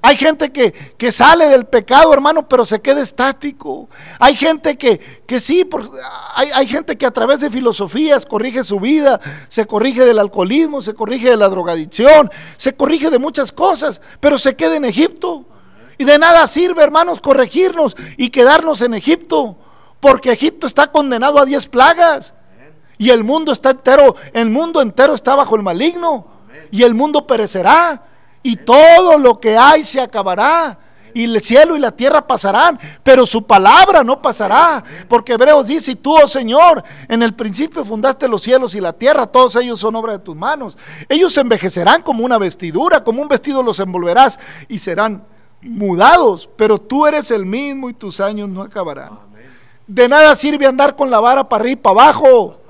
Hay 0.01 0.15
gente 0.15 0.51
que, 0.51 0.71
que, 0.97 1.11
sale 1.11 1.49
del 1.49 1.65
pecado, 1.65 2.13
hermano, 2.13 2.47
pero 2.47 2.65
se 2.65 2.81
queda 2.81 3.01
estático. 3.01 3.89
Hay 4.19 4.35
gente 4.35 4.77
que, 4.77 5.21
que 5.25 5.39
sí, 5.39 5.67
hay, 6.35 6.49
hay, 6.53 6.67
gente 6.67 6.97
que 6.97 7.05
a 7.05 7.11
través 7.11 7.39
de 7.39 7.49
filosofías 7.49 8.25
corrige 8.25 8.63
su 8.63 8.79
vida, 8.79 9.19
se 9.47 9.65
corrige 9.65 10.05
del 10.05 10.19
alcoholismo, 10.19 10.81
se 10.81 10.93
corrige 10.93 11.29
de 11.29 11.37
la 11.37 11.49
drogadicción, 11.49 12.29
se 12.57 12.75
corrige 12.75 13.09
de 13.09 13.19
muchas 13.19 13.51
cosas, 13.51 14.01
pero 14.19 14.37
se 14.37 14.55
queda 14.55 14.75
en 14.75 14.85
Egipto. 14.85 15.45
Y 15.97 16.05
de 16.05 16.19
nada 16.19 16.45
sirve, 16.45 16.83
hermanos, 16.83 17.19
corregirnos 17.19 17.97
y 18.17 18.29
quedarnos 18.29 18.81
en 18.81 18.93
Egipto, 18.93 19.57
porque 19.99 20.31
Egipto 20.31 20.67
está 20.67 20.91
condenado 20.91 21.39
a 21.39 21.45
diez 21.45 21.67
plagas. 21.67 22.35
Y 22.99 23.09
el 23.11 23.23
mundo 23.23 23.51
está 23.51 23.71
entero, 23.71 24.15
el 24.33 24.49
mundo 24.49 24.81
entero 24.81 25.13
está 25.13 25.35
bajo 25.35 25.55
el 25.55 25.63
maligno. 25.63 26.27
Y 26.71 26.83
el 26.83 26.93
mundo 26.93 27.25
perecerá 27.25 28.03
y 28.47 28.55
todo 28.55 29.17
lo 29.17 29.41
que 29.41 29.57
hay 29.57 29.83
se 29.83 29.99
acabará. 29.99 30.79
Y 31.13 31.25
el 31.25 31.41
cielo 31.41 31.75
y 31.75 31.79
la 31.79 31.91
tierra 31.91 32.25
pasarán, 32.25 32.79
pero 33.03 33.25
su 33.25 33.45
palabra 33.45 34.05
no 34.05 34.21
pasará. 34.21 34.81
Porque 35.09 35.33
Hebreos 35.33 35.67
dice, 35.67 35.91
y 35.91 35.95
tú, 35.95 36.15
oh 36.15 36.27
Señor, 36.27 36.81
en 37.09 37.23
el 37.23 37.33
principio 37.33 37.83
fundaste 37.83 38.25
los 38.29 38.41
cielos 38.41 38.73
y 38.73 38.79
la 38.79 38.93
tierra, 38.93 39.27
todos 39.27 39.57
ellos 39.57 39.81
son 39.81 39.97
obra 39.97 40.13
de 40.13 40.19
tus 40.19 40.33
manos. 40.33 40.77
Ellos 41.09 41.33
se 41.33 41.41
envejecerán 41.41 42.03
como 42.03 42.23
una 42.23 42.37
vestidura, 42.37 43.03
como 43.03 43.21
un 43.21 43.27
vestido 43.27 43.61
los 43.61 43.81
envolverás 43.81 44.39
y 44.69 44.79
serán 44.79 45.25
mudados, 45.61 46.49
pero 46.55 46.79
tú 46.79 47.05
eres 47.05 47.29
el 47.31 47.45
mismo 47.45 47.89
y 47.89 47.93
tus 47.93 48.21
años 48.21 48.47
no 48.47 48.61
acabarán. 48.61 49.19
De 49.87 50.07
nada 50.07 50.33
sirve 50.37 50.65
andar 50.65 50.95
con 50.95 51.09
la 51.09 51.19
vara 51.19 51.49
para 51.49 51.63
arriba 51.63 51.73
y 51.73 51.81
para 51.81 52.01
abajo 52.01 52.61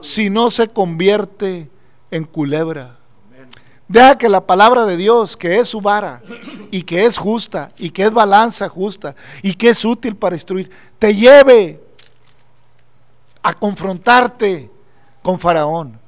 si 0.00 0.30
no 0.30 0.50
se 0.50 0.68
convierte 0.68 1.68
en 2.10 2.24
culebra. 2.24 2.99
Deja 3.90 4.16
que 4.16 4.28
la 4.28 4.46
palabra 4.46 4.86
de 4.86 4.96
Dios, 4.96 5.36
que 5.36 5.58
es 5.58 5.66
su 5.66 5.80
vara, 5.80 6.22
y 6.70 6.82
que 6.82 7.06
es 7.06 7.18
justa, 7.18 7.72
y 7.76 7.90
que 7.90 8.04
es 8.04 8.12
balanza 8.12 8.68
justa, 8.68 9.16
y 9.42 9.54
que 9.54 9.70
es 9.70 9.84
útil 9.84 10.14
para 10.14 10.36
instruir, 10.36 10.70
te 10.96 11.12
lleve 11.12 11.80
a 13.42 13.52
confrontarte 13.52 14.70
con 15.24 15.40
Faraón. 15.40 15.98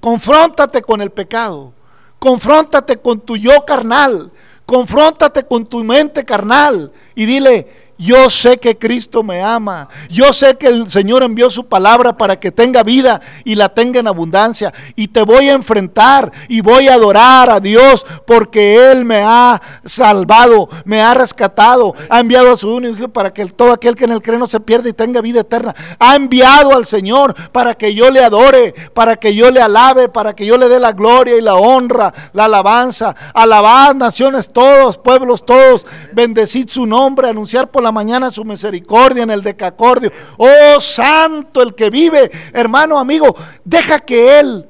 Confróntate 0.00 0.82
con 0.82 1.00
el 1.00 1.12
pecado. 1.12 1.72
Confróntate 2.18 2.96
con 2.96 3.20
tu 3.20 3.36
yo 3.36 3.64
carnal. 3.64 4.32
Confróntate 4.66 5.44
con 5.44 5.66
tu 5.66 5.84
mente 5.84 6.24
carnal. 6.24 6.90
Y 7.14 7.26
dile, 7.26 7.83
yo 7.96 8.28
sé 8.28 8.58
que 8.58 8.76
Cristo 8.76 9.22
me 9.22 9.42
ama. 9.42 9.88
Yo 10.10 10.32
sé 10.32 10.56
que 10.56 10.66
el 10.66 10.90
Señor 10.90 11.22
envió 11.22 11.48
su 11.48 11.66
palabra 11.66 12.16
para 12.16 12.40
que 12.40 12.50
tenga 12.50 12.82
vida 12.82 13.20
y 13.44 13.54
la 13.54 13.68
tenga 13.68 14.00
en 14.00 14.08
abundancia. 14.08 14.72
Y 14.96 15.08
te 15.08 15.22
voy 15.22 15.48
a 15.48 15.52
enfrentar 15.52 16.32
y 16.48 16.60
voy 16.60 16.88
a 16.88 16.94
adorar 16.94 17.50
a 17.50 17.60
Dios 17.60 18.04
porque 18.26 18.90
Él 18.90 19.04
me 19.04 19.22
ha 19.24 19.60
salvado, 19.84 20.68
me 20.84 21.02
ha 21.02 21.14
rescatado. 21.14 21.94
Ha 22.10 22.18
enviado 22.18 22.52
a 22.52 22.56
su 22.56 22.74
único 22.74 23.08
para 23.08 23.32
que 23.32 23.46
todo 23.46 23.72
aquel 23.72 23.94
que 23.94 24.04
en 24.04 24.12
el 24.12 24.22
cree 24.22 24.38
no 24.38 24.48
se 24.48 24.60
pierda 24.60 24.88
y 24.88 24.92
tenga 24.92 25.20
vida 25.20 25.40
eterna. 25.40 25.74
Ha 26.00 26.16
enviado 26.16 26.74
al 26.74 26.86
Señor 26.86 27.34
para 27.52 27.74
que 27.74 27.94
yo 27.94 28.10
le 28.10 28.24
adore, 28.24 28.74
para 28.92 29.16
que 29.16 29.34
yo 29.34 29.50
le 29.52 29.60
alabe, 29.60 30.08
para 30.08 30.34
que 30.34 30.46
yo 30.46 30.58
le 30.58 30.68
dé 30.68 30.80
la 30.80 30.92
gloria 30.92 31.36
y 31.36 31.40
la 31.40 31.54
honra, 31.54 32.12
la 32.32 32.46
alabanza. 32.46 33.14
Alabad 33.32 33.94
naciones 33.94 34.48
todos, 34.52 34.98
pueblos 34.98 35.46
todos. 35.46 35.86
Bendecid 36.12 36.68
su 36.68 36.86
nombre, 36.86 37.28
anunciar 37.28 37.70
por 37.70 37.83
la 37.84 37.92
mañana 37.92 38.32
su 38.32 38.44
misericordia 38.44 39.22
en 39.22 39.30
el 39.30 39.42
decacordio. 39.42 40.10
Oh 40.36 40.80
santo 40.80 41.62
el 41.62 41.74
que 41.74 41.90
vive, 41.90 42.30
hermano, 42.52 42.98
amigo, 42.98 43.36
deja 43.64 44.00
que 44.00 44.40
Él 44.40 44.66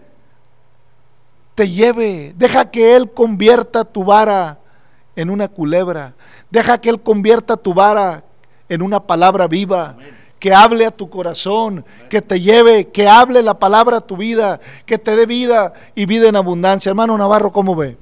te 1.55 1.71
lleve, 1.71 2.35
deja 2.37 2.71
que 2.71 2.97
Él 2.97 3.13
convierta 3.13 3.85
tu 3.85 4.05
vara 4.05 4.59
en 5.17 5.31
una 5.31 5.49
culebra, 5.49 6.15
deja 6.51 6.81
que 6.81 6.91
Él 6.91 7.01
convierta 7.01 7.57
tu 7.57 7.73
vara 7.73 8.25
en 8.69 8.83
una 8.83 9.01
palabra 9.01 9.49
viva. 9.49 9.97
Que 10.41 10.53
hable 10.53 10.85
a 10.85 10.91
tu 10.91 11.09
corazón, 11.09 11.87
que 12.11 12.21
te 12.21 12.39
lleve, 12.39 12.91
que 12.91 13.09
hable 13.09 13.43
la 13.43 13.59
palabra 13.59 13.99
a 13.99 14.01
tu 14.03 14.19
vida, 14.19 14.61
que 14.85 14.99
te 14.99 15.17
dé 15.17 15.25
vida 15.25 15.73
y 15.95 16.05
vida 16.05 16.29
en 16.29 16.37
abundancia. 16.37 16.91
Hermano 16.91 17.17
Navarro, 17.17 17.51
¿cómo 17.51 17.75
ve? 17.75 17.97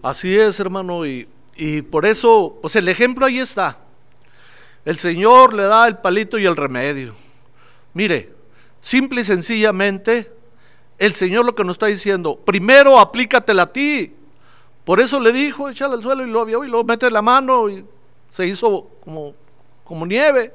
Así 0.00 0.38
es, 0.38 0.60
hermano, 0.60 1.04
y, 1.04 1.28
y 1.56 1.82
por 1.82 2.06
eso, 2.06 2.56
pues 2.62 2.76
el 2.76 2.88
ejemplo 2.88 3.26
ahí 3.26 3.40
está. 3.40 3.78
El 4.86 4.98
Señor 4.98 5.52
le 5.52 5.64
da 5.64 5.88
el 5.88 5.98
palito 5.98 6.38
y 6.38 6.46
el 6.46 6.56
remedio. 6.56 7.14
Mire, 7.92 8.32
simple 8.80 9.22
y 9.22 9.24
sencillamente, 9.24 10.32
el 10.96 11.12
Señor 11.14 11.44
lo 11.44 11.56
que 11.56 11.64
nos 11.64 11.74
está 11.74 11.86
diciendo, 11.86 12.36
primero 12.36 13.00
aplícatela 13.00 13.64
a 13.64 13.72
ti. 13.72 14.14
Por 14.84 15.00
eso 15.00 15.18
le 15.18 15.32
dijo, 15.32 15.68
échale 15.68 15.94
al 15.94 16.02
suelo 16.04 16.24
y 16.24 16.30
lo 16.30 16.44
vio 16.44 16.62
y 16.62 16.68
luego 16.68 16.84
mete 16.84 17.10
la 17.10 17.20
mano 17.20 17.68
y 17.68 17.84
se 18.30 18.46
hizo 18.46 18.88
como, 19.02 19.34
como 19.82 20.06
nieve. 20.06 20.54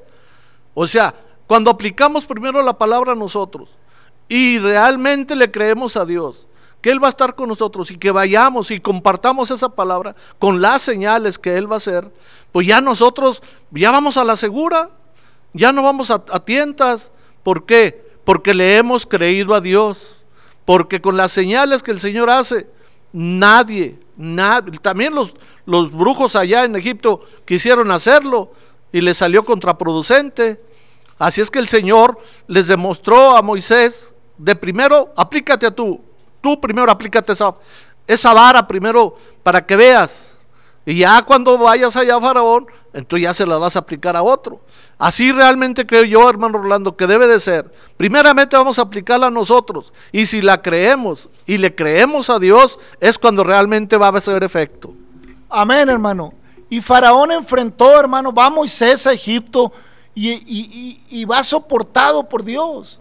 O 0.72 0.86
sea, 0.86 1.14
cuando 1.46 1.70
aplicamos 1.70 2.24
primero 2.24 2.62
la 2.62 2.78
palabra 2.78 3.12
a 3.12 3.16
nosotros 3.16 3.76
y 4.28 4.58
realmente 4.58 5.36
le 5.36 5.50
creemos 5.50 5.94
a 5.98 6.06
Dios, 6.06 6.46
que 6.82 6.90
Él 6.90 7.02
va 7.02 7.06
a 7.06 7.10
estar 7.10 7.36
con 7.36 7.48
nosotros 7.48 7.90
y 7.92 7.96
que 7.96 8.10
vayamos 8.10 8.72
y 8.72 8.80
compartamos 8.80 9.50
esa 9.52 9.68
palabra 9.68 10.16
con 10.40 10.60
las 10.60 10.82
señales 10.82 11.38
que 11.38 11.56
Él 11.56 11.70
va 11.70 11.76
a 11.76 11.78
hacer, 11.78 12.12
pues 12.50 12.66
ya 12.66 12.80
nosotros 12.80 13.40
ya 13.70 13.92
vamos 13.92 14.16
a 14.16 14.24
la 14.24 14.36
segura, 14.36 14.90
ya 15.54 15.70
no 15.72 15.84
vamos 15.84 16.10
a, 16.10 16.18
tientas. 16.44 17.12
¿Por 17.44 17.66
qué? 17.66 18.04
Porque 18.24 18.52
le 18.52 18.76
hemos 18.76 19.06
creído 19.06 19.54
a 19.54 19.60
Dios, 19.60 20.24
porque 20.64 21.00
con 21.00 21.16
las 21.16 21.30
señales 21.30 21.84
que 21.84 21.92
el 21.92 22.00
Señor 22.00 22.28
hace, 22.30 22.68
nadie, 23.12 23.98
nadie, 24.16 24.78
también 24.80 25.14
los, 25.14 25.36
los 25.64 25.92
brujos 25.92 26.34
allá 26.34 26.64
en 26.64 26.74
Egipto 26.74 27.20
quisieron 27.44 27.92
hacerlo 27.92 28.52
y 28.92 29.00
les 29.00 29.18
salió 29.18 29.44
contraproducente. 29.44 30.60
Así 31.16 31.40
es 31.40 31.50
que 31.50 31.60
el 31.60 31.68
Señor 31.68 32.18
les 32.48 32.66
demostró 32.66 33.36
a 33.36 33.42
Moisés, 33.42 34.12
de 34.36 34.56
primero, 34.56 35.12
aplícate 35.16 35.66
a 35.66 35.70
tú, 35.70 36.00
Tú 36.42 36.60
primero 36.60 36.92
aplícate 36.92 37.32
esa, 37.32 37.54
esa 38.06 38.34
vara 38.34 38.66
primero 38.66 39.16
para 39.42 39.64
que 39.64 39.76
veas. 39.76 40.34
Y 40.84 40.96
ya 40.96 41.22
cuando 41.22 41.56
vayas 41.56 41.96
allá 41.96 42.16
a 42.16 42.20
Faraón, 42.20 42.66
entonces 42.92 43.22
ya 43.22 43.32
se 43.32 43.46
la 43.46 43.56
vas 43.56 43.76
a 43.76 43.78
aplicar 43.78 44.16
a 44.16 44.22
otro. 44.22 44.60
Así 44.98 45.30
realmente 45.30 45.86
creo 45.86 46.04
yo, 46.04 46.28
hermano 46.28 46.58
Orlando, 46.58 46.96
que 46.96 47.06
debe 47.06 47.28
de 47.28 47.38
ser. 47.38 47.72
Primeramente 47.96 48.56
vamos 48.56 48.78
a 48.78 48.82
aplicarla 48.82 49.28
a 49.28 49.30
nosotros. 49.30 49.92
Y 50.10 50.26
si 50.26 50.42
la 50.42 50.60
creemos 50.60 51.30
y 51.46 51.58
le 51.58 51.74
creemos 51.74 52.28
a 52.30 52.40
Dios, 52.40 52.78
es 53.00 53.16
cuando 53.16 53.44
realmente 53.44 53.96
va 53.96 54.08
a 54.08 54.16
hacer 54.16 54.42
efecto. 54.42 54.92
Amén, 55.48 55.88
hermano. 55.88 56.34
Y 56.68 56.80
Faraón 56.80 57.30
enfrentó, 57.30 58.00
hermano, 58.00 58.32
va 58.32 58.50
Moisés 58.50 59.06
a 59.06 59.12
Egipto 59.12 59.72
y, 60.14 60.30
y, 60.30 61.02
y 61.10 61.24
va 61.24 61.44
soportado 61.44 62.28
por 62.28 62.42
Dios. 62.42 62.98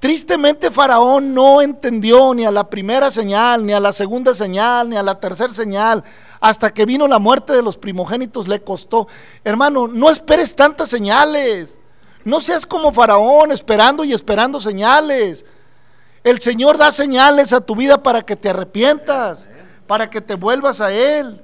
Tristemente 0.00 0.70
Faraón 0.70 1.34
no 1.34 1.60
entendió 1.60 2.32
ni 2.32 2.46
a 2.46 2.50
la 2.50 2.70
primera 2.70 3.10
señal, 3.10 3.66
ni 3.66 3.74
a 3.74 3.80
la 3.80 3.92
segunda 3.92 4.32
señal, 4.32 4.88
ni 4.88 4.96
a 4.96 5.02
la 5.02 5.20
tercera 5.20 5.52
señal. 5.52 6.02
Hasta 6.40 6.72
que 6.72 6.86
vino 6.86 7.06
la 7.06 7.18
muerte 7.18 7.52
de 7.52 7.62
los 7.62 7.76
primogénitos 7.76 8.48
le 8.48 8.62
costó. 8.62 9.08
Hermano, 9.44 9.86
no 9.86 10.08
esperes 10.08 10.56
tantas 10.56 10.88
señales. 10.88 11.78
No 12.24 12.40
seas 12.40 12.64
como 12.64 12.92
Faraón 12.92 13.52
esperando 13.52 14.02
y 14.02 14.14
esperando 14.14 14.58
señales. 14.58 15.44
El 16.24 16.40
Señor 16.40 16.78
da 16.78 16.90
señales 16.92 17.52
a 17.52 17.60
tu 17.60 17.76
vida 17.76 18.02
para 18.02 18.22
que 18.22 18.36
te 18.36 18.48
arrepientas, 18.48 19.50
para 19.86 20.08
que 20.08 20.22
te 20.22 20.34
vuelvas 20.34 20.80
a 20.80 20.92
Él. 20.92 21.42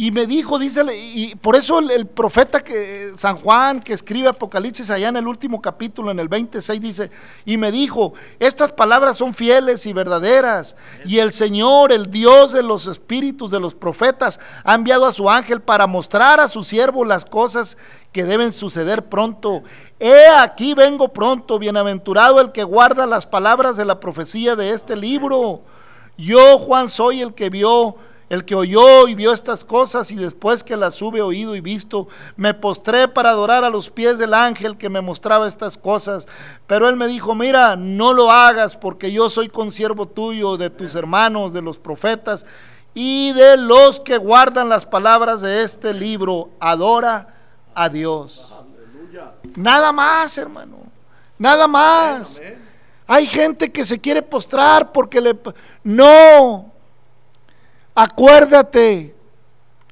Y 0.00 0.12
me 0.12 0.26
dijo, 0.26 0.58
dice, 0.58 0.82
y 0.96 1.34
por 1.34 1.56
eso 1.56 1.78
el, 1.78 2.06
profeta 2.06 2.64
que, 2.64 3.12
San 3.18 3.36
Juan, 3.36 3.80
que 3.80 3.92
escribe 3.92 4.28
Apocalipsis 4.28 4.88
allá 4.88 5.10
en 5.10 5.18
el 5.18 5.28
último 5.28 5.60
capítulo, 5.60 6.10
en 6.10 6.18
el 6.18 6.26
26, 6.26 6.80
dice, 6.80 7.10
y 7.44 7.58
me 7.58 7.70
dijo, 7.70 8.14
estas 8.38 8.72
palabras 8.72 9.18
son 9.18 9.34
fieles 9.34 9.84
y 9.84 9.92
verdaderas. 9.92 10.74
Y 11.04 11.18
el 11.18 11.34
Señor, 11.34 11.92
el 11.92 12.10
Dios 12.10 12.52
de 12.52 12.62
los 12.62 12.86
espíritus 12.86 13.50
de 13.50 13.60
los 13.60 13.74
profetas, 13.74 14.40
ha 14.64 14.74
enviado 14.74 15.04
a 15.04 15.12
su 15.12 15.28
ángel 15.28 15.60
para 15.60 15.86
mostrar 15.86 16.40
a 16.40 16.48
su 16.48 16.64
siervo 16.64 17.04
las 17.04 17.26
cosas 17.26 17.76
que 18.10 18.24
deben 18.24 18.54
suceder 18.54 19.04
pronto. 19.10 19.64
He 19.98 20.28
aquí 20.28 20.72
vengo 20.72 21.08
pronto, 21.08 21.58
bienaventurado 21.58 22.40
el 22.40 22.52
que 22.52 22.64
guarda 22.64 23.04
las 23.04 23.26
palabras 23.26 23.76
de 23.76 23.84
la 23.84 24.00
profecía 24.00 24.56
de 24.56 24.70
este 24.70 24.96
libro. 24.96 25.60
Yo, 26.16 26.56
Juan, 26.56 26.88
soy 26.88 27.20
el 27.20 27.34
que 27.34 27.50
vio 27.50 27.96
el 28.30 28.44
que 28.44 28.54
oyó 28.54 29.08
y 29.08 29.16
vio 29.16 29.32
estas 29.32 29.64
cosas 29.64 30.12
y 30.12 30.14
después 30.14 30.62
que 30.62 30.76
las 30.76 31.02
hube 31.02 31.20
oído 31.20 31.56
y 31.56 31.60
visto, 31.60 32.06
me 32.36 32.54
postré 32.54 33.08
para 33.08 33.30
adorar 33.30 33.64
a 33.64 33.70
los 33.70 33.90
pies 33.90 34.18
del 34.18 34.34
ángel 34.34 34.78
que 34.78 34.88
me 34.88 35.00
mostraba 35.00 35.48
estas 35.48 35.76
cosas. 35.76 36.28
Pero 36.68 36.88
él 36.88 36.96
me 36.96 37.08
dijo, 37.08 37.34
mira, 37.34 37.74
no 37.74 38.12
lo 38.12 38.30
hagas 38.30 38.76
porque 38.76 39.10
yo 39.10 39.28
soy 39.28 39.48
consiervo 39.48 40.06
tuyo, 40.06 40.56
de 40.56 40.70
tus 40.70 40.94
hermanos, 40.94 41.52
de 41.52 41.60
los 41.60 41.76
profetas 41.76 42.46
y 42.94 43.32
de 43.32 43.56
los 43.56 43.98
que 43.98 44.16
guardan 44.16 44.68
las 44.68 44.86
palabras 44.86 45.40
de 45.40 45.64
este 45.64 45.92
libro. 45.92 46.50
Adora 46.60 47.34
a 47.74 47.88
Dios. 47.88 48.46
Nada 49.56 49.90
más, 49.90 50.38
hermano. 50.38 50.76
Nada 51.36 51.66
más. 51.66 52.40
Hay 53.08 53.26
gente 53.26 53.72
que 53.72 53.84
se 53.84 53.98
quiere 53.98 54.22
postrar 54.22 54.92
porque 54.92 55.20
le... 55.20 55.36
No, 55.82 56.69
Acuérdate 58.02 59.14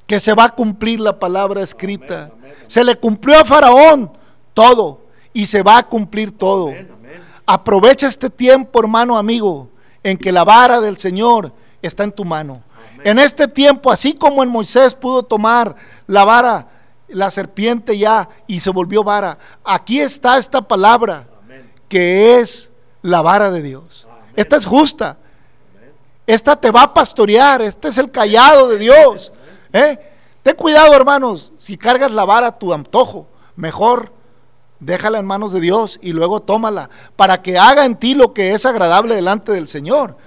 que 0.07 0.19
se 0.19 0.33
va 0.33 0.45
a 0.45 0.49
cumplir 0.49 0.99
la 0.99 1.19
palabra 1.19 1.63
escrita. 1.63 2.31
Se 2.67 2.83
le 2.83 2.97
cumplió 2.97 3.39
a 3.39 3.45
Faraón 3.45 4.11
todo 4.55 5.03
y 5.35 5.45
se 5.45 5.63
va 5.63 5.77
a 5.77 5.83
cumplir 5.83 6.35
todo. 6.35 6.73
Aprovecha 7.45 8.07
este 8.07 8.31
tiempo, 8.31 8.81
hermano 8.81 9.19
amigo, 9.19 9.69
en 10.03 10.17
que 10.17 10.33
la 10.33 10.43
vara 10.43 10.81
del 10.81 10.97
Señor 10.97 11.53
está 11.83 12.03
en 12.03 12.13
tu 12.13 12.25
mano. 12.25 12.63
En 13.05 13.19
este 13.19 13.47
tiempo, 13.47 13.93
así 13.93 14.15
como 14.15 14.43
en 14.43 14.49
Moisés 14.49 14.95
pudo 14.95 15.23
tomar 15.23 15.77
la 16.07 16.25
vara, 16.25 16.67
la 17.09 17.31
serpiente 17.31 17.99
ya 17.99 18.27
y 18.47 18.61
se 18.61 18.71
volvió 18.71 19.05
vara, 19.05 19.37
aquí 19.63 20.01
está 20.01 20.39
esta 20.39 20.63
palabra 20.63 21.29
que 21.91 22.41
es 22.41 22.71
la 23.03 23.21
vara 23.21 23.51
de 23.51 23.61
Dios. 23.61 24.09
Esta 24.35 24.57
es 24.57 24.65
justa. 24.65 25.19
Esta 26.29 26.57
te 26.57 26.71
va 26.71 26.83
a 26.83 26.93
pastorear, 26.93 27.63
este 27.63 27.89
es 27.89 27.97
el 27.97 28.11
callado 28.11 28.69
de 28.69 28.77
Dios. 28.77 29.33
¿eh? 29.73 29.99
Ten 30.43 30.55
cuidado, 30.57 30.93
hermanos, 30.93 31.53
si 31.57 31.79
cargas 31.79 32.13
la 32.13 32.27
vara 32.27 32.49
a 32.49 32.59
tu 32.59 32.75
antojo, 32.75 33.27
mejor 33.57 34.13
déjala 34.79 35.21
en 35.21 35.25
manos 35.25 35.53
de 35.53 35.61
Dios 35.61 35.99
y 36.03 36.13
luego 36.13 36.41
tómala 36.41 36.91
para 37.17 37.41
que 37.41 37.57
haga 37.57 37.87
en 37.87 37.97
ti 37.97 38.15
lo 38.15 38.35
que 38.35 38.53
es 38.53 38.67
agradable 38.67 39.15
delante 39.15 39.53
del 39.53 39.69
Señor. 39.69 40.19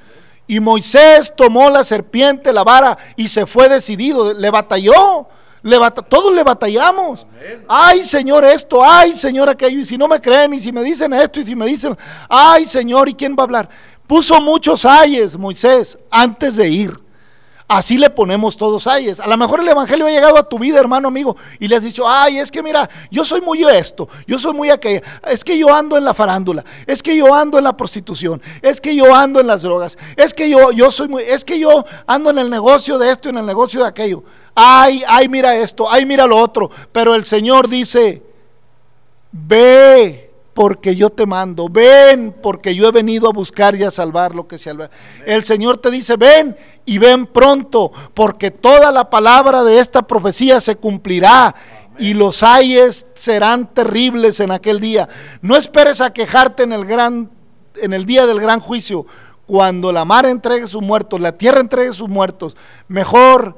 Y 0.47 0.59
Moisés 0.59 1.35
tomó 1.37 1.69
la 1.69 1.83
serpiente, 1.83 2.51
la 2.51 2.63
vara, 2.63 2.97
y 3.15 3.27
se 3.27 3.45
fue 3.45 3.69
decidido, 3.69 4.33
le 4.33 4.49
batalló. 4.49 5.27
Le 5.63 5.77
todos 6.09 6.33
le 6.33 6.43
batallamos. 6.43 7.27
Ay, 7.67 8.01
Señor, 8.01 8.43
esto, 8.43 8.83
ay, 8.83 9.13
Señor, 9.13 9.47
aquello. 9.47 9.79
Y 9.79 9.85
si 9.85 9.95
no 9.95 10.07
me 10.07 10.19
creen, 10.19 10.55
y 10.55 10.59
si 10.59 10.71
me 10.71 10.81
dicen 10.81 11.13
esto, 11.13 11.39
y 11.39 11.45
si 11.45 11.55
me 11.55 11.67
dicen, 11.67 11.95
ay, 12.27 12.65
Señor, 12.65 13.07
¿y 13.07 13.13
quién 13.13 13.35
va 13.35 13.43
a 13.43 13.45
hablar? 13.45 13.69
Puso 14.11 14.41
muchos 14.41 14.83
ayes 14.83 15.37
Moisés 15.37 15.97
antes 16.09 16.57
de 16.57 16.67
ir. 16.67 16.99
Así 17.65 17.97
le 17.97 18.09
ponemos 18.09 18.57
todos 18.57 18.85
ayes. 18.85 19.21
A 19.21 19.27
lo 19.27 19.37
mejor 19.37 19.61
el 19.61 19.69
Evangelio 19.69 20.05
ha 20.05 20.09
llegado 20.09 20.37
a 20.37 20.43
tu 20.43 20.59
vida, 20.59 20.81
hermano 20.81 21.07
amigo, 21.07 21.37
y 21.61 21.69
le 21.69 21.77
has 21.77 21.83
dicho, 21.83 22.09
ay, 22.09 22.39
es 22.39 22.51
que 22.51 22.61
mira, 22.61 22.89
yo 23.09 23.23
soy 23.23 23.39
muy 23.39 23.63
esto, 23.63 24.09
yo 24.27 24.37
soy 24.37 24.53
muy 24.53 24.69
aquello, 24.69 24.99
es 25.25 25.45
que 25.45 25.57
yo 25.57 25.73
ando 25.73 25.97
en 25.97 26.03
la 26.03 26.13
farándula, 26.13 26.65
es 26.85 27.01
que 27.01 27.15
yo 27.15 27.33
ando 27.33 27.57
en 27.57 27.63
la 27.63 27.77
prostitución, 27.77 28.41
es 28.61 28.81
que 28.81 28.93
yo 28.93 29.15
ando 29.15 29.39
en 29.39 29.47
las 29.47 29.61
drogas, 29.61 29.97
es 30.17 30.33
que 30.33 30.49
yo, 30.49 30.73
yo 30.73 30.91
soy 30.91 31.07
muy, 31.07 31.23
es 31.23 31.45
que 31.45 31.57
yo 31.57 31.85
ando 32.05 32.31
en 32.31 32.39
el 32.39 32.49
negocio 32.49 32.97
de 32.97 33.11
esto 33.11 33.29
en 33.29 33.37
el 33.37 33.45
negocio 33.45 33.79
de 33.79 33.87
aquello. 33.87 34.25
Ay, 34.53 35.03
ay, 35.07 35.29
mira 35.29 35.55
esto, 35.55 35.89
ay, 35.89 36.05
mira 36.05 36.27
lo 36.27 36.37
otro. 36.37 36.69
Pero 36.91 37.15
el 37.15 37.25
Señor 37.25 37.69
dice, 37.69 38.21
ve 39.31 40.30
porque 40.53 40.95
yo 40.95 41.09
te 41.09 41.25
mando, 41.25 41.69
ven 41.69 42.35
porque 42.41 42.75
yo 42.75 42.87
he 42.87 42.91
venido 42.91 43.27
a 43.29 43.33
buscar 43.33 43.75
y 43.75 43.83
a 43.83 43.91
salvar 43.91 44.35
lo 44.35 44.47
que 44.47 44.57
se 44.57 44.65
salva. 44.65 44.89
El 45.25 45.45
Señor 45.45 45.77
te 45.77 45.91
dice, 45.91 46.17
ven 46.17 46.57
y 46.85 46.97
ven 46.97 47.25
pronto, 47.25 47.91
porque 48.13 48.51
toda 48.51 48.91
la 48.91 49.09
palabra 49.09 49.63
de 49.63 49.79
esta 49.79 50.01
profecía 50.01 50.59
se 50.59 50.75
cumplirá 50.75 51.55
y 51.97 52.13
los 52.13 52.43
ayes 52.43 53.05
serán 53.15 53.73
terribles 53.73 54.39
en 54.39 54.51
aquel 54.51 54.79
día. 54.79 55.07
No 55.41 55.55
esperes 55.55 56.01
a 56.01 56.13
quejarte 56.13 56.63
en 56.63 56.73
el 56.73 56.85
gran 56.85 57.29
en 57.75 57.93
el 57.93 58.05
día 58.05 58.25
del 58.25 58.39
gran 58.39 58.59
juicio, 58.59 59.05
cuando 59.45 59.91
la 59.91 60.05
mar 60.05 60.25
entregue 60.25 60.67
sus 60.67 60.81
muertos, 60.81 61.19
la 61.19 61.37
tierra 61.37 61.59
entregue 61.59 61.93
sus 61.93 62.09
muertos. 62.09 62.55
Mejor 62.87 63.55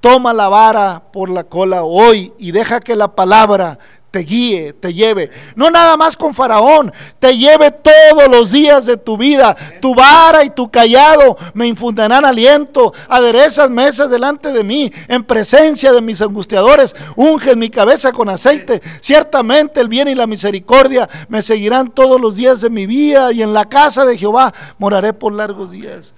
toma 0.00 0.32
la 0.32 0.48
vara 0.48 1.04
por 1.12 1.28
la 1.30 1.44
cola 1.44 1.84
hoy 1.84 2.32
y 2.38 2.52
deja 2.52 2.80
que 2.80 2.96
la 2.96 3.14
palabra 3.14 3.78
te 4.10 4.20
guíe, 4.20 4.72
te 4.72 4.94
lleve. 4.94 5.30
No 5.54 5.70
nada 5.70 5.96
más 5.96 6.16
con 6.16 6.32
Faraón, 6.32 6.92
te 7.18 7.36
lleve 7.36 7.70
todos 7.70 8.28
los 8.30 8.50
días 8.50 8.86
de 8.86 8.96
tu 8.96 9.16
vida. 9.16 9.54
Tu 9.80 9.94
vara 9.94 10.42
y 10.44 10.50
tu 10.50 10.70
callado 10.70 11.36
me 11.54 11.66
infundirán 11.66 12.24
aliento. 12.24 12.94
Aderezas 13.08 13.68
mesas 13.68 14.08
delante 14.08 14.52
de 14.52 14.64
mí, 14.64 14.92
en 15.08 15.24
presencia 15.24 15.92
de 15.92 16.00
mis 16.00 16.22
angustiadores. 16.22 16.96
Unges 17.16 17.56
mi 17.56 17.68
cabeza 17.68 18.12
con 18.12 18.28
aceite. 18.28 18.80
Ciertamente 19.00 19.80
el 19.80 19.88
bien 19.88 20.08
y 20.08 20.14
la 20.14 20.26
misericordia 20.26 21.08
me 21.28 21.42
seguirán 21.42 21.90
todos 21.90 22.20
los 22.20 22.36
días 22.36 22.60
de 22.60 22.70
mi 22.70 22.86
vida 22.86 23.32
y 23.32 23.42
en 23.42 23.52
la 23.52 23.66
casa 23.66 24.04
de 24.06 24.16
Jehová 24.16 24.54
moraré 24.78 25.12
por 25.12 25.32
largos 25.32 25.70
días. 25.70 26.14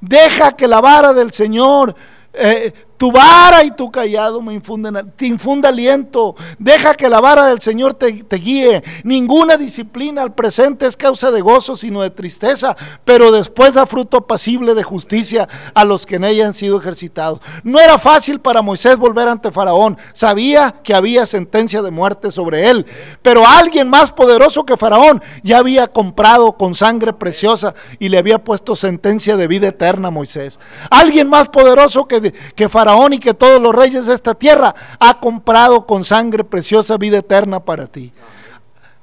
Deja 0.00 0.52
que 0.52 0.68
la 0.68 0.80
vara 0.80 1.12
del 1.12 1.32
Señor 1.32 1.94
eh, 2.38 2.72
tu 2.96 3.12
vara 3.12 3.62
y 3.62 3.70
tu 3.72 3.90
callado 3.90 4.40
me 4.40 4.54
infunden, 4.54 5.12
te 5.16 5.26
infunda 5.26 5.68
aliento. 5.68 6.34
Deja 6.58 6.94
que 6.94 7.08
la 7.08 7.20
vara 7.20 7.46
del 7.46 7.60
Señor 7.60 7.94
te, 7.94 8.24
guíe. 8.36 8.82
Ninguna 9.04 9.56
disciplina 9.56 10.22
al 10.22 10.34
presente 10.34 10.86
es 10.86 10.96
causa 10.96 11.30
de 11.30 11.42
gozo, 11.42 11.76
sino 11.76 12.00
de 12.00 12.10
tristeza, 12.10 12.76
pero 13.04 13.30
después 13.30 13.74
da 13.74 13.86
fruto 13.86 14.18
apacible 14.18 14.74
de 14.74 14.82
justicia 14.82 15.48
a 15.74 15.84
los 15.84 16.06
que 16.06 16.16
en 16.16 16.24
ella 16.24 16.46
han 16.46 16.54
sido 16.54 16.78
ejercitados. 16.78 17.40
No 17.62 17.80
era 17.80 17.98
fácil 17.98 18.40
para 18.40 18.62
Moisés 18.62 18.96
volver 18.96 19.28
ante 19.28 19.50
Faraón. 19.50 19.98
Sabía 20.14 20.76
que 20.82 20.94
había 20.94 21.26
sentencia 21.26 21.82
de 21.82 21.90
muerte 21.90 22.30
sobre 22.30 22.70
él, 22.70 22.86
pero 23.20 23.46
alguien 23.46 23.90
más 23.90 24.10
poderoso 24.10 24.64
que 24.64 24.76
Faraón 24.76 25.22
ya 25.42 25.58
había 25.58 25.88
comprado 25.88 26.52
con 26.52 26.74
sangre 26.74 27.12
preciosa 27.12 27.74
y 27.98 28.08
le 28.08 28.18
había 28.18 28.42
puesto 28.42 28.74
sentencia 28.74 29.36
de 29.36 29.48
vida 29.48 29.68
eterna 29.68 30.08
a 30.08 30.10
Moisés. 30.10 30.58
Alguien 30.90 31.28
más 31.28 31.48
poderoso 31.48 32.06
que, 32.06 32.32
que 32.54 32.68
Faraón 32.68 32.85
Y 33.10 33.18
que 33.18 33.34
todos 33.34 33.60
los 33.60 33.74
reyes 33.74 34.06
de 34.06 34.14
esta 34.14 34.34
tierra 34.34 34.74
ha 34.98 35.18
comprado 35.18 35.86
con 35.86 36.04
sangre 36.04 36.44
preciosa 36.44 36.96
vida 36.96 37.18
eterna 37.18 37.60
para 37.60 37.86
ti. 37.86 38.12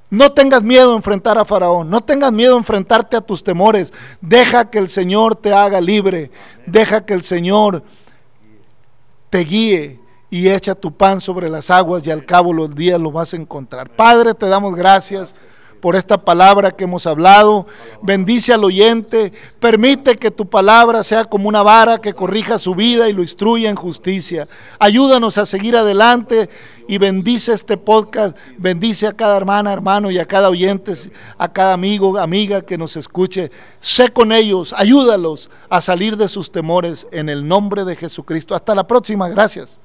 No 0.09 0.31
tengas 0.31 0.61
miedo 0.61 0.93
a 0.93 0.95
enfrentar 0.95 1.37
a 1.37 1.45
Faraón, 1.45 1.89
no 1.89 2.01
tengas 2.01 2.31
miedo 2.31 2.55
a 2.55 2.59
enfrentarte 2.59 3.17
a 3.17 3.21
tus 3.21 3.43
temores. 3.43 3.91
Deja 4.21 4.69
que 4.69 4.77
el 4.77 4.89
Señor 4.89 5.35
te 5.35 5.53
haga 5.53 5.81
libre, 5.81 6.29
deja 6.67 7.03
que 7.05 7.13
el 7.13 7.23
Señor 7.23 7.83
te 9.29 9.39
guíe 9.39 9.99
y 10.29 10.49
echa 10.49 10.75
tu 10.75 10.91
pan 10.95 11.19
sobre 11.19 11.49
las 11.49 11.71
aguas 11.71 12.05
y 12.05 12.11
al 12.11 12.25
cabo 12.25 12.53
los 12.53 12.73
días 12.75 13.01
lo 13.01 13.11
vas 13.11 13.33
a 13.33 13.37
encontrar. 13.37 13.89
Padre, 13.89 14.33
te 14.33 14.47
damos 14.47 14.75
gracias 14.75 15.33
por 15.83 15.97
esta 15.97 16.17
palabra 16.17 16.71
que 16.71 16.85
hemos 16.85 17.05
hablado. 17.05 17.67
Bendice 18.01 18.53
al 18.53 18.63
oyente. 18.63 19.33
Permite 19.59 20.15
que 20.15 20.31
tu 20.31 20.45
palabra 20.45 21.03
sea 21.03 21.25
como 21.25 21.49
una 21.49 21.61
vara 21.61 21.99
que 21.99 22.13
corrija 22.13 22.57
su 22.57 22.73
vida 22.73 23.09
y 23.09 23.13
lo 23.13 23.21
instruya 23.21 23.69
en 23.69 23.75
justicia. 23.75 24.47
Ayúdanos 24.79 25.37
a 25.37 25.45
seguir 25.45 25.75
adelante 25.75 26.49
y 26.87 26.99
bendice 26.99 27.51
este 27.51 27.75
podcast. 27.75 28.37
Bendice 28.57 29.07
a 29.07 29.11
cada 29.11 29.35
hermana, 29.35 29.73
hermano 29.73 30.09
y 30.09 30.19
a 30.19 30.25
cada 30.25 30.49
oyente, 30.49 30.93
a 31.37 31.51
cada 31.51 31.73
amigo, 31.73 32.17
amiga 32.17 32.61
que 32.61 32.77
nos 32.77 32.95
escuche. 32.95 33.51
Sé 33.81 34.07
con 34.07 34.31
ellos. 34.31 34.73
Ayúdalos 34.77 35.49
a 35.69 35.81
salir 35.81 36.15
de 36.15 36.29
sus 36.29 36.49
temores 36.49 37.07
en 37.11 37.27
el 37.27 37.45
nombre 37.45 37.83
de 37.83 37.97
Jesucristo. 37.97 38.55
Hasta 38.55 38.73
la 38.73 38.87
próxima. 38.87 39.27
Gracias. 39.27 39.82